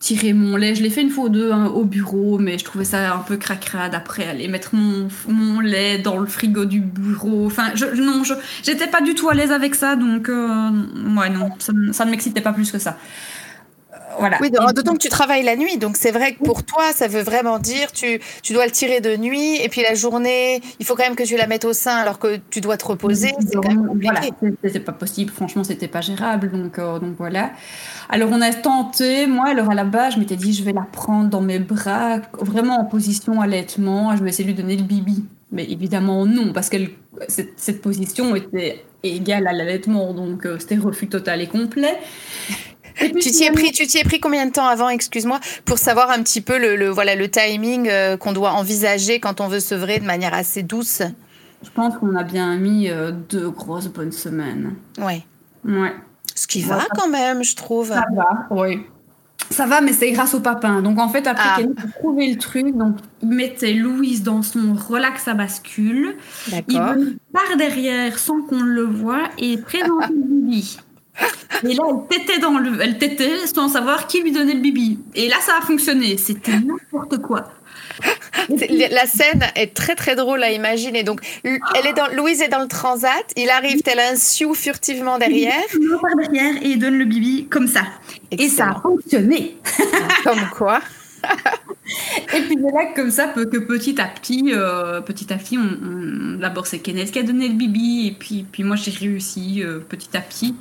tirer 0.00 0.32
mon 0.32 0.56
lait. 0.56 0.74
Je 0.74 0.82
l'ai 0.82 0.90
fait 0.90 1.02
une 1.02 1.10
fois 1.10 1.24
ou 1.24 1.28
deux 1.28 1.52
hein, 1.52 1.66
au 1.66 1.84
bureau, 1.84 2.38
mais 2.38 2.58
je 2.58 2.64
trouvais 2.64 2.84
ça 2.84 3.14
un 3.14 3.18
peu 3.18 3.36
cracrade 3.36 3.94
après 3.94 4.26
aller 4.26 4.48
mettre 4.48 4.74
mon, 4.74 5.08
mon 5.28 5.60
lait 5.60 5.98
dans 5.98 6.18
le 6.18 6.26
frigo 6.26 6.64
du 6.64 6.80
bureau. 6.80 7.46
Enfin, 7.46 7.72
je, 7.74 7.86
non, 7.86 8.22
je 8.24 8.34
j'étais 8.62 8.86
pas 8.86 9.00
du 9.00 9.14
tout 9.14 9.28
à 9.28 9.34
l'aise 9.34 9.52
avec 9.52 9.74
ça, 9.74 9.96
donc 9.96 10.28
euh, 10.28 10.70
ouais, 11.16 11.30
non, 11.30 11.50
ça, 11.58 11.72
ça 11.92 12.04
ne 12.04 12.10
m'excitait 12.10 12.40
pas 12.40 12.52
plus 12.52 12.70
que 12.70 12.78
ça. 12.78 12.96
Voilà. 14.18 14.38
Oui, 14.40 14.50
d'autant 14.50 14.94
que 14.94 14.98
tu 14.98 15.08
travailles 15.08 15.44
la 15.44 15.56
nuit, 15.56 15.78
donc 15.78 15.96
c'est 15.96 16.10
vrai 16.10 16.34
que 16.34 16.42
pour 16.42 16.64
toi, 16.64 16.92
ça 16.92 17.08
veut 17.08 17.22
vraiment 17.22 17.58
dire 17.58 17.92
tu, 17.92 18.20
tu 18.42 18.52
dois 18.52 18.66
le 18.66 18.72
tirer 18.72 19.00
de 19.00 19.16
nuit, 19.16 19.56
et 19.62 19.68
puis 19.68 19.82
la 19.82 19.94
journée, 19.94 20.60
il 20.80 20.86
faut 20.86 20.96
quand 20.96 21.04
même 21.04 21.16
que 21.16 21.22
tu 21.22 21.36
la 21.36 21.46
mettes 21.46 21.64
au 21.64 21.72
sein 21.72 21.96
alors 21.96 22.18
que 22.18 22.40
tu 22.50 22.60
dois 22.60 22.76
te 22.76 22.84
reposer. 22.84 23.32
C'est 23.38 23.54
quand 23.54 23.68
même 23.68 23.86
compliqué. 23.86 24.32
Voilà, 24.40 24.56
c'était 24.64 24.80
pas 24.80 24.92
possible, 24.92 25.32
franchement, 25.32 25.64
c'était 25.64 25.88
pas 25.88 26.00
gérable, 26.00 26.50
donc, 26.50 26.78
euh, 26.78 26.98
donc 26.98 27.14
voilà. 27.16 27.52
Alors 28.08 28.30
on 28.32 28.40
a 28.40 28.52
tenté, 28.52 29.26
moi, 29.26 29.48
alors 29.48 29.70
à 29.70 29.74
la 29.74 29.84
base, 29.84 30.14
je 30.14 30.18
m'étais 30.18 30.36
dit, 30.36 30.52
je 30.52 30.64
vais 30.64 30.72
la 30.72 30.86
prendre 30.90 31.28
dans 31.28 31.40
mes 31.40 31.58
bras, 31.58 32.18
vraiment 32.40 32.80
en 32.80 32.84
position 32.84 33.40
allaitement, 33.40 34.16
je 34.16 34.22
vais 34.22 34.30
essayer 34.30 34.44
de 34.44 34.54
lui 34.54 34.62
donner 34.62 34.76
le 34.76 34.84
bibi. 34.84 35.24
Mais 35.50 35.64
évidemment 35.64 36.26
non, 36.26 36.52
parce 36.52 36.68
que 36.68 36.76
cette, 37.26 37.58
cette, 37.58 37.80
position 37.80 38.36
était 38.36 38.84
égale 39.02 39.46
à 39.46 39.52
l'allaitement, 39.52 40.12
donc 40.12 40.44
euh, 40.44 40.58
c'était 40.58 40.76
refus 40.76 41.08
total 41.08 41.40
et 41.40 41.46
complet 41.46 41.96
tu 42.98 43.30
t'y 43.30 43.44
es 43.44 43.50
pris, 43.50 43.72
tu 43.72 43.86
t'y 43.86 43.98
es 43.98 44.04
pris 44.04 44.20
combien 44.20 44.46
de 44.46 44.52
temps 44.52 44.66
avant, 44.66 44.88
excuse-moi, 44.88 45.40
pour 45.64 45.78
savoir 45.78 46.10
un 46.10 46.22
petit 46.22 46.40
peu 46.40 46.58
le, 46.58 46.88
voilà 46.88 47.14
le 47.14 47.30
timing 47.30 47.88
euh, 47.88 48.16
qu'on 48.16 48.32
doit 48.32 48.52
envisager 48.52 49.20
quand 49.20 49.40
on 49.40 49.48
veut 49.48 49.60
sevrer 49.60 49.98
de 49.98 50.04
manière 50.04 50.34
assez 50.34 50.62
douce? 50.62 51.02
Je 51.62 51.70
pense 51.70 51.96
qu'on 51.96 52.14
a 52.14 52.22
bien 52.22 52.56
mis 52.56 52.88
euh, 52.88 53.10
deux 53.10 53.50
grosses 53.50 53.88
bonnes 53.88 54.12
semaines. 54.12 54.74
Ouais. 54.98 55.24
Ouais. 55.64 55.92
Ce 56.34 56.46
qui 56.46 56.62
va 56.62 56.86
quand 56.96 57.08
même, 57.08 57.42
je 57.42 57.56
trouve. 57.56 57.88
Ça 57.88 58.04
va, 58.14 58.46
oui. 58.50 58.80
Ça 59.50 59.66
va, 59.66 59.80
mais 59.80 59.92
c'est 59.92 60.10
grâce 60.12 60.34
au 60.34 60.40
papin. 60.40 60.82
Donc 60.82 60.98
en 60.98 61.08
fait, 61.08 61.26
après 61.26 61.48
ah. 61.48 61.56
qu'elle 61.56 61.70
a 61.70 61.98
trouvé 61.98 62.30
le 62.30 62.38
truc, 62.38 62.76
donc 62.76 62.96
il 63.22 63.28
mettait 63.28 63.72
Louise 63.72 64.22
dans 64.22 64.42
son 64.42 64.74
relax 64.74 65.26
à 65.26 65.34
bascule. 65.34 66.16
Il 66.68 67.18
part 67.32 67.56
derrière 67.56 68.18
sans 68.18 68.42
qu'on 68.42 68.60
le 68.60 68.84
voit 68.84 69.24
et 69.38 69.56
présente 69.56 70.10
le 70.10 70.50
lit. 70.50 70.78
Et 71.64 71.74
là, 71.74 71.82
elle 72.10 72.18
tétait, 72.18 72.38
dans 72.38 72.58
elle 72.62 73.48
sans 73.48 73.68
savoir 73.68 74.06
qui 74.06 74.22
lui 74.22 74.32
donnait 74.32 74.54
le 74.54 74.60
bibi. 74.60 75.00
Et 75.14 75.28
là, 75.28 75.36
ça 75.40 75.56
a 75.58 75.60
fonctionné. 75.60 76.16
C'était 76.16 76.52
n'importe 76.52 77.18
quoi. 77.18 77.44
La 78.48 79.06
scène 79.06 79.42
est 79.56 79.74
très 79.74 79.94
très 79.94 80.14
drôle 80.14 80.42
à 80.42 80.52
imaginer. 80.52 81.02
Donc, 81.02 81.20
elle 81.44 81.86
est 81.86 81.92
dans, 81.92 82.06
Louise 82.14 82.40
est 82.40 82.48
dans 82.48 82.60
le 82.60 82.68
transat. 82.68 83.24
Il 83.36 83.50
arrive 83.50 83.82
tel 83.82 83.98
un 83.98 84.16
sioux 84.16 84.54
furtivement 84.54 85.18
derrière. 85.18 85.64
Il 85.72 85.88
par 86.00 86.14
derrière 86.16 86.62
et 86.62 86.68
il 86.68 86.78
donne 86.78 86.96
le 86.96 87.04
bibi 87.04 87.46
comme 87.48 87.66
ça. 87.66 87.82
Et 88.30 88.48
ça 88.48 88.70
a 88.70 88.80
fonctionné. 88.80 89.56
comme 90.24 90.48
quoi 90.56 90.80
et 92.34 92.40
puis 92.42 92.56
là, 92.56 92.92
comme 92.94 93.10
ça, 93.10 93.28
que 93.28 93.58
petit 93.58 94.00
à 94.00 94.06
petit, 94.06 94.52
euh, 94.52 95.00
petit 95.00 95.32
à 95.32 95.36
petit, 95.36 95.58
on, 95.58 96.38
d'abord 96.38 96.66
c'est 96.66 96.78
Kenneth 96.78 97.10
qui 97.10 97.18
a 97.18 97.22
donné 97.22 97.48
le 97.48 97.54
bibi, 97.54 98.08
et 98.08 98.12
puis, 98.12 98.44
puis 98.50 98.62
moi 98.62 98.76
j'ai 98.76 98.90
réussi 98.90 99.62
euh, 99.62 99.78
petit 99.78 100.16
à 100.16 100.20
petit. 100.20 100.54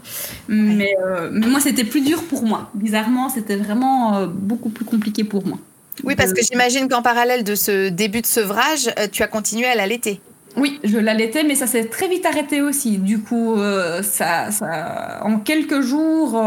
Mais, 0.47 0.95
euh, 1.05 1.29
mais 1.31 1.47
moi 1.47 1.59
c'était 1.59 1.83
plus 1.83 2.01
dur 2.01 2.23
pour 2.23 2.43
moi. 2.43 2.69
Bizarrement, 2.73 3.29
c'était 3.29 3.57
vraiment 3.57 4.25
beaucoup 4.27 4.69
plus 4.69 4.85
compliqué 4.85 5.23
pour 5.23 5.45
moi. 5.45 5.57
Oui, 6.03 6.15
parce 6.15 6.31
que 6.31 6.41
j'imagine 6.43 6.87
qu'en 6.87 7.01
parallèle 7.01 7.43
de 7.43 7.55
ce 7.55 7.89
début 7.89 8.21
de 8.21 8.27
sevrage, 8.27 8.93
tu 9.11 9.23
as 9.23 9.27
continué 9.27 9.65
à 9.65 9.75
l'allaiter. 9.75 10.21
Oui, 10.55 10.79
je 10.83 10.97
l'allaitais, 10.97 11.43
mais 11.43 11.55
ça 11.55 11.67
s'est 11.67 11.85
très 11.85 12.07
vite 12.07 12.25
arrêté 12.25 12.61
aussi. 12.61 12.97
Du 12.97 13.19
coup, 13.19 13.57
ça, 14.03 14.51
ça, 14.51 15.21
en 15.23 15.39
quelques 15.39 15.81
jours, 15.81 16.39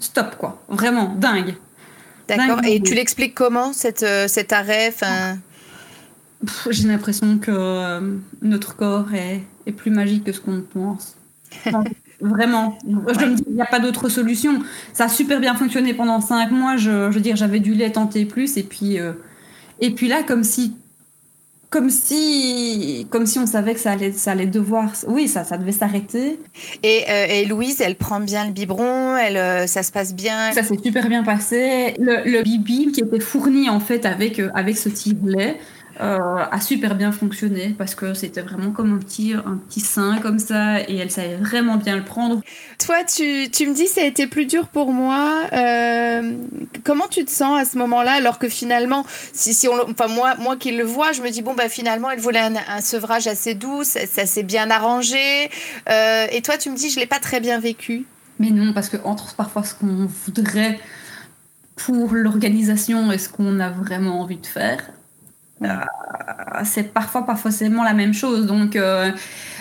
stop 0.00 0.36
quoi. 0.38 0.62
Vraiment, 0.68 1.14
dingue. 1.18 1.54
D'accord. 2.36 2.60
Et 2.64 2.80
tu 2.80 2.94
l'expliques 2.94 3.34
comment, 3.34 3.72
cette, 3.72 4.02
euh, 4.02 4.28
cet 4.28 4.52
arrêt 4.52 4.94
J'ai 6.70 6.88
l'impression 6.88 7.38
que 7.38 7.50
euh, 7.50 8.16
notre 8.42 8.76
corps 8.76 9.12
est, 9.14 9.42
est, 9.66 9.72
plus 9.72 9.90
magique 9.90 10.24
que 10.24 10.32
ce 10.32 10.40
qu'on 10.40 10.62
pense. 10.62 11.16
Vraiment. 12.20 12.78
Je 12.86 13.24
me 13.24 13.34
dis, 13.34 13.44
il 13.46 13.54
n'y 13.54 13.62
a 13.62 13.66
pas 13.66 13.80
d'autre 13.80 14.08
solution. 14.08 14.62
Ça 14.92 15.04
a 15.04 15.08
super 15.08 15.40
bien 15.40 15.54
fonctionné 15.54 15.94
pendant 15.94 16.20
cinq 16.20 16.50
mois. 16.50 16.76
Je, 16.76 17.10
je 17.10 17.14
veux 17.14 17.20
dire, 17.20 17.36
j'avais 17.36 17.60
dû 17.60 17.74
lait 17.74 17.92
tenter 17.92 18.26
plus. 18.26 18.58
Et 18.58 18.62
puis, 18.62 18.98
euh, 18.98 19.12
et 19.80 19.90
puis 19.90 20.08
là, 20.08 20.22
comme 20.22 20.44
si 20.44 20.74
comme 21.70 21.88
si, 21.88 23.06
comme 23.10 23.26
si 23.26 23.38
on 23.38 23.46
savait 23.46 23.74
que 23.74 23.80
ça 23.80 23.92
allait, 23.92 24.10
ça 24.10 24.32
allait 24.32 24.46
devoir, 24.46 24.90
oui, 25.06 25.28
ça, 25.28 25.44
ça 25.44 25.56
devait 25.56 25.70
s'arrêter. 25.70 26.40
Et, 26.82 27.04
euh, 27.08 27.26
et, 27.28 27.44
Louise, 27.44 27.80
elle 27.80 27.94
prend 27.94 28.18
bien 28.18 28.44
le 28.44 28.50
biberon, 28.50 29.16
elle, 29.16 29.36
euh, 29.36 29.66
ça 29.68 29.84
se 29.84 29.92
passe 29.92 30.12
bien. 30.12 30.50
Ça 30.52 30.64
s'est 30.64 30.78
super 30.82 31.08
bien 31.08 31.22
passé. 31.22 31.94
Le, 32.00 32.28
le, 32.28 32.42
bibi 32.42 32.90
qui 32.90 33.00
était 33.00 33.20
fourni 33.20 33.70
en 33.70 33.78
fait 33.78 34.04
avec 34.04 34.40
euh, 34.40 34.50
avec 34.54 34.76
ce 34.76 34.88
lait 35.24 35.58
euh, 36.00 36.44
a 36.50 36.60
super 36.60 36.94
bien 36.94 37.12
fonctionné 37.12 37.74
parce 37.76 37.94
que 37.94 38.14
c'était 38.14 38.40
vraiment 38.40 38.70
comme 38.70 38.94
un 38.94 38.98
petit, 38.98 39.34
un 39.34 39.56
petit 39.56 39.80
sein 39.80 40.18
comme 40.18 40.38
ça 40.38 40.80
et 40.80 40.96
elle 40.96 41.10
savait 41.10 41.36
vraiment 41.36 41.76
bien 41.76 41.96
le 41.96 42.04
prendre. 42.04 42.40
Toi, 42.78 43.04
tu, 43.04 43.50
tu 43.50 43.66
me 43.66 43.74
dis 43.74 43.86
ça 43.86 44.02
a 44.02 44.04
été 44.04 44.26
plus 44.26 44.46
dur 44.46 44.68
pour 44.68 44.92
moi. 44.92 45.42
Euh, 45.52 46.32
comment 46.84 47.08
tu 47.08 47.24
te 47.24 47.30
sens 47.30 47.60
à 47.60 47.64
ce 47.64 47.76
moment-là 47.78 48.12
alors 48.12 48.38
que 48.38 48.48
finalement, 48.48 49.04
si, 49.32 49.52
si 49.52 49.68
on, 49.68 49.74
enfin 49.90 50.06
moi, 50.08 50.36
moi 50.36 50.56
qui 50.56 50.72
le 50.72 50.84
vois, 50.84 51.12
je 51.12 51.22
me 51.22 51.30
dis 51.30 51.42
bon 51.42 51.54
bah 51.54 51.68
finalement 51.68 52.10
elle 52.10 52.20
voulait 52.20 52.40
un, 52.40 52.80
sevrage 52.80 53.26
assez 53.26 53.54
doux, 53.54 53.82
ça, 53.84 54.26
s'est 54.26 54.42
bien 54.42 54.70
arrangé. 54.70 55.50
Euh, 55.88 56.26
et 56.30 56.40
toi, 56.40 56.56
tu 56.56 56.70
me 56.70 56.76
dis 56.76 56.90
je 56.90 57.00
l'ai 57.00 57.06
pas 57.06 57.18
très 57.18 57.40
bien 57.40 57.58
vécu. 57.58 58.06
Mais 58.38 58.50
non, 58.50 58.72
parce 58.72 58.88
que 58.88 58.96
entre 59.04 59.34
parfois 59.34 59.64
ce 59.64 59.74
qu'on 59.74 60.08
voudrait 60.24 60.78
pour 61.76 62.14
l'organisation 62.14 63.10
et 63.12 63.18
ce 63.18 63.28
qu'on 63.28 63.60
a 63.60 63.70
vraiment 63.70 64.20
envie 64.20 64.36
de 64.36 64.46
faire, 64.46 64.90
c'est 66.64 66.92
parfois 66.92 67.26
pas 67.26 67.36
forcément 67.36 67.84
la 67.84 67.94
même 67.94 68.14
chose. 68.14 68.46
Donc, 68.46 68.76
euh, 68.76 69.10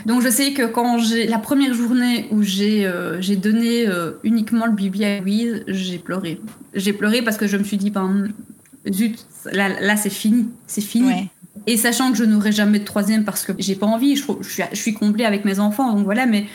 donc 0.06 0.22
je 0.22 0.30
sais 0.30 0.54
que 0.54 0.64
quand 0.64 0.98
j'ai 1.00 1.28
la 1.28 1.40
première 1.40 1.74
journée 1.74 2.28
où 2.32 2.42
j'ai 2.42 2.86
euh, 2.86 3.22
j'ai 3.22 3.36
donné 3.36 3.86
uniquement 4.24 4.66
le 4.66 4.72
bibi 4.72 5.06
à 5.06 5.20
Louise, 5.20 5.64
j'ai 5.68 5.98
pleuré. 5.98 6.42
J'ai 6.74 6.94
pleuré 6.94 7.22
parce 7.22 7.38
que 7.38 7.48
je 7.48 7.58
me 7.58 7.64
suis 7.64 7.78
dit, 7.78 7.90
ben, 7.90 8.30
zut, 8.92 9.26
là, 9.52 9.70
là 9.82 9.98
c'est 9.98 10.10
fini, 10.10 10.50
c'est 10.68 10.82
fini. 10.82 11.30
Et 11.68 11.76
sachant 11.76 12.12
que 12.12 12.18
je 12.18 12.24
n'aurai 12.24 12.52
jamais 12.52 12.80
de 12.80 12.86
troisième 12.86 13.26
parce 13.26 13.44
que 13.44 13.52
j'ai 13.60 13.76
pas 13.76 13.86
envie, 13.86 14.16
je, 14.16 14.24
je, 14.42 14.50
suis, 14.50 14.64
je 14.72 14.78
suis 14.78 14.94
comblée 14.94 15.26
avec 15.26 15.44
mes 15.44 15.60
enfants, 15.60 15.94
donc 15.94 16.06
voilà, 16.06 16.26
mais 16.26 16.46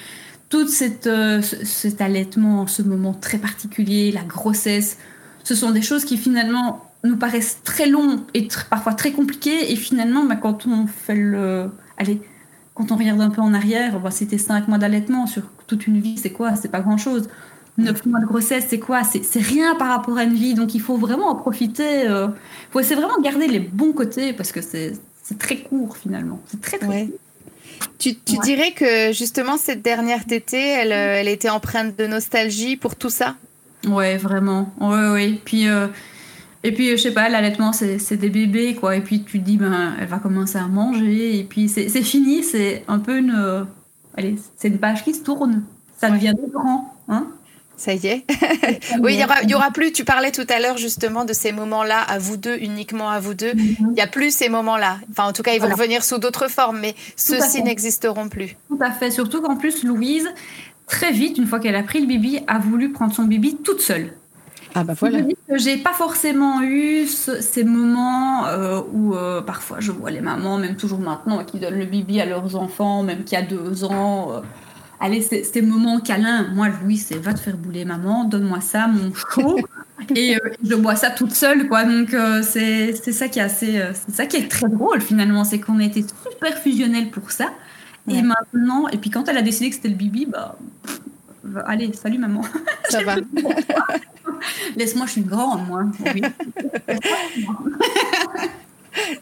tout 0.48 0.66
cette, 0.66 1.08
cet 1.42 2.00
allaitement, 2.00 2.66
ce 2.66 2.82
moment 2.82 3.12
très 3.12 3.38
particulier, 3.38 4.12
la 4.12 4.22
grossesse, 4.22 4.98
ce 5.44 5.54
sont 5.54 5.70
des 5.70 5.82
choses 5.82 6.04
qui 6.04 6.16
finalement 6.16 6.90
nous 7.04 7.16
paraissent 7.16 7.58
très 7.64 7.86
longs 7.86 8.24
et 8.34 8.48
parfois 8.70 8.94
très 8.94 9.12
compliqués. 9.12 9.72
Et 9.72 9.76
finalement, 9.76 10.24
bah, 10.24 10.36
quand 10.36 10.66
on 10.66 10.86
fait 10.86 11.14
le. 11.14 11.70
Allez, 11.98 12.20
quand 12.74 12.90
on 12.90 12.96
regarde 12.96 13.20
un 13.20 13.30
peu 13.30 13.40
en 13.42 13.54
arrière, 13.54 14.00
bah, 14.00 14.10
c'était 14.10 14.38
cinq 14.38 14.66
mois 14.66 14.78
d'allaitement 14.78 15.26
sur 15.26 15.42
toute 15.66 15.86
une 15.86 16.00
vie, 16.00 16.18
c'est 16.18 16.30
quoi? 16.30 16.56
C'est 16.56 16.70
pas 16.70 16.80
grand 16.80 16.98
chose. 16.98 17.28
Neuf 17.76 18.06
mois 18.06 18.20
de 18.20 18.26
grossesse, 18.26 18.66
c'est 18.68 18.78
quoi? 18.78 19.02
C'est 19.04 19.42
rien 19.42 19.74
par 19.74 19.88
rapport 19.88 20.16
à 20.16 20.24
une 20.24 20.34
vie. 20.34 20.54
Donc 20.54 20.74
il 20.74 20.80
faut 20.80 20.96
vraiment 20.96 21.28
en 21.28 21.34
profiter. 21.34 22.06
Euh, 22.06 22.28
faut 22.70 22.80
essayer 22.80 22.96
vraiment 22.96 23.18
de 23.18 23.22
garder 23.22 23.48
les 23.48 23.60
bons 23.60 23.92
côtés 23.92 24.32
parce 24.32 24.52
que 24.52 24.60
c'est 24.60 24.98
très 25.38 25.58
court 25.58 25.96
finalement. 25.96 26.40
C'est 26.46 26.60
très 26.60 26.78
très 26.78 27.06
court. 27.06 27.18
Tu, 27.98 28.14
tu 28.14 28.38
dirais 28.38 28.72
que 28.72 29.12
justement 29.12 29.56
cette 29.56 29.82
dernière 29.82 30.24
tétée, 30.24 30.68
elle, 30.68 30.92
euh, 30.92 31.20
elle 31.20 31.28
était 31.28 31.50
empreinte 31.50 31.98
de 31.98 32.06
nostalgie 32.06 32.76
pour 32.76 32.94
tout 32.94 33.10
ça? 33.10 33.34
Ouais, 33.86 34.16
vraiment. 34.16 34.72
Ouais, 34.80 35.10
ouais. 35.10 35.40
Puis. 35.44 35.68
Euh, 35.68 35.88
et 36.64 36.72
puis, 36.72 36.90
je 36.90 36.96
sais 36.96 37.12
pas, 37.12 37.28
l'allaitement, 37.28 37.74
c'est 37.74 38.16
des 38.16 38.30
bébés, 38.30 38.74
quoi. 38.74 38.96
Et 38.96 39.02
puis, 39.02 39.22
tu 39.22 39.38
te 39.38 39.44
dis, 39.44 39.58
ben, 39.58 39.94
elle 40.00 40.08
va 40.08 40.18
commencer 40.18 40.56
à 40.56 40.66
manger. 40.66 41.38
Et 41.38 41.44
puis, 41.44 41.68
c'est 41.68 41.88
fini. 42.02 42.42
C'est 42.42 42.82
un 42.88 42.98
peu 42.98 43.18
une. 43.18 43.34
Euh, 43.36 43.64
allez, 44.16 44.36
c'est 44.56 44.68
une 44.68 44.78
page 44.78 45.04
qui 45.04 45.12
se 45.12 45.22
tourne. 45.22 45.62
Ça 45.98 46.08
devient 46.10 46.32
grand. 46.52 46.94
Hein 47.08 47.28
ça 47.76 47.92
y 47.92 48.06
est. 48.06 48.24
oui, 49.00 49.14
il 49.14 49.20
y 49.20 49.24
aura, 49.24 49.42
y 49.42 49.54
aura 49.54 49.70
plus. 49.72 49.92
Tu 49.92 50.04
parlais 50.04 50.30
tout 50.30 50.46
à 50.48 50.58
l'heure 50.60 50.78
justement 50.78 51.24
de 51.24 51.32
ces 51.32 51.52
moments-là 51.52 52.00
à 52.00 52.18
vous 52.18 52.36
deux, 52.36 52.56
uniquement 52.58 53.10
à 53.10 53.20
vous 53.20 53.34
deux. 53.34 53.52
Mhm. 53.52 53.76
Il 53.80 53.94
n'y 53.94 54.00
a 54.00 54.06
plus 54.06 54.34
ces 54.34 54.48
moments-là. 54.48 54.98
Enfin, 55.10 55.28
en 55.28 55.32
tout 55.32 55.42
cas, 55.42 55.52
ils 55.52 55.60
vont 55.60 55.68
revenir 55.68 56.02
sous 56.02 56.18
d'autres 56.18 56.48
formes, 56.48 56.78
mais 56.80 56.94
ceux-ci 57.16 57.62
n'existeront 57.62 58.28
plus. 58.28 58.56
Tout 58.68 58.78
à 58.80 58.90
fait. 58.90 59.10
Surtout 59.10 59.42
qu'en 59.42 59.56
plus, 59.56 59.84
Louise, 59.84 60.28
très 60.86 61.12
vite, 61.12 61.36
une 61.36 61.46
fois 61.46 61.60
qu'elle 61.60 61.76
a 61.76 61.82
pris 61.82 62.00
le 62.00 62.06
bibi, 62.06 62.40
a 62.46 62.58
voulu 62.58 62.92
prendre 62.92 63.12
son 63.12 63.24
bibi 63.24 63.56
toute 63.56 63.80
seule. 63.80 64.12
Ah 64.74 64.82
bah 64.82 64.94
voilà. 64.98 65.18
J'ai 65.54 65.76
pas 65.76 65.92
forcément 65.92 66.60
eu 66.62 67.06
ces 67.06 67.62
moments 67.62 68.46
euh, 68.46 68.80
où 68.92 69.14
euh, 69.14 69.40
parfois 69.40 69.78
je 69.78 69.92
vois 69.92 70.10
les 70.10 70.20
mamans, 70.20 70.58
même 70.58 70.76
toujours 70.76 70.98
maintenant, 70.98 71.44
qui 71.44 71.60
donnent 71.60 71.78
le 71.78 71.84
bibi 71.84 72.20
à 72.20 72.26
leurs 72.26 72.56
enfants, 72.56 73.04
même 73.04 73.22
qui 73.22 73.36
a 73.36 73.42
deux 73.42 73.84
ans. 73.84 74.32
Euh, 74.32 74.40
allez, 74.98 75.22
ces 75.22 75.62
moments 75.62 76.00
câlins. 76.00 76.48
Moi, 76.52 76.68
Louis, 76.82 76.96
c'est 76.96 77.16
va 77.18 77.34
te 77.34 77.38
faire 77.38 77.56
bouler, 77.56 77.84
maman, 77.84 78.24
donne-moi 78.24 78.60
ça, 78.60 78.88
mon 78.88 79.14
chaud. 79.14 79.60
et 80.16 80.36
je 80.64 80.74
bois 80.74 80.96
ça 80.96 81.10
toute 81.10 81.32
seule, 81.32 81.68
quoi. 81.68 81.84
Donc 81.84 82.16
c'est 82.42 82.94
ça 82.94 83.28
qui 83.28 83.38
est 83.38 83.42
assez, 83.42 83.80
c'est 83.92 84.14
ça 84.14 84.26
qui 84.26 84.38
est 84.38 84.48
très 84.48 84.68
drôle 84.68 85.00
finalement, 85.00 85.44
c'est 85.44 85.60
qu'on 85.60 85.78
a 85.78 85.84
été 85.84 86.02
super 86.02 86.58
fusionnels 86.58 87.10
pour 87.10 87.30
ça. 87.30 87.50
Et 88.08 88.22
maintenant, 88.22 88.88
et 88.88 88.98
puis 88.98 89.10
quand 89.10 89.28
elle 89.28 89.38
a 89.38 89.42
décidé 89.42 89.70
que 89.70 89.76
c'était 89.76 89.88
le 89.88 89.94
bibi, 89.94 90.26
bah 90.26 90.56
allez, 91.64 91.92
salut 91.92 92.18
maman. 92.18 92.42
Ça 92.90 93.02
va. 93.04 93.16
Laisse-moi, 94.76 95.06
je 95.06 95.12
suis 95.12 95.20
grande, 95.22 95.66
moi. 95.68 95.84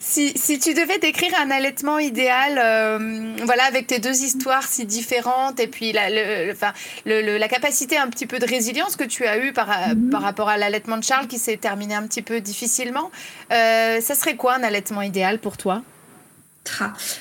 si, 0.01 0.33
si, 0.37 0.59
tu 0.59 0.75
devais 0.75 0.99
décrire 0.99 1.33
un 1.41 1.51
allaitement 1.51 1.99
idéal, 1.99 2.59
euh, 2.59 3.35
voilà, 3.45 3.65
avec 3.65 3.87
tes 3.87 3.99
deux 3.99 4.23
histoires 4.23 4.65
si 4.65 4.85
différentes 4.85 5.61
et 5.61 5.67
puis 5.67 5.93
la, 5.93 6.11
le, 6.11 6.53
enfin, 6.53 6.73
le, 7.07 7.39
la 7.39 7.49
capacité 7.49 7.97
un 7.97 8.09
petit 8.09 8.27
peu 8.27 8.39
de 8.39 8.47
résilience 8.47 8.97
que 8.97 9.05
tu 9.05 9.25
as 9.25 9.39
eue 9.39 9.53
par, 9.53 9.89
mhm. 9.89 10.11
par 10.11 10.23
rapport 10.23 10.49
à 10.49 10.57
l'allaitement 10.57 10.99
de 10.99 11.05
Charles 11.05 11.27
qui 11.27 11.39
s'est 11.39 11.57
terminé 11.57 11.95
un 11.95 12.07
petit 12.07 12.23
peu 12.23 12.41
difficilement, 12.41 13.11
euh, 13.53 14.01
ça 14.01 14.15
serait 14.15 14.37
quoi 14.37 14.55
un 14.55 14.63
allaitement 14.63 15.03
idéal 15.03 15.39
pour 15.39 15.57
toi? 15.57 15.83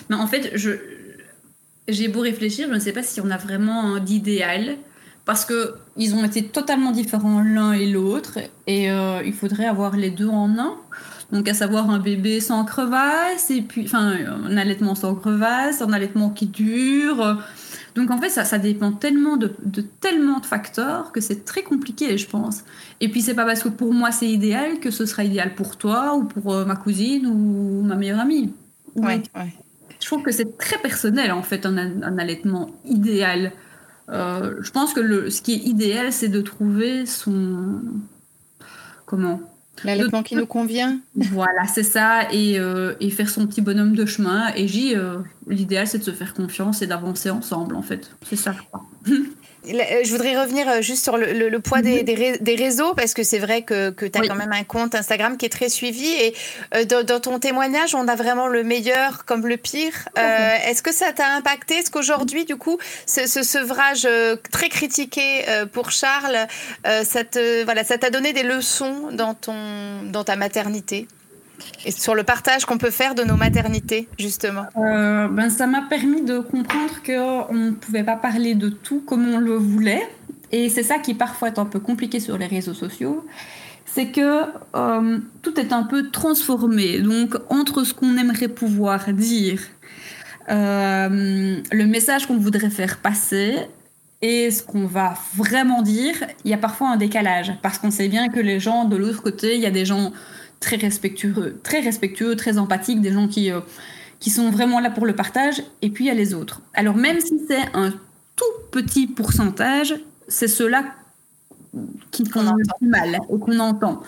Mais 0.09 0.15
En 0.15 0.27
fait, 0.27 0.51
je, 0.55 0.71
j'ai 1.87 2.07
beau 2.07 2.21
réfléchir, 2.21 2.67
je 2.69 2.75
ne 2.75 2.79
sais 2.79 2.93
pas 2.93 3.03
si 3.03 3.21
on 3.21 3.29
a 3.31 3.37
vraiment 3.37 3.97
d'idéal 3.97 4.77
parce 5.31 5.45
que 5.45 5.75
ils 5.95 6.13
ont 6.13 6.25
été 6.25 6.43
totalement 6.43 6.91
différents 6.91 7.41
l'un 7.41 7.71
et 7.71 7.89
l'autre 7.89 8.39
et 8.67 8.91
euh, 8.91 9.21
il 9.25 9.31
faudrait 9.31 9.65
avoir 9.65 9.95
les 9.95 10.09
deux 10.09 10.27
en 10.27 10.59
un. 10.59 10.75
Donc 11.31 11.47
à 11.47 11.53
savoir 11.53 11.89
un 11.89 11.99
bébé 11.99 12.41
sans 12.41 12.65
crevasse 12.65 13.49
et 13.49 13.61
puis 13.61 13.83
enfin 13.85 14.13
un 14.27 14.57
allaitement 14.57 14.93
sans 14.93 15.15
crevasse, 15.15 15.81
un 15.81 15.93
allaitement 15.93 16.31
qui 16.31 16.47
dure. 16.47 17.41
Donc 17.95 18.11
en 18.11 18.17
fait 18.17 18.27
ça, 18.27 18.43
ça 18.43 18.57
dépend 18.57 18.91
tellement 18.91 19.37
de, 19.37 19.55
de 19.63 19.79
tellement 19.79 20.39
de 20.41 20.45
facteurs 20.45 21.13
que 21.13 21.21
c'est 21.21 21.45
très 21.45 21.61
compliqué 21.63 22.17
je 22.17 22.27
pense. 22.27 22.65
Et 22.99 23.07
puis 23.07 23.21
c'est 23.21 23.33
pas 23.33 23.45
parce 23.45 23.63
que 23.63 23.69
pour 23.69 23.93
moi 23.93 24.11
c'est 24.11 24.27
idéal 24.27 24.81
que 24.81 24.91
ce 24.91 25.05
sera 25.05 25.23
idéal 25.23 25.55
pour 25.55 25.77
toi 25.77 26.13
ou 26.13 26.25
pour 26.25 26.53
euh, 26.53 26.65
ma 26.65 26.75
cousine 26.75 27.25
ou 27.25 27.83
ma 27.83 27.95
meilleure 27.95 28.19
amie. 28.19 28.51
Ouais, 28.97 29.23
ouais. 29.37 29.53
Je 30.01 30.05
trouve 30.07 30.23
que 30.23 30.33
c'est 30.33 30.57
très 30.57 30.77
personnel 30.79 31.31
en 31.31 31.41
fait 31.41 31.65
un, 31.65 31.77
un 31.77 32.17
allaitement 32.17 32.71
idéal. 32.83 33.53
Euh, 34.11 34.55
je 34.61 34.71
pense 34.71 34.93
que 34.93 34.99
le, 34.99 35.29
ce 35.29 35.41
qui 35.41 35.53
est 35.53 35.63
idéal, 35.67 36.11
c'est 36.11 36.27
de 36.27 36.41
trouver 36.41 37.05
son. 37.05 37.81
Comment 39.05 39.41
L'allaitement 39.83 40.21
qui 40.21 40.35
nous 40.35 40.45
convient. 40.45 40.99
Voilà, 41.15 41.65
c'est 41.65 41.83
ça, 41.83 42.31
et, 42.31 42.59
euh, 42.59 42.93
et, 42.99 43.09
faire 43.09 43.29
son 43.29 43.47
petit 43.47 43.61
bonhomme 43.61 43.95
de 43.95 44.05
chemin. 44.05 44.53
Et 44.55 44.67
j'ai, 44.67 44.95
euh, 44.95 45.17
l'idéal, 45.47 45.87
c'est 45.87 45.97
de 45.97 46.03
se 46.03 46.11
faire 46.11 46.33
confiance 46.33 46.81
et 46.81 46.87
d'avancer 46.87 47.29
ensemble, 47.29 47.75
en 47.75 47.81
fait. 47.81 48.11
C'est 48.27 48.35
ça, 48.35 48.53
je 48.53 48.61
crois. 48.61 48.85
je 49.65 50.11
voudrais 50.11 50.39
revenir 50.39 50.81
juste 50.81 51.03
sur 51.03 51.17
le, 51.17 51.57
poids 51.59 51.81
des, 51.81 52.03
des, 52.03 52.55
réseaux, 52.55 52.93
parce 52.93 53.13
que 53.13 53.23
c'est 53.23 53.39
vrai 53.39 53.61
que, 53.61 53.91
que 53.91 54.05
tu 54.05 54.19
as 54.19 54.27
quand 54.27 54.35
même 54.35 54.51
un 54.51 54.63
compte 54.63 54.95
Instagram 54.95 55.37
qui 55.37 55.45
est 55.45 55.49
très 55.49 55.69
suivi. 55.69 56.07
Et 56.07 56.85
dans, 56.85 57.19
ton 57.19 57.39
témoignage, 57.39 57.95
on 57.95 58.07
a 58.07 58.15
vraiment 58.15 58.47
le 58.47 58.63
meilleur 58.63 59.25
comme 59.25 59.47
le 59.47 59.57
pire. 59.57 60.09
Est-ce 60.15 60.81
que 60.81 60.93
ça 60.93 61.13
t'a 61.13 61.27
impacté? 61.35 61.75
Est-ce 61.75 61.91
qu'aujourd'hui, 61.91 62.45
du 62.45 62.55
coup, 62.55 62.77
ce, 63.05 63.27
ce, 63.27 63.43
sevrage 63.43 64.07
très 64.51 64.69
critiqué 64.69 65.43
pour 65.71 65.91
Charles, 65.91 66.47
ça 66.83 67.23
t'a 67.23 67.63
voilà, 67.63 67.83
donné 68.11 68.33
des 68.33 68.43
leçons 68.43 69.09
dans, 69.11 69.33
ton, 69.33 70.03
dans 70.03 70.23
ta 70.23 70.35
maternité? 70.35 71.07
Et 71.85 71.91
sur 71.91 72.15
le 72.15 72.23
partage 72.23 72.65
qu'on 72.65 72.77
peut 72.77 72.91
faire 72.91 73.15
de 73.15 73.23
nos 73.23 73.35
maternités, 73.35 74.07
justement 74.17 74.65
euh, 74.77 75.27
ben, 75.27 75.49
Ça 75.49 75.67
m'a 75.67 75.81
permis 75.81 76.21
de 76.21 76.39
comprendre 76.39 77.01
qu'on 77.05 77.53
ne 77.53 77.71
pouvait 77.71 78.03
pas 78.03 78.15
parler 78.15 78.55
de 78.55 78.69
tout 78.69 79.01
comme 79.01 79.27
on 79.33 79.39
le 79.39 79.55
voulait. 79.55 80.07
Et 80.51 80.69
c'est 80.69 80.83
ça 80.83 80.99
qui 80.99 81.13
parfois 81.13 81.47
est 81.49 81.59
un 81.59 81.65
peu 81.65 81.79
compliqué 81.79 82.19
sur 82.19 82.37
les 82.37 82.47
réseaux 82.47 82.73
sociaux. 82.73 83.25
C'est 83.85 84.07
que 84.07 84.43
euh, 84.75 85.17
tout 85.41 85.59
est 85.59 85.73
un 85.73 85.83
peu 85.83 86.09
transformé. 86.11 86.99
Donc, 86.99 87.35
entre 87.49 87.83
ce 87.83 87.93
qu'on 87.93 88.17
aimerait 88.17 88.47
pouvoir 88.47 89.11
dire, 89.11 89.61
euh, 90.49 91.59
le 91.71 91.85
message 91.85 92.25
qu'on 92.25 92.37
voudrait 92.37 92.69
faire 92.69 92.97
passer, 92.97 93.55
et 94.21 94.51
ce 94.51 94.61
qu'on 94.61 94.85
va 94.85 95.15
vraiment 95.35 95.81
dire, 95.81 96.15
il 96.45 96.51
y 96.51 96.53
a 96.53 96.57
parfois 96.57 96.89
un 96.89 96.97
décalage. 96.97 97.53
Parce 97.61 97.79
qu'on 97.79 97.91
sait 97.91 98.07
bien 98.07 98.29
que 98.29 98.39
les 98.39 98.59
gens 98.59 98.85
de 98.85 98.95
l'autre 98.95 99.23
côté, 99.23 99.55
il 99.55 99.61
y 99.61 99.65
a 99.65 99.71
des 99.71 99.85
gens 99.85 100.11
très 100.61 100.77
respectueux, 100.77 101.59
très 101.63 101.81
respectueux, 101.81 102.37
très 102.37 102.57
empathiques, 102.57 103.01
des 103.01 103.11
gens 103.11 103.27
qui, 103.27 103.51
euh, 103.51 103.59
qui 104.21 104.29
sont 104.29 104.49
vraiment 104.49 104.79
là 104.79 104.89
pour 104.89 105.05
le 105.05 105.13
partage, 105.13 105.61
et 105.81 105.89
puis 105.89 106.05
il 106.05 106.07
y 106.07 106.11
a 106.11 106.13
les 106.13 106.33
autres. 106.33 106.61
Alors 106.73 106.95
même 106.95 107.19
si 107.19 107.41
c'est 107.45 107.65
un 107.73 107.91
tout 108.37 108.45
petit 108.71 109.07
pourcentage, 109.07 109.95
c'est 110.29 110.47
ceux-là 110.47 110.85
qui 112.11 112.23
qu'on 112.25 112.47
entend 112.47 112.77
mal 112.81 113.15
et 113.15 113.39
qu'on 113.39 113.59
entend. 113.59 114.03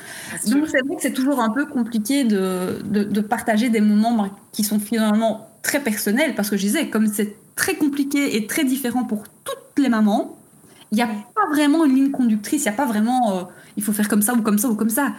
Donc 0.47 0.67
c'est 0.67 0.85
vrai 0.85 0.95
que 0.95 1.01
c'est 1.01 1.13
toujours 1.13 1.41
un 1.41 1.49
peu 1.49 1.65
compliqué 1.65 2.23
de, 2.23 2.81
de, 2.83 3.21
partager 3.21 3.69
des 3.69 3.79
moments 3.79 4.29
qui 4.51 4.63
sont 4.63 4.79
finalement 4.79 5.49
très 5.63 5.79
personnels, 5.79 6.35
parce 6.35 6.49
que 6.49 6.57
je 6.57 6.61
disais, 6.61 6.89
comme 6.89 7.07
c'est 7.07 7.35
très 7.55 7.75
compliqué 7.75 8.35
et 8.35 8.47
très 8.47 8.65
différent 8.65 9.05
pour 9.05 9.23
toutes 9.45 9.83
les 9.83 9.89
mamans, 9.89 10.37
il 10.91 10.97
n'y 10.97 11.01
a 11.01 11.07
pas 11.07 11.47
vraiment 11.51 11.85
une 11.85 11.95
ligne 11.95 12.11
conductrice, 12.11 12.65
il 12.65 12.67
n'y 12.67 12.73
a 12.73 12.77
pas 12.77 12.85
vraiment 12.85 13.37
euh, 13.37 13.43
il 13.77 13.83
faut 13.83 13.93
faire 13.93 14.07
comme 14.07 14.21
ça 14.21 14.33
ou 14.33 14.41
comme 14.41 14.59
ça 14.59 14.67
ou 14.69 14.75
comme 14.75 14.89
ça. 14.89 15.13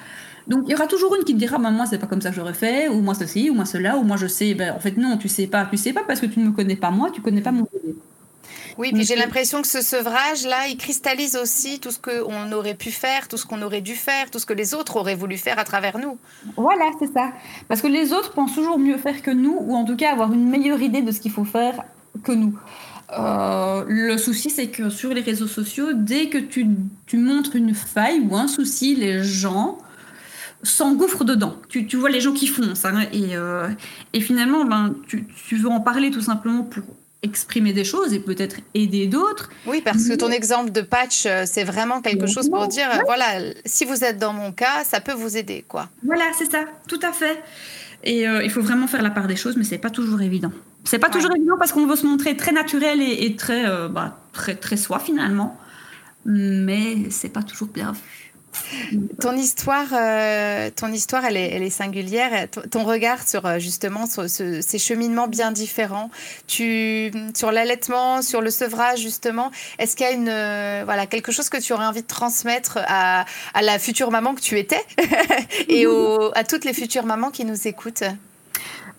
Donc 0.47 0.65
il 0.67 0.73
y 0.73 0.75
aura 0.75 0.87
toujours 0.87 1.15
une 1.15 1.25
qui 1.25 1.33
te 1.33 1.39
dira 1.39 1.59
bah, 1.59 1.71
moi 1.71 1.87
c'est 1.87 1.99
pas 1.99 2.07
comme 2.07 2.21
ça 2.21 2.31
que 2.31 2.37
j'aurais 2.37 2.55
fait 2.55 2.89
ou 2.89 3.01
moi 3.01 3.15
ceci 3.15 3.51
ou 3.51 3.55
moi 3.55 3.65
cela 3.65 3.97
ou 3.97 4.03
moi 4.03 4.17
je 4.17 4.27
sais 4.27 4.55
ben, 4.55 4.75
en 4.75 4.81
fait 4.81 4.97
non 4.97 5.17
tu 5.17 5.29
sais 5.29 5.47
pas 5.47 5.67
tu 5.71 5.77
sais 5.77 5.93
pas 5.93 6.03
parce 6.07 6.21
que 6.21 6.27
tu 6.27 6.41
ne 6.41 6.47
me 6.47 6.53
connais 6.53 6.77
pas 6.77 6.91
moi 6.91 7.11
tu 7.11 7.21
connais 7.21 7.41
pas 7.41 7.53
mon 7.53 7.67
bébé. 7.73 7.95
Oui, 8.77 8.91
puis 8.93 9.05
j'ai 9.05 9.15
l'impression 9.15 9.63
que 9.63 9.69
ce 9.69 9.81
sevrage-là, 9.81 10.67
il 10.69 10.77
cristallise 10.77 11.37
aussi 11.37 11.79
tout 11.79 11.93
ce 11.93 11.99
qu'on 11.99 12.51
aurait 12.53 12.75
pu 12.75 12.91
faire, 12.91 13.29
tout 13.29 13.37
ce 13.37 13.47
qu'on 13.47 13.63
aurait 13.63 13.81
dû 13.81 13.95
faire, 13.95 14.31
tout 14.31 14.41
ce 14.41 14.47
que 14.47 14.53
les 14.53 14.75
autres 14.75 14.97
auraient 14.97 15.15
voulu 15.15 15.37
faire 15.37 15.59
à 15.61 15.65
travers 15.65 15.99
nous. 15.99 16.19
Voilà, 16.57 16.91
c'est 16.99 17.13
ça. 17.13 17.33
Parce 17.69 17.81
que 17.81 17.87
les 17.87 18.13
autres 18.13 18.33
pensent 18.33 18.55
toujours 18.55 18.79
mieux 18.79 18.97
faire 18.97 19.23
que 19.23 19.31
nous, 19.31 19.57
ou 19.61 19.77
en 19.77 19.85
tout 19.85 19.97
cas 19.97 20.11
avoir 20.11 20.33
une 20.33 20.49
meilleure 20.49 20.83
idée 20.83 21.03
de 21.03 21.13
ce 21.13 21.21
qu'il 21.21 21.31
faut 21.31 21.45
faire 21.45 21.85
que 22.25 22.33
nous. 22.33 22.59
Euh, 23.17 23.85
le 23.87 24.19
souci, 24.19 24.51
c'est 24.51 24.69
que 24.69 24.91
sur 24.91 25.15
les 25.15 25.21
réseaux 25.21 25.47
sociaux, 25.47 25.93
dès 25.93 26.29
que 26.29 26.39
tu, 26.39 26.67
tu 27.07 27.17
montres 27.19 27.55
une 27.55 27.75
faille 27.75 28.27
ou 28.29 28.37
un 28.37 28.49
souci, 28.49 28.97
les 28.97 29.23
gens 29.23 29.79
s'engouffre 30.65 31.25
dedans. 31.25 31.57
Tu, 31.69 31.87
tu, 31.87 31.97
vois 31.97 32.11
les 32.11 32.21
gens 32.21 32.33
qui 32.33 32.47
foncent. 32.47 32.85
Hein, 32.85 33.07
et, 33.13 33.37
euh, 33.37 33.69
et, 34.13 34.21
finalement, 34.21 34.65
ben, 34.65 34.95
tu, 35.07 35.27
tu, 35.49 35.57
veux 35.57 35.69
en 35.69 35.81
parler 35.81 36.11
tout 36.11 36.21
simplement 36.21 36.63
pour 36.63 36.83
exprimer 37.23 37.73
des 37.73 37.85
choses 37.85 38.13
et 38.13 38.21
peut-être 38.21 38.57
aider 38.75 39.07
d'autres. 39.07 39.51
Oui, 39.67 39.81
parce 39.83 40.09
que 40.09 40.15
ton 40.15 40.31
exemple 40.31 40.73
de 40.73 40.83
patch, 40.83 41.25
euh, 41.27 41.45
c'est 41.47 41.65
vraiment 41.65 42.03
quelque 42.03 42.27
chose 42.27 42.51
pour 42.51 42.69
dire, 42.69 42.89
euh, 42.91 42.99
voilà, 43.07 43.41
si 43.65 43.85
vous 43.85 44.05
êtes 44.05 44.19
dans 44.19 44.33
mon 44.33 44.53
cas, 44.53 44.85
ça 44.85 45.01
peut 45.01 45.15
vous 45.15 45.37
aider, 45.37 45.65
quoi. 45.67 45.89
Voilà, 46.03 46.25
c'est 46.39 46.51
ça, 46.51 46.65
tout 46.87 47.01
à 47.03 47.13
fait. 47.13 47.43
Et 48.07 48.25
il 48.25 48.51
faut 48.51 48.61
vraiment 48.61 48.87
faire 48.87 49.01
la 49.01 49.09
part 49.09 49.27
des 49.27 49.37
choses, 49.37 49.57
mais 49.57 49.65
c'est 49.65 49.79
pas 49.79 49.89
toujours 49.89 50.21
évident. 50.21 50.53
C'est 50.85 50.99
pas 50.99 51.09
toujours 51.09 51.35
évident 51.35 51.57
parce 51.59 51.73
qu'on 51.73 51.87
veut 51.87 51.97
se 51.97 52.05
montrer 52.05 52.37
très 52.37 52.53
naturel 52.53 53.01
et, 53.01 53.25
et 53.25 53.35
très, 53.35 53.65
bah, 53.89 54.19
très, 54.35 54.55
très 54.55 54.77
soi 54.77 54.99
finalement, 54.99 55.59
mais 56.27 57.09
c'est 57.09 57.31
pas 57.31 57.43
toujours 57.43 57.69
bien 57.69 57.93
vu. 57.93 58.34
Ton 59.21 59.37
histoire, 59.37 59.89
euh, 59.93 60.71
ton 60.75 60.93
histoire, 60.93 61.25
elle 61.25 61.37
est, 61.37 61.71
singulière. 61.71 62.49
Ton, 62.71 62.85
regard 62.85 63.27
sur 63.27 63.47
euh, 63.47 63.59
justement 63.59 64.07
ces 64.07 64.79
cheminements 64.79 65.29
bien 65.29 65.53
différents, 65.53 66.11
sur 66.47 67.53
l'allaitement, 67.53 68.23
sur 68.23 68.41
le 68.41 68.51
sevrage 68.51 69.01
justement, 69.01 69.51
est-ce 69.79 69.97
qu'il 69.97 70.07
y 70.07 70.09
a 70.09 70.13
une, 70.13 70.29
euh, 70.29 70.83
voilà, 70.85 71.07
quelque 71.07 71.33
chose 71.33 71.49
que 71.49 71.61
tu 71.61 71.73
aurais 71.73 71.87
envie 71.87 72.03
de 72.03 72.07
transmettre 72.07 72.79
à, 72.87 73.25
à 73.55 73.63
la 73.63 73.79
future 73.79 74.11
maman 74.11 74.35
que 74.35 74.41
tu 74.41 74.59
étais 74.59 74.83
et 75.69 75.87
à 76.35 76.45
toutes 76.45 76.65
les 76.65 76.75
futures 76.75 77.07
mamans 77.07 77.31
qui 77.31 77.45
nous 77.45 77.67
écoutent? 77.67 78.05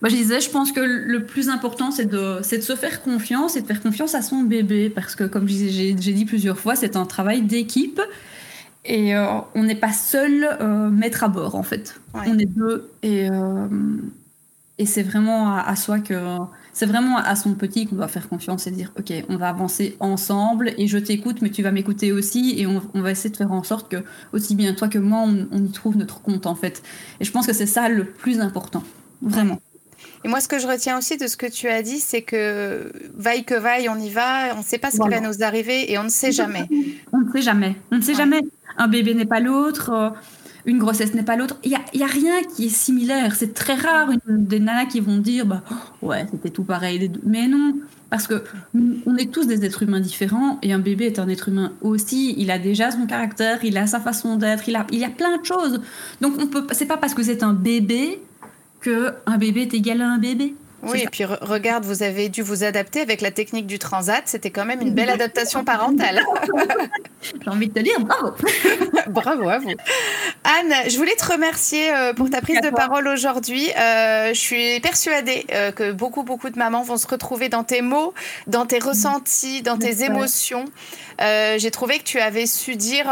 Moi, 0.01 0.09
je 0.09 0.15
disais, 0.15 0.41
je 0.41 0.49
pense 0.49 0.71
que 0.71 0.81
le 0.81 1.25
plus 1.25 1.49
important, 1.49 1.89
c'est 1.89 2.05
de, 2.05 2.39
de 2.39 2.61
se 2.61 2.75
faire 2.75 3.01
confiance 3.01 3.55
et 3.55 3.61
de 3.61 3.67
faire 3.67 3.81
confiance 3.81 4.13
à 4.13 4.21
son 4.21 4.41
bébé. 4.41 4.89
Parce 4.89 5.15
que, 5.15 5.23
comme 5.23 5.47
j'ai 5.47 5.93
dit 5.93 6.25
plusieurs 6.25 6.59
fois, 6.59 6.75
c'est 6.75 6.95
un 6.95 7.05
travail 7.05 7.41
d'équipe. 7.41 8.01
Et 8.85 9.15
euh, 9.15 9.25
on 9.55 9.63
n'est 9.63 9.75
pas 9.75 9.91
seul 9.91 10.47
euh, 10.61 10.89
maître 10.89 11.23
à 11.23 11.27
bord, 11.27 11.55
en 11.55 11.63
fait. 11.63 11.99
On 12.13 12.37
est 12.37 12.45
deux. 12.45 12.91
Et, 13.01 13.29
euh, 13.29 13.67
et 14.77 14.85
c'est 14.85 15.03
vraiment 15.03 15.55
à, 15.55 15.75
soi 15.75 15.99
que. 15.99 16.37
C'est 16.73 16.85
vraiment 16.85 17.17
à 17.17 17.35
son 17.35 17.53
petit 17.55 17.87
qu'on 17.87 17.95
doit 17.95 18.07
faire 18.07 18.27
confiance 18.29 18.67
et 18.67 18.71
dire 18.71 18.91
Ok, 18.99 19.11
on 19.29 19.37
va 19.37 19.49
avancer 19.49 19.95
ensemble 19.99 20.73
et 20.77 20.87
je 20.87 20.97
t'écoute, 20.97 21.41
mais 21.41 21.49
tu 21.49 21.63
vas 21.63 21.71
m'écouter 21.71 22.11
aussi. 22.11 22.55
Et 22.57 22.67
on, 22.67 22.81
va 22.93 23.11
essayer 23.11 23.29
de 23.31 23.37
faire 23.37 23.51
en 23.51 23.63
sorte 23.63 23.89
que, 23.89 24.03
aussi 24.33 24.55
bien 24.55 24.73
toi 24.73 24.87
que 24.87 24.99
moi, 24.99 25.23
on, 25.25 25.47
on 25.51 25.63
y 25.63 25.71
trouve 25.71 25.97
notre 25.97 26.21
compte, 26.21 26.45
en 26.45 26.55
fait. 26.55 26.83
Et 27.19 27.25
je 27.25 27.31
pense 27.31 27.47
que 27.47 27.53
c'est 27.53 27.65
ça 27.65 27.89
le 27.89 28.05
plus 28.05 28.39
important. 28.39 28.83
Vraiment. 29.21 29.59
Et 30.25 30.27
moi, 30.27 30.39
ce 30.39 30.47
que 30.47 30.57
je 30.57 30.65
retiens 30.65 30.97
aussi 30.97 31.17
de 31.17 31.27
ce 31.27 31.37
que 31.37 31.45
tu 31.45 31.67
as 31.67 31.83
dit, 31.83 31.99
c'est 31.99 32.23
que 32.23 32.91
vaille 33.15 33.43
que 33.43 33.53
vaille, 33.53 33.87
on 33.89 33.95
y 33.95 34.09
va, 34.09 34.55
on 34.55 34.61
ne 34.61 34.63
sait 34.63 34.79
pas 34.79 34.89
ce 34.89 34.99
qui 34.99 35.07
va 35.07 35.19
nous 35.19 35.43
arriver 35.43 35.91
et 35.91 35.99
on 35.99 36.03
ne 36.03 36.09
sait 36.09 36.31
jamais. 36.31 36.67
On 37.13 37.19
ne 37.19 37.31
sait 37.31 37.43
jamais. 37.43 37.75
On 37.91 37.97
ne 37.97 38.01
sait 38.01 38.15
jamais. 38.15 38.41
Un 38.79 38.87
bébé 38.87 39.13
n'est 39.13 39.27
pas 39.27 39.39
l'autre, 39.39 39.91
euh, 39.93 40.09
une 40.65 40.79
grossesse 40.79 41.13
n'est 41.13 41.21
pas 41.21 41.35
l'autre. 41.35 41.57
Il 41.63 41.69
n'y 41.69 41.75
a, 41.75 41.81
y 41.93 42.01
a, 42.01 42.07
rien 42.07 42.41
qui 42.55 42.65
est 42.65 42.69
similaire. 42.69 43.35
C'est 43.35 43.53
très 43.53 43.75
rare 43.75 44.09
une, 44.09 44.45
des 44.45 44.59
nanas 44.59 44.85
qui 44.85 44.99
vont 44.99 45.17
dire 45.17 45.45
bah, 45.45 45.61
Ouais, 46.01 46.25
c'était 46.31 46.49
tout 46.49 46.63
pareil. 46.63 47.11
Mais 47.23 47.47
non, 47.47 47.75
parce 48.09 48.25
que 48.25 48.43
on 49.05 49.15
est 49.17 49.31
tous 49.31 49.45
des 49.45 49.63
êtres 49.63 49.83
humains 49.83 49.99
différents 49.99 50.57
et 50.63 50.73
un 50.73 50.79
bébé 50.79 51.05
est 51.05 51.19
un 51.19 51.29
être 51.29 51.49
humain 51.49 51.73
aussi. 51.81 52.33
Il 52.39 52.49
a 52.49 52.57
déjà 52.57 52.89
son 52.89 53.05
caractère, 53.05 53.63
il 53.63 53.77
a 53.77 53.85
sa 53.85 53.99
façon 53.99 54.37
d'être, 54.37 54.67
il 54.67 54.75
a, 54.75 54.87
il 54.91 55.03
a 55.03 55.09
plein 55.09 55.37
de 55.37 55.45
choses. 55.45 55.81
Donc, 56.19 56.33
on 56.39 56.47
peut, 56.47 56.65
c'est 56.71 56.87
pas 56.87 56.97
parce 56.97 57.13
que 57.13 57.21
c'est 57.21 57.43
un 57.43 57.53
bébé 57.53 58.19
un 59.25 59.37
bébé 59.37 59.61
est 59.61 59.73
égal 59.73 60.01
à 60.01 60.07
un 60.07 60.17
bébé. 60.17 60.53
Oui, 60.85 61.01
et 61.01 61.07
puis 61.07 61.25
regarde, 61.25 61.83
vous 61.83 62.03
avez 62.03 62.29
dû 62.29 62.41
vous 62.43 62.63
adapter 62.63 63.01
avec 63.01 63.21
la 63.21 63.31
technique 63.31 63.65
du 63.65 63.79
transat. 63.79 64.21
C'était 64.25 64.51
quand 64.51 64.65
même 64.65 64.81
une 64.81 64.93
belle 64.93 65.09
adaptation 65.19 65.63
parentale. 65.63 66.21
J'ai 67.43 67.49
envie 67.49 67.69
de 67.69 67.73
te 67.73 67.79
dire 67.79 67.99
bravo. 67.99 68.35
bravo 69.07 69.49
à 69.49 69.57
vous. 69.57 69.71
Anne, 70.43 70.73
je 70.87 70.95
voulais 70.97 71.15
te 71.15 71.31
remercier 71.31 71.91
euh, 71.91 72.13
pour 72.13 72.29
ta 72.29 72.41
prise 72.41 72.61
de 72.61 72.69
parole 72.69 73.07
aujourd'hui. 73.07 73.67
Euh, 73.79 74.29
je 74.29 74.39
suis 74.39 74.79
persuadée 74.79 75.45
euh, 75.51 75.71
que 75.71 75.91
beaucoup, 75.91 76.23
beaucoup 76.23 76.49
de 76.51 76.59
mamans 76.59 76.83
vont 76.83 76.97
se 76.97 77.07
retrouver 77.07 77.49
dans 77.49 77.63
tes 77.63 77.81
mots, 77.81 78.13
dans 78.45 78.67
tes 78.67 78.77
ressentis, 78.77 79.63
dans 79.63 79.77
tes 79.77 80.03
émotions. 80.03 80.65
J'ai 81.19 81.71
trouvé 81.71 81.99
que 81.99 82.03
tu 82.03 82.19
avais 82.19 82.45
su 82.45 82.75
dire 82.75 83.05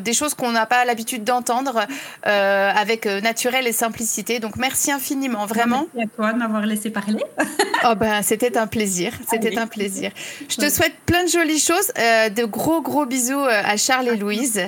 des 0.00 0.12
choses 0.12 0.34
qu'on 0.34 0.52
n'a 0.52 0.66
pas 0.66 0.84
l'habitude 0.84 1.24
d'entendre 1.24 1.86
avec 2.24 3.06
naturel 3.06 3.66
et 3.66 3.72
simplicité. 3.72 4.40
Donc 4.40 4.56
merci 4.56 4.92
infiniment, 4.92 5.46
vraiment. 5.46 5.86
Merci 5.94 6.10
à 6.10 6.16
toi 6.16 6.32
de 6.32 6.38
m'avoir 6.38 6.66
laissé 6.66 6.90
parler 6.90 7.24
oh 7.84 7.94
ben, 7.96 8.22
c'était 8.22 8.56
un 8.56 8.66
plaisir, 8.66 9.12
c'était 9.28 9.58
un 9.58 9.66
plaisir. 9.66 10.10
Je 10.48 10.56
te 10.56 10.68
souhaite 10.68 10.94
plein 11.06 11.24
de 11.24 11.28
jolies 11.28 11.58
choses, 11.58 11.92
euh, 11.98 12.28
de 12.28 12.44
gros 12.44 12.82
gros 12.82 13.06
bisous 13.06 13.38
euh, 13.38 13.62
à 13.64 13.76
Charles 13.76 14.08
et 14.08 14.16
Louise. 14.16 14.62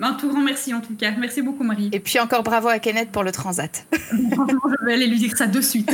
Un 0.00 0.14
tout 0.14 0.28
grand 0.28 0.40
merci 0.40 0.74
en 0.74 0.80
tout 0.80 0.94
cas. 0.94 1.12
Merci 1.18 1.42
beaucoup 1.42 1.64
Marie. 1.64 1.90
Et 1.92 2.00
puis 2.00 2.18
encore 2.18 2.42
bravo 2.42 2.68
à 2.68 2.78
Kenneth 2.78 3.10
pour 3.10 3.22
le 3.22 3.32
transat. 3.32 3.86
je 3.92 4.86
vais 4.86 4.94
aller 4.94 5.06
lui 5.06 5.18
dire 5.18 5.36
ça 5.36 5.46
de 5.46 5.60
suite. 5.60 5.90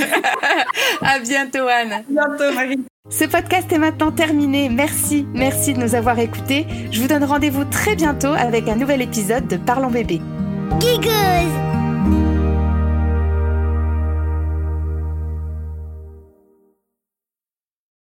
à 1.03 1.19
bientôt 1.19 1.67
Anne. 1.69 1.93
À 1.93 2.03
bientôt 2.09 2.55
Marie. 2.55 2.81
Ce 3.11 3.25
podcast 3.25 3.71
est 3.73 3.79
maintenant 3.79 4.13
terminé. 4.13 4.69
Merci, 4.69 5.27
merci 5.35 5.75
de 5.75 5.81
nous 5.81 5.95
avoir 5.95 6.19
écoutés. 6.19 6.67
Je 6.93 7.01
vous 7.01 7.09
donne 7.09 7.25
rendez-vous 7.25 7.65
très 7.65 7.97
bientôt 7.97 8.33
avec 8.33 8.69
un 8.69 8.77
nouvel 8.77 9.03
épisode 9.03 9.49
de 9.49 9.57
Parlons 9.57 9.91
bébé. 9.91 10.21
Giggles 10.81 11.80